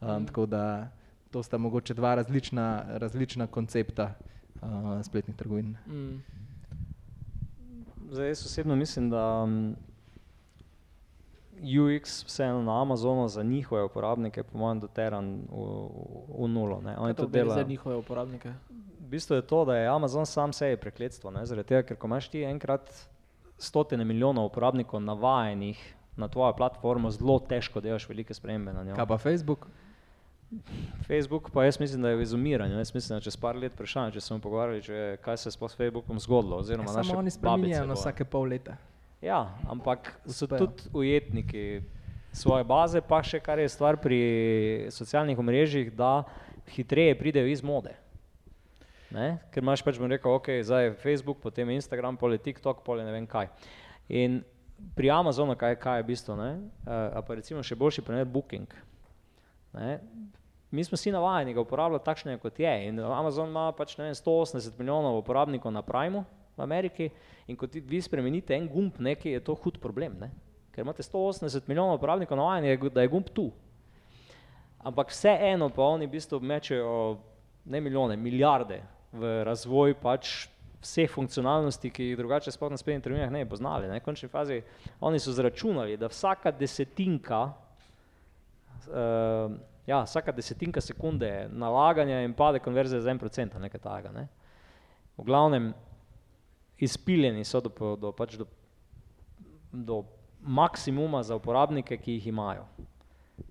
[0.01, 0.89] Um, tako da
[1.31, 4.15] to sta mogoče dva različna, različna koncepta
[4.63, 5.77] uh, spletnih trgovin.
[5.87, 6.23] Mm.
[8.11, 9.77] Zdaj, jaz osebno mislim, da um,
[11.63, 16.81] UX vseeno na Amazonu za njihove uporabnike, po mojem, doteran v, v, v nulo.
[16.81, 16.97] Ne.
[16.99, 17.55] Oni to delajo.
[17.55, 18.53] za njihove uporabnike?
[19.01, 21.47] V bistvu je to, da je Amazon sam sebi prekletstvo, ne?
[21.47, 22.91] zaradi tega, ker ko imaš ti enkrat
[23.59, 28.95] stotine milijonov uporabnikov navajenih na tvojo platformo, zelo težko delaš velike spremembe na njo.
[28.97, 29.69] Kaj pa Facebook?
[31.07, 32.79] Facebook pa jaz mislim, da je v izumiranju.
[32.79, 35.53] Jaz mislim, da čez par let vprašanje, če se bomo pogovarjali, če, kaj se je
[35.53, 36.57] s Facebookom zgodilo.
[36.57, 38.77] Oziroma, naše Ja, Samo oni babice spremenjajo na vsake pol leta.
[39.27, 40.59] Ja, ampak so Uspejo.
[40.59, 41.83] tudi ujetniki
[42.33, 44.19] svoje baze, pa še kar je stvar pri
[44.95, 46.23] socialnih omrežjih, da
[46.71, 47.97] hitreje pridejo iz mode.
[49.11, 49.39] Ne?
[49.51, 53.03] Ker imaš pač, bom rekel, ok, zdaj je Facebook, potem Instagram, pol je TikTok, pol
[53.03, 53.51] je ne vem kaj.
[54.15, 54.45] In
[54.95, 56.53] pri Amazonu, kaj, kaj je bistvo, ne?
[56.87, 58.71] Uh, a pa recimo še boljši primer Booking.
[59.75, 59.99] Ne?
[60.71, 62.75] Mi smo vsi navajeni ga uporabljati takšne, kot je.
[62.91, 66.27] In Amazon ima pač ne vem, 180 milijonov uporabnikov na Primu
[66.57, 67.11] v Ameriki
[67.47, 70.19] in ko ti vi spremenite en gumb nekaj, je to hud problem.
[70.21, 70.31] Ne?
[70.73, 73.51] Ker imate 180 milijonov uporabnikov navajeni, da je gumb tu.
[74.87, 77.19] Ampak vseeno pa oni v bistvu mečejo
[77.65, 80.49] ne milijone, milijarde v razvoj pač
[80.85, 83.89] vseh funkcionalnosti, ki jih drugače sploh na spletnih trgovinah ne bi poznali.
[83.91, 83.99] Ne?
[84.01, 84.61] V končni fazi
[85.01, 87.41] oni so zračunali, da vsaka desetinka
[88.93, 89.57] uh,
[89.87, 94.13] ja, vsaka desetinka sekunde nalaganja in pade konverzija za en procent, nekaj takega.
[94.13, 94.29] Ne?
[95.17, 95.73] V glavnem,
[96.79, 98.47] izpiljeni so do, do, pač do,
[99.73, 100.03] do
[100.41, 102.67] maksimuma za uporabnike, ki jih imajo.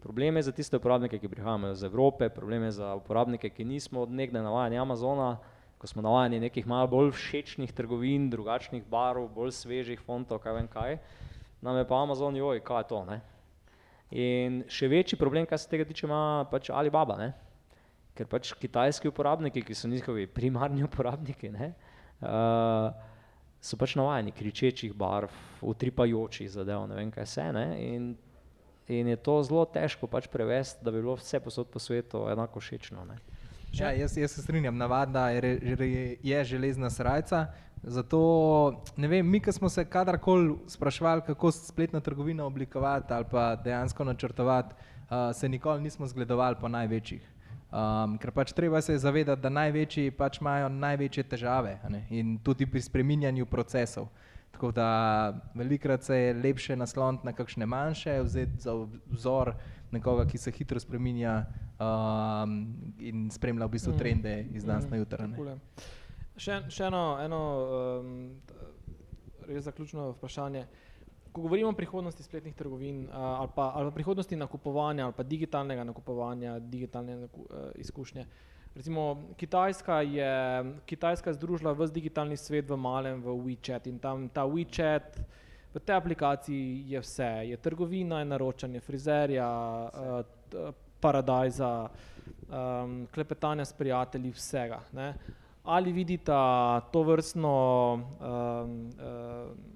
[0.02, 4.02] Problem je za tiste uporabnike, ki prihajajo iz Evrope, problem je za uporabnike, ki nismo
[4.02, 5.36] od nekdaj navajeni Amazona,
[5.78, 10.68] ko smo navajeni nekih malo bolj všečnih trgovin, drugačnih barv, bolj svežih fontov, kaj vem
[10.68, 10.98] kaj.
[11.62, 13.20] Nam je pa Amazon, joj, kaj je to, ne?
[14.16, 17.34] In še večji problem, kar se tega tiče, ima pač Alibaba, ne?
[18.16, 21.74] ker pač kitajski uporabniki, ki so njihovi primarni uporabniki, ne?
[22.24, 22.94] Uh,
[23.66, 25.34] so pač navajeni kričečih barv,
[25.66, 27.46] utripajočih zadev, ne vem kaj vse.
[27.56, 27.66] Ne?
[27.82, 28.12] In,
[28.88, 32.62] in je to zelo težko pač prevesti, da bi bilo vse posod po svetu enako
[32.62, 33.06] všečno.
[33.10, 33.18] Ne?
[33.76, 37.48] Ja, jaz, jaz se strinjam, navadna je, re- je železna srajca.
[37.84, 38.20] Zato,
[38.98, 44.76] vem, mi, ki smo se kadarkoli sprašvali, kako spletno trgovino oblikovati ali pa dejansko načrtovati,
[44.76, 47.35] uh, se nikoli nismo zgledovali po največjih.
[47.76, 52.64] Um, ker pač treba se zavedati, da največji pač imajo največje težave ne, in tudi
[52.66, 54.08] pri spreminjanju procesov.
[54.56, 54.86] Tako da
[55.54, 58.78] velikrat se je lepše nasloniti na kakšne manjše, vzeti za
[59.12, 59.52] vzor
[59.92, 61.34] nekoga, ki se hitro spreminja
[61.76, 62.56] um,
[63.00, 63.98] in spremlja v bistvu Mm.
[63.98, 65.28] trende iz danes Mm, na jutro.
[66.38, 67.42] Še, še eno, eno
[68.00, 68.32] um,
[69.48, 70.66] res zaključno vprašanje.
[71.36, 75.24] Ko govorimo o prihodnosti spletnih trgovin uh, ali, pa, ali pa prihodnosti nakupovanja ali pa
[75.24, 78.26] digitalnega nakupovanja, digitalne naku, uh, izkušnje.
[78.76, 80.32] Recimo Kitajska je,
[80.86, 85.20] Kitajska je združila vse digitalni svet v malem v WeChat in tam ta WeChat,
[85.76, 89.52] v tej aplikaciji je vse, je trgovina, je naročanje frizerja,
[89.92, 91.90] uh, paradajza,
[92.48, 94.80] um, klepetanja s prijatelji, vsega.
[94.94, 95.14] Ne?
[95.64, 97.54] Ali vidita to vrstno
[97.94, 99.75] um, um,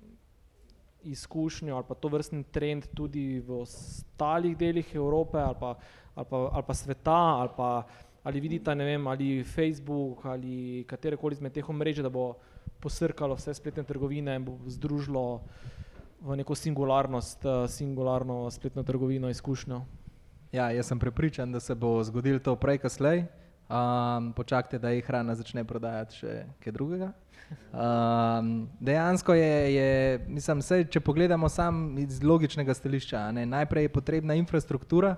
[1.04, 5.76] izkušnjo ali pa to vrstni trend tudi v ostalih delih Evrope ali pa,
[6.16, 7.84] ali pa, ali pa sveta ali pa
[8.24, 12.36] ali vidita, ne vem, ali Facebook ali katerekoli izmed teh omrežij, da bo
[12.80, 15.42] posrkalo vse spletne trgovine in bo združilo
[16.22, 19.82] v neko singularnost, eh, singularno spletno trgovino izkušnjo.
[20.52, 23.24] Ja, jaz sem prepričan, da se bo zgodilo to prej, kot slej.
[23.70, 27.12] Um, počakajte, da jih hrana začne prodajati še kaj drugega.
[27.70, 29.90] Um, dejansko je, je
[30.26, 35.12] mislim, sej, če pogledamo sam iz logičnega stališča, ne, najprej je potrebna infrastruktura,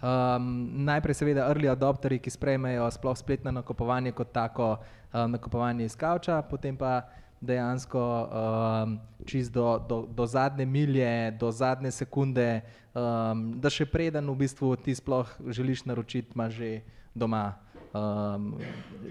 [0.00, 0.46] um,
[0.88, 6.40] najprej seveda early adopterji, ki sprejmejo sploh spletno nakupovanje kot tako um, nakupovanje iz kavča,
[6.48, 7.02] potem pa
[7.44, 8.96] dejansko um,
[9.28, 12.62] čist do, do, do zadnje milje, do zadnje sekunde,
[12.94, 16.72] um, da še preden v bistvu ti sploh želiš naročiti, imaš že
[17.12, 17.50] doma.
[17.92, 18.54] Um,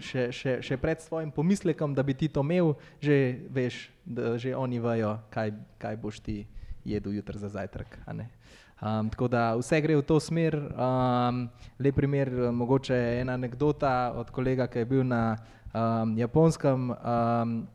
[0.02, 4.56] še, še, še pred svojim pomislekom, da bi ti to imel, že veš, da že
[4.58, 6.38] oni vejo, kaj, kaj boš ti
[6.82, 8.00] jedel jutri za zajtrk.
[8.82, 10.58] Um, tako da vse gre v to smer.
[10.74, 11.46] Um,
[11.78, 15.38] lep primer, mogoče ena anekdota od kolega, ki je bil na
[15.74, 16.90] um, japonskem.
[16.90, 17.70] Um,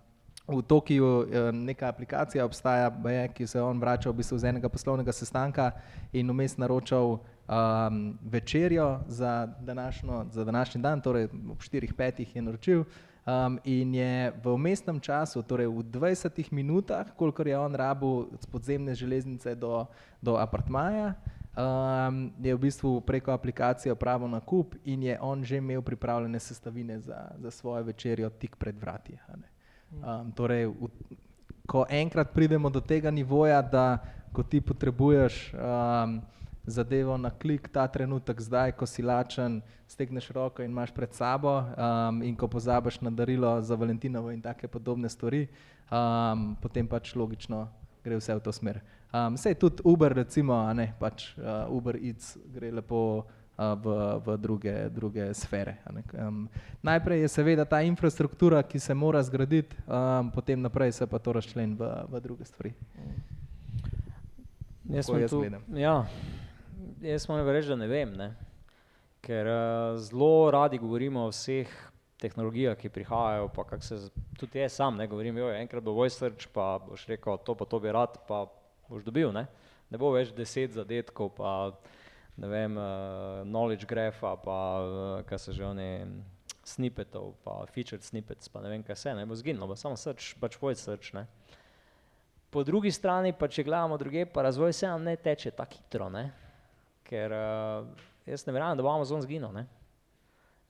[0.46, 4.70] v Tokiu neka aplikacija obstaja, baje, ki se je on vračal v bistvu z enega
[4.70, 5.72] poslovnega sestanka
[6.14, 12.84] in vmes naročal um, večerjo za, današnjo, za današnji dan, torej ob 4-5 je naročil.
[13.26, 18.46] Um, in je v umestnem času, torej v 20 minutah, kolikor je on rabu od
[18.46, 19.86] podzemne železnice do,
[20.22, 21.14] do apartmaja,
[21.56, 27.00] um, je v bistvu preko aplikacije opravil nakup in je on že imel pripravljene sestavine
[27.00, 29.18] za, za svojo večerjo tik pred vrati.
[29.90, 30.88] Um, torej, v,
[31.66, 33.98] ko enkrat pridemo do tega nivoja, da
[34.32, 36.20] ko ti potrebuješ um,
[36.66, 41.62] zadevo na klik, ta trenutek, zdaj, ko si lačen, stegneš roko in imaš pred sabo,
[41.62, 45.46] um, in ko pozabiš na darilo za Valentinovo in take podobne stvari,
[45.90, 47.68] um, potem pač logično
[48.04, 48.80] gre vse v to smer.
[49.14, 53.86] Um, Sej tudi Uber, recimo, ne, pač uh, Uber Eats gre lepo uh, v,
[54.26, 55.78] v druge, druge sfere.
[56.14, 56.46] Um,
[56.82, 61.32] najprej je seveda ta infrastruktura, ki se mora zgraditi, um, potem naprej se pa to
[61.38, 62.74] razčlen v, v druge stvari.
[64.86, 65.62] Jaz, jaz tu, gledam.
[65.74, 66.06] ja,
[67.02, 68.34] jaz moram reči, da ne vem, ne?
[69.26, 71.70] ker uh, zelo radi govorimo o vseh
[72.22, 73.98] tehnologijah, ki prihajajo, pa kak se,
[74.38, 77.66] tudi jaz sam ne govorim, jo, enkrat bo voice search, pa boš rekel, to pa
[77.66, 78.44] to bi rad, pa
[78.88, 79.48] boš dobil, ne,
[79.90, 81.56] ne bo več deset zadetkov, pa
[82.38, 85.90] ne vem, uh, knowledge grapha, pa uh, kaj se že oni,
[86.66, 90.34] snippetov, pa featured snippets, pa ne vem kaj se, ne bo zginilo, bo samo search,
[90.42, 91.26] pač voice search, ne.
[92.50, 96.10] Po drugi strani pa, če gledamo druge, pa razvoj se nam ne teče tako hitro,
[96.10, 96.24] ne?
[97.06, 97.86] Ker uh,
[98.26, 99.66] jaz ne verjamem, da bo Amazon zginil, ne?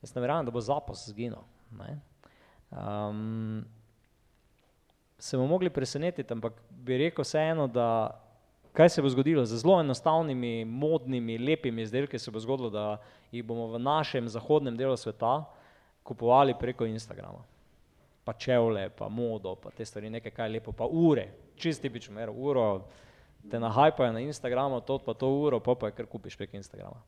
[0.03, 1.41] jaz ne verjamem, da bo Zapos zginil.
[2.69, 3.65] Um,
[5.17, 7.89] se bomo mogli presenetiti, ampak bi rekel vseeno, da
[8.77, 12.87] kaj se bo zgodilo z zelo enostavnimi, modnimi, lepimi izdelki, se bo zgodilo, da
[13.31, 15.41] jih bomo v našem zahodnem delu sveta
[16.05, 17.43] kupovali preko Instagrama
[18.27, 22.11] pa čevlje, pa modo, pa te stvari, nekaj kaj je lepo, pa ure, čist tipično
[22.15, 22.81] mer, uro,
[23.49, 27.01] te nahajpajo na Instagramu, to pa to uro, pa pa je kar kupiš prek Instagrama.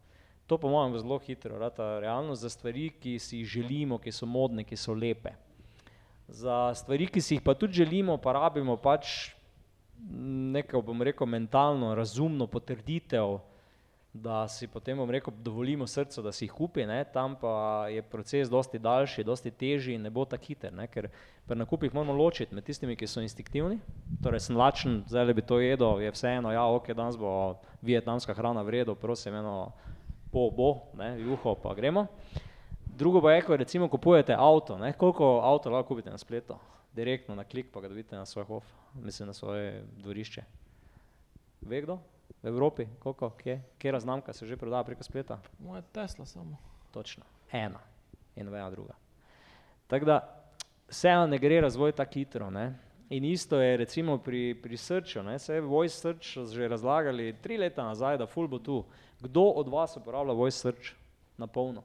[0.47, 4.25] To po mojem zelo hitro, rata realnost za stvari, ki si jih želimo, ki so
[4.25, 5.35] modne, ki so lepe.
[6.27, 9.29] Za stvari, ki si jih pa tudi želimo, pa rabimo pač
[10.53, 13.37] neko, bom rekel, mentalno, razumno potrditev,
[14.13, 18.01] da si potem, bom rekel, dovolimo srcu, da si jih kupi, ne, tam pa je
[18.01, 21.11] proces dosti daljši, dosti težji in ne bo tako hiter, ne, ker
[21.45, 23.77] pri nakupih moramo ločiti med tistimi, ki so instinktivni,
[24.23, 28.65] torej sem lačen, zdaj bi to jedel, je vseeno, ja, ok, danes bo vietnamska hrana
[28.65, 29.71] v redu, prosim, eno
[30.33, 32.07] po bo, ne, juho pa gremo.
[32.99, 36.57] Drugo pa je, ko recimo kupujete avto, ne, koliko avto lahko kupite na spletu,
[36.97, 40.43] direktno na klik, pa ga dobite na svoj hof, mislim na svoje dvorišče.
[41.61, 42.01] Ve kdo?
[42.43, 45.39] V Evropi, koliko, kje, kera znamka se že prodaja preko spleta?
[45.59, 46.57] Moja Tesla samo.
[46.91, 47.79] Točno, ena
[48.35, 48.93] in nobena druga.
[49.87, 50.43] Tako da
[50.87, 52.49] vseeno ne gre razvoj tako hitro.
[52.49, 52.75] Ne?
[53.09, 55.39] In isto je recimo pri, pri Srču, ne?
[55.39, 58.85] se je Voice Search že razlagali tri leta nazaj, da ful bo tu.
[59.19, 60.93] Kdo od vas uporablja Voice Search
[61.37, 61.83] na polno?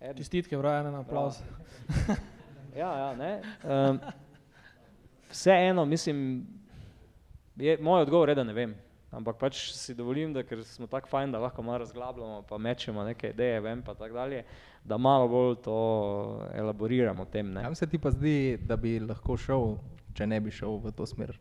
[0.00, 0.16] Eden.
[0.16, 1.40] Čestitke, vrajene na aplauz.
[2.76, 3.42] Ja, ja, ne.
[3.64, 3.98] Um,
[5.30, 6.46] vseeno, mislim,
[7.60, 8.74] je, moj odgovor je, da ne vem.
[9.10, 13.04] Ampak pač si dovolim, da ker smo tako fajn, da lahko malo razglabljamo, pa mečemo
[13.04, 14.44] neke ideje, vem pa tako dalje,
[14.84, 15.78] da malo bolj to
[16.54, 17.50] elaboriramo o tem.
[17.52, 17.64] Ne.
[17.66, 19.74] Kam se ti pa zdi, da bi lahko šel,
[20.14, 21.34] če ne bi šel v to smer?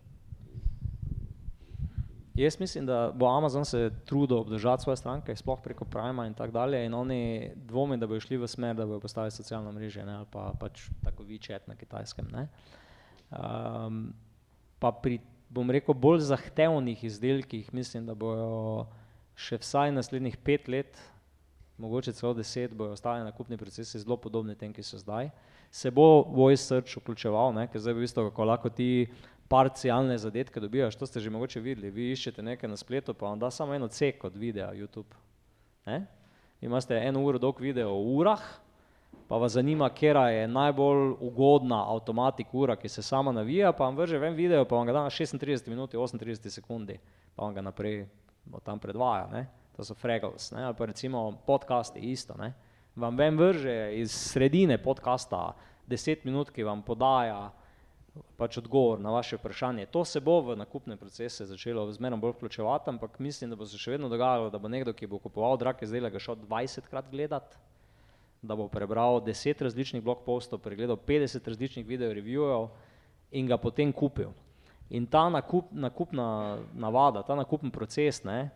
[2.40, 6.52] Jaz mislim, da bo Amazon se trudil obdržati svoje stranke, sploh preko Prima in tako
[6.52, 10.16] dalje, in oni dvomi, da bodo šli v smer, da bodo postavili socialno mreže ne,
[10.24, 12.28] ali pa pač tako WeChat na kitajskem.
[12.32, 12.48] Ne.
[13.30, 14.14] Um,
[14.80, 18.86] pa pri, bom rekel, bolj zahtevnih izdelkih mislim, da bojo
[19.40, 21.00] še vsaj naslednjih pet let,
[21.80, 25.32] mogoče celo deset, bojo ostali nakupni procesi zelo podobni tem, ki so zdaj.
[25.72, 29.08] Se bo voice search vključeval, ne, ker zdaj bi visto, kako lahko ti
[29.50, 33.40] parcialne zadetke dobivaš, to ste že mogoče videli, vi iščete nekaj na spletu, pa vam
[33.40, 35.18] da samo eno cek od videa YouTube.
[35.90, 36.04] Ne?
[36.62, 38.44] Imate eno uro dolg video o urah,
[39.28, 43.98] pa vas zanima, kera je najbolj ugodna avtomatik ura, ki se sama navija, pa vam
[43.98, 46.98] vrže ven video, pa vam ga da na 36 minuti, 38 sekundi,
[47.36, 48.08] pa vam ga naprej
[48.52, 49.46] od tam predvaja, ne?
[49.76, 50.64] to so Fraggles, ne?
[50.64, 52.54] ali pa recimo podcasti isto, ne?
[52.96, 55.54] vam ven vrže iz sredine podcasta
[55.88, 57.52] 10 minut, ki vam podaja
[58.38, 59.86] pač odgovor na vaše vprašanje.
[59.94, 63.78] To se bo v nakupne procese začelo zmerno bolj vključevati, ampak mislim, da bo se
[63.78, 67.58] še vedno dogajalo, da bo nekdo, ki bo kupoval drag izdelek, šel 20 krat gledati,
[68.42, 72.70] da bo prebral 10 različnih blog postov, pregledal 50 različnih video reviewov
[73.32, 74.32] in ga potem kupil.
[74.90, 78.50] In ta nakup, nakupna navada, ta nakupni proces, ne,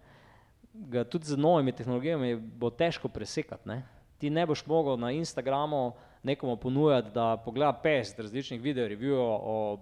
[0.73, 3.67] ga tudi z novimi tehnologijami bo težko presekati.
[3.69, 3.83] Ne.
[4.17, 5.91] Ti ne boš mogel na Instagramu
[6.23, 9.79] nekomu ponujati, da pogleda 50 različnih video reviewov o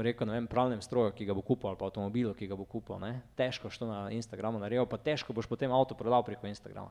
[0.00, 2.98] rekel, vem, pravnem stroju, ki ga bo kupil ali pa avtomobilu, ki ga bo kupil.
[2.98, 3.20] Ne.
[3.36, 6.90] Težko boš to na Instagramu naredil, pa težko boš potem avto prodal preko Instagrama.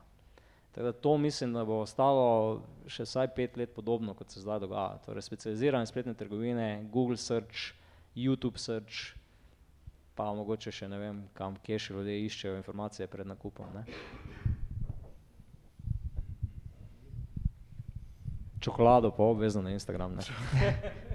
[0.74, 4.58] Tako da to mislim, da bo ostalo še vsaj pet let podobno, kot se zdaj
[4.64, 4.98] dogaja.
[5.04, 7.76] Torej, specializirane spletne trgovine, Google Search,
[8.14, 9.14] YouTube Search,
[10.18, 13.70] pa mogoče še ne vem, kam, kje še ljudje iščejo informacije pred nakupom.
[13.70, 13.86] Ne.
[18.58, 20.18] Čokolado pa obvezno na Instagram.
[20.18, 20.74] Ne.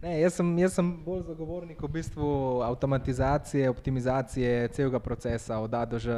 [0.00, 2.26] Ne, jaz, sem, jaz sem bolj zagovornik v bistvu
[2.64, 6.14] avtomatizacije, optimizacije celega procesa, od A do Ž.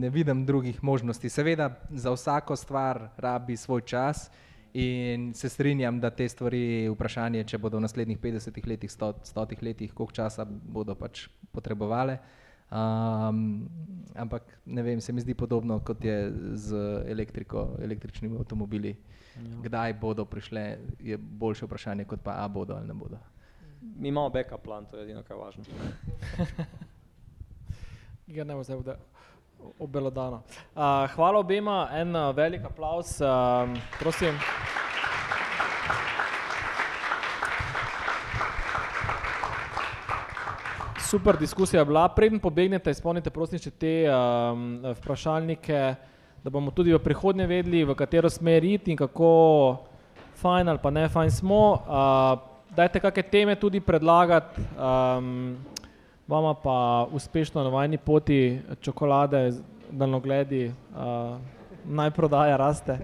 [0.00, 1.28] Ne vidim drugih možnosti.
[1.28, 4.30] Seveda za vsako stvar rabi svoj čas
[4.72, 9.62] in se strinjam, da te stvari, vprašanje, če bodo v naslednjih 50 letih, 100, 100
[9.62, 12.16] letih, koliko časa bodo pač potrebovale.
[12.70, 13.68] Um,
[14.14, 18.94] ampak ne vem, se mi zdi podobno kot je z elektriko, električnimi avtomobili.
[19.36, 19.62] Ja.
[19.66, 23.18] Kdaj bodo prišle, je boljše vprašanje, kot pa, a bodo ali ne bodo.
[23.82, 25.64] Mi imamo backup plan, to je edino, kar je važno.
[28.30, 28.94] Ja, ne bo zdaj bude
[29.78, 30.42] obelodano.
[30.74, 33.68] Uh, hvala obema, en uh, velik aplaus, uh,
[33.98, 34.36] prosim.
[41.10, 42.08] Super diskusija je bila.
[42.08, 45.82] Preden pobegnete, izpolnite prosim še te um, vprašalnike
[46.42, 49.76] da bomo tudi v prihodnje vedeli, v katero smer iti in kako
[50.40, 51.84] fajn ali pa ne fajn smo.
[51.84, 52.40] Uh,
[52.72, 55.56] dajte kakšne teme tudi predlagati, um,
[56.30, 59.52] vama pa uspešno na vajni poti čokolade,
[59.90, 61.38] daljnogledi, uh,
[61.84, 62.98] naj prodaja raste.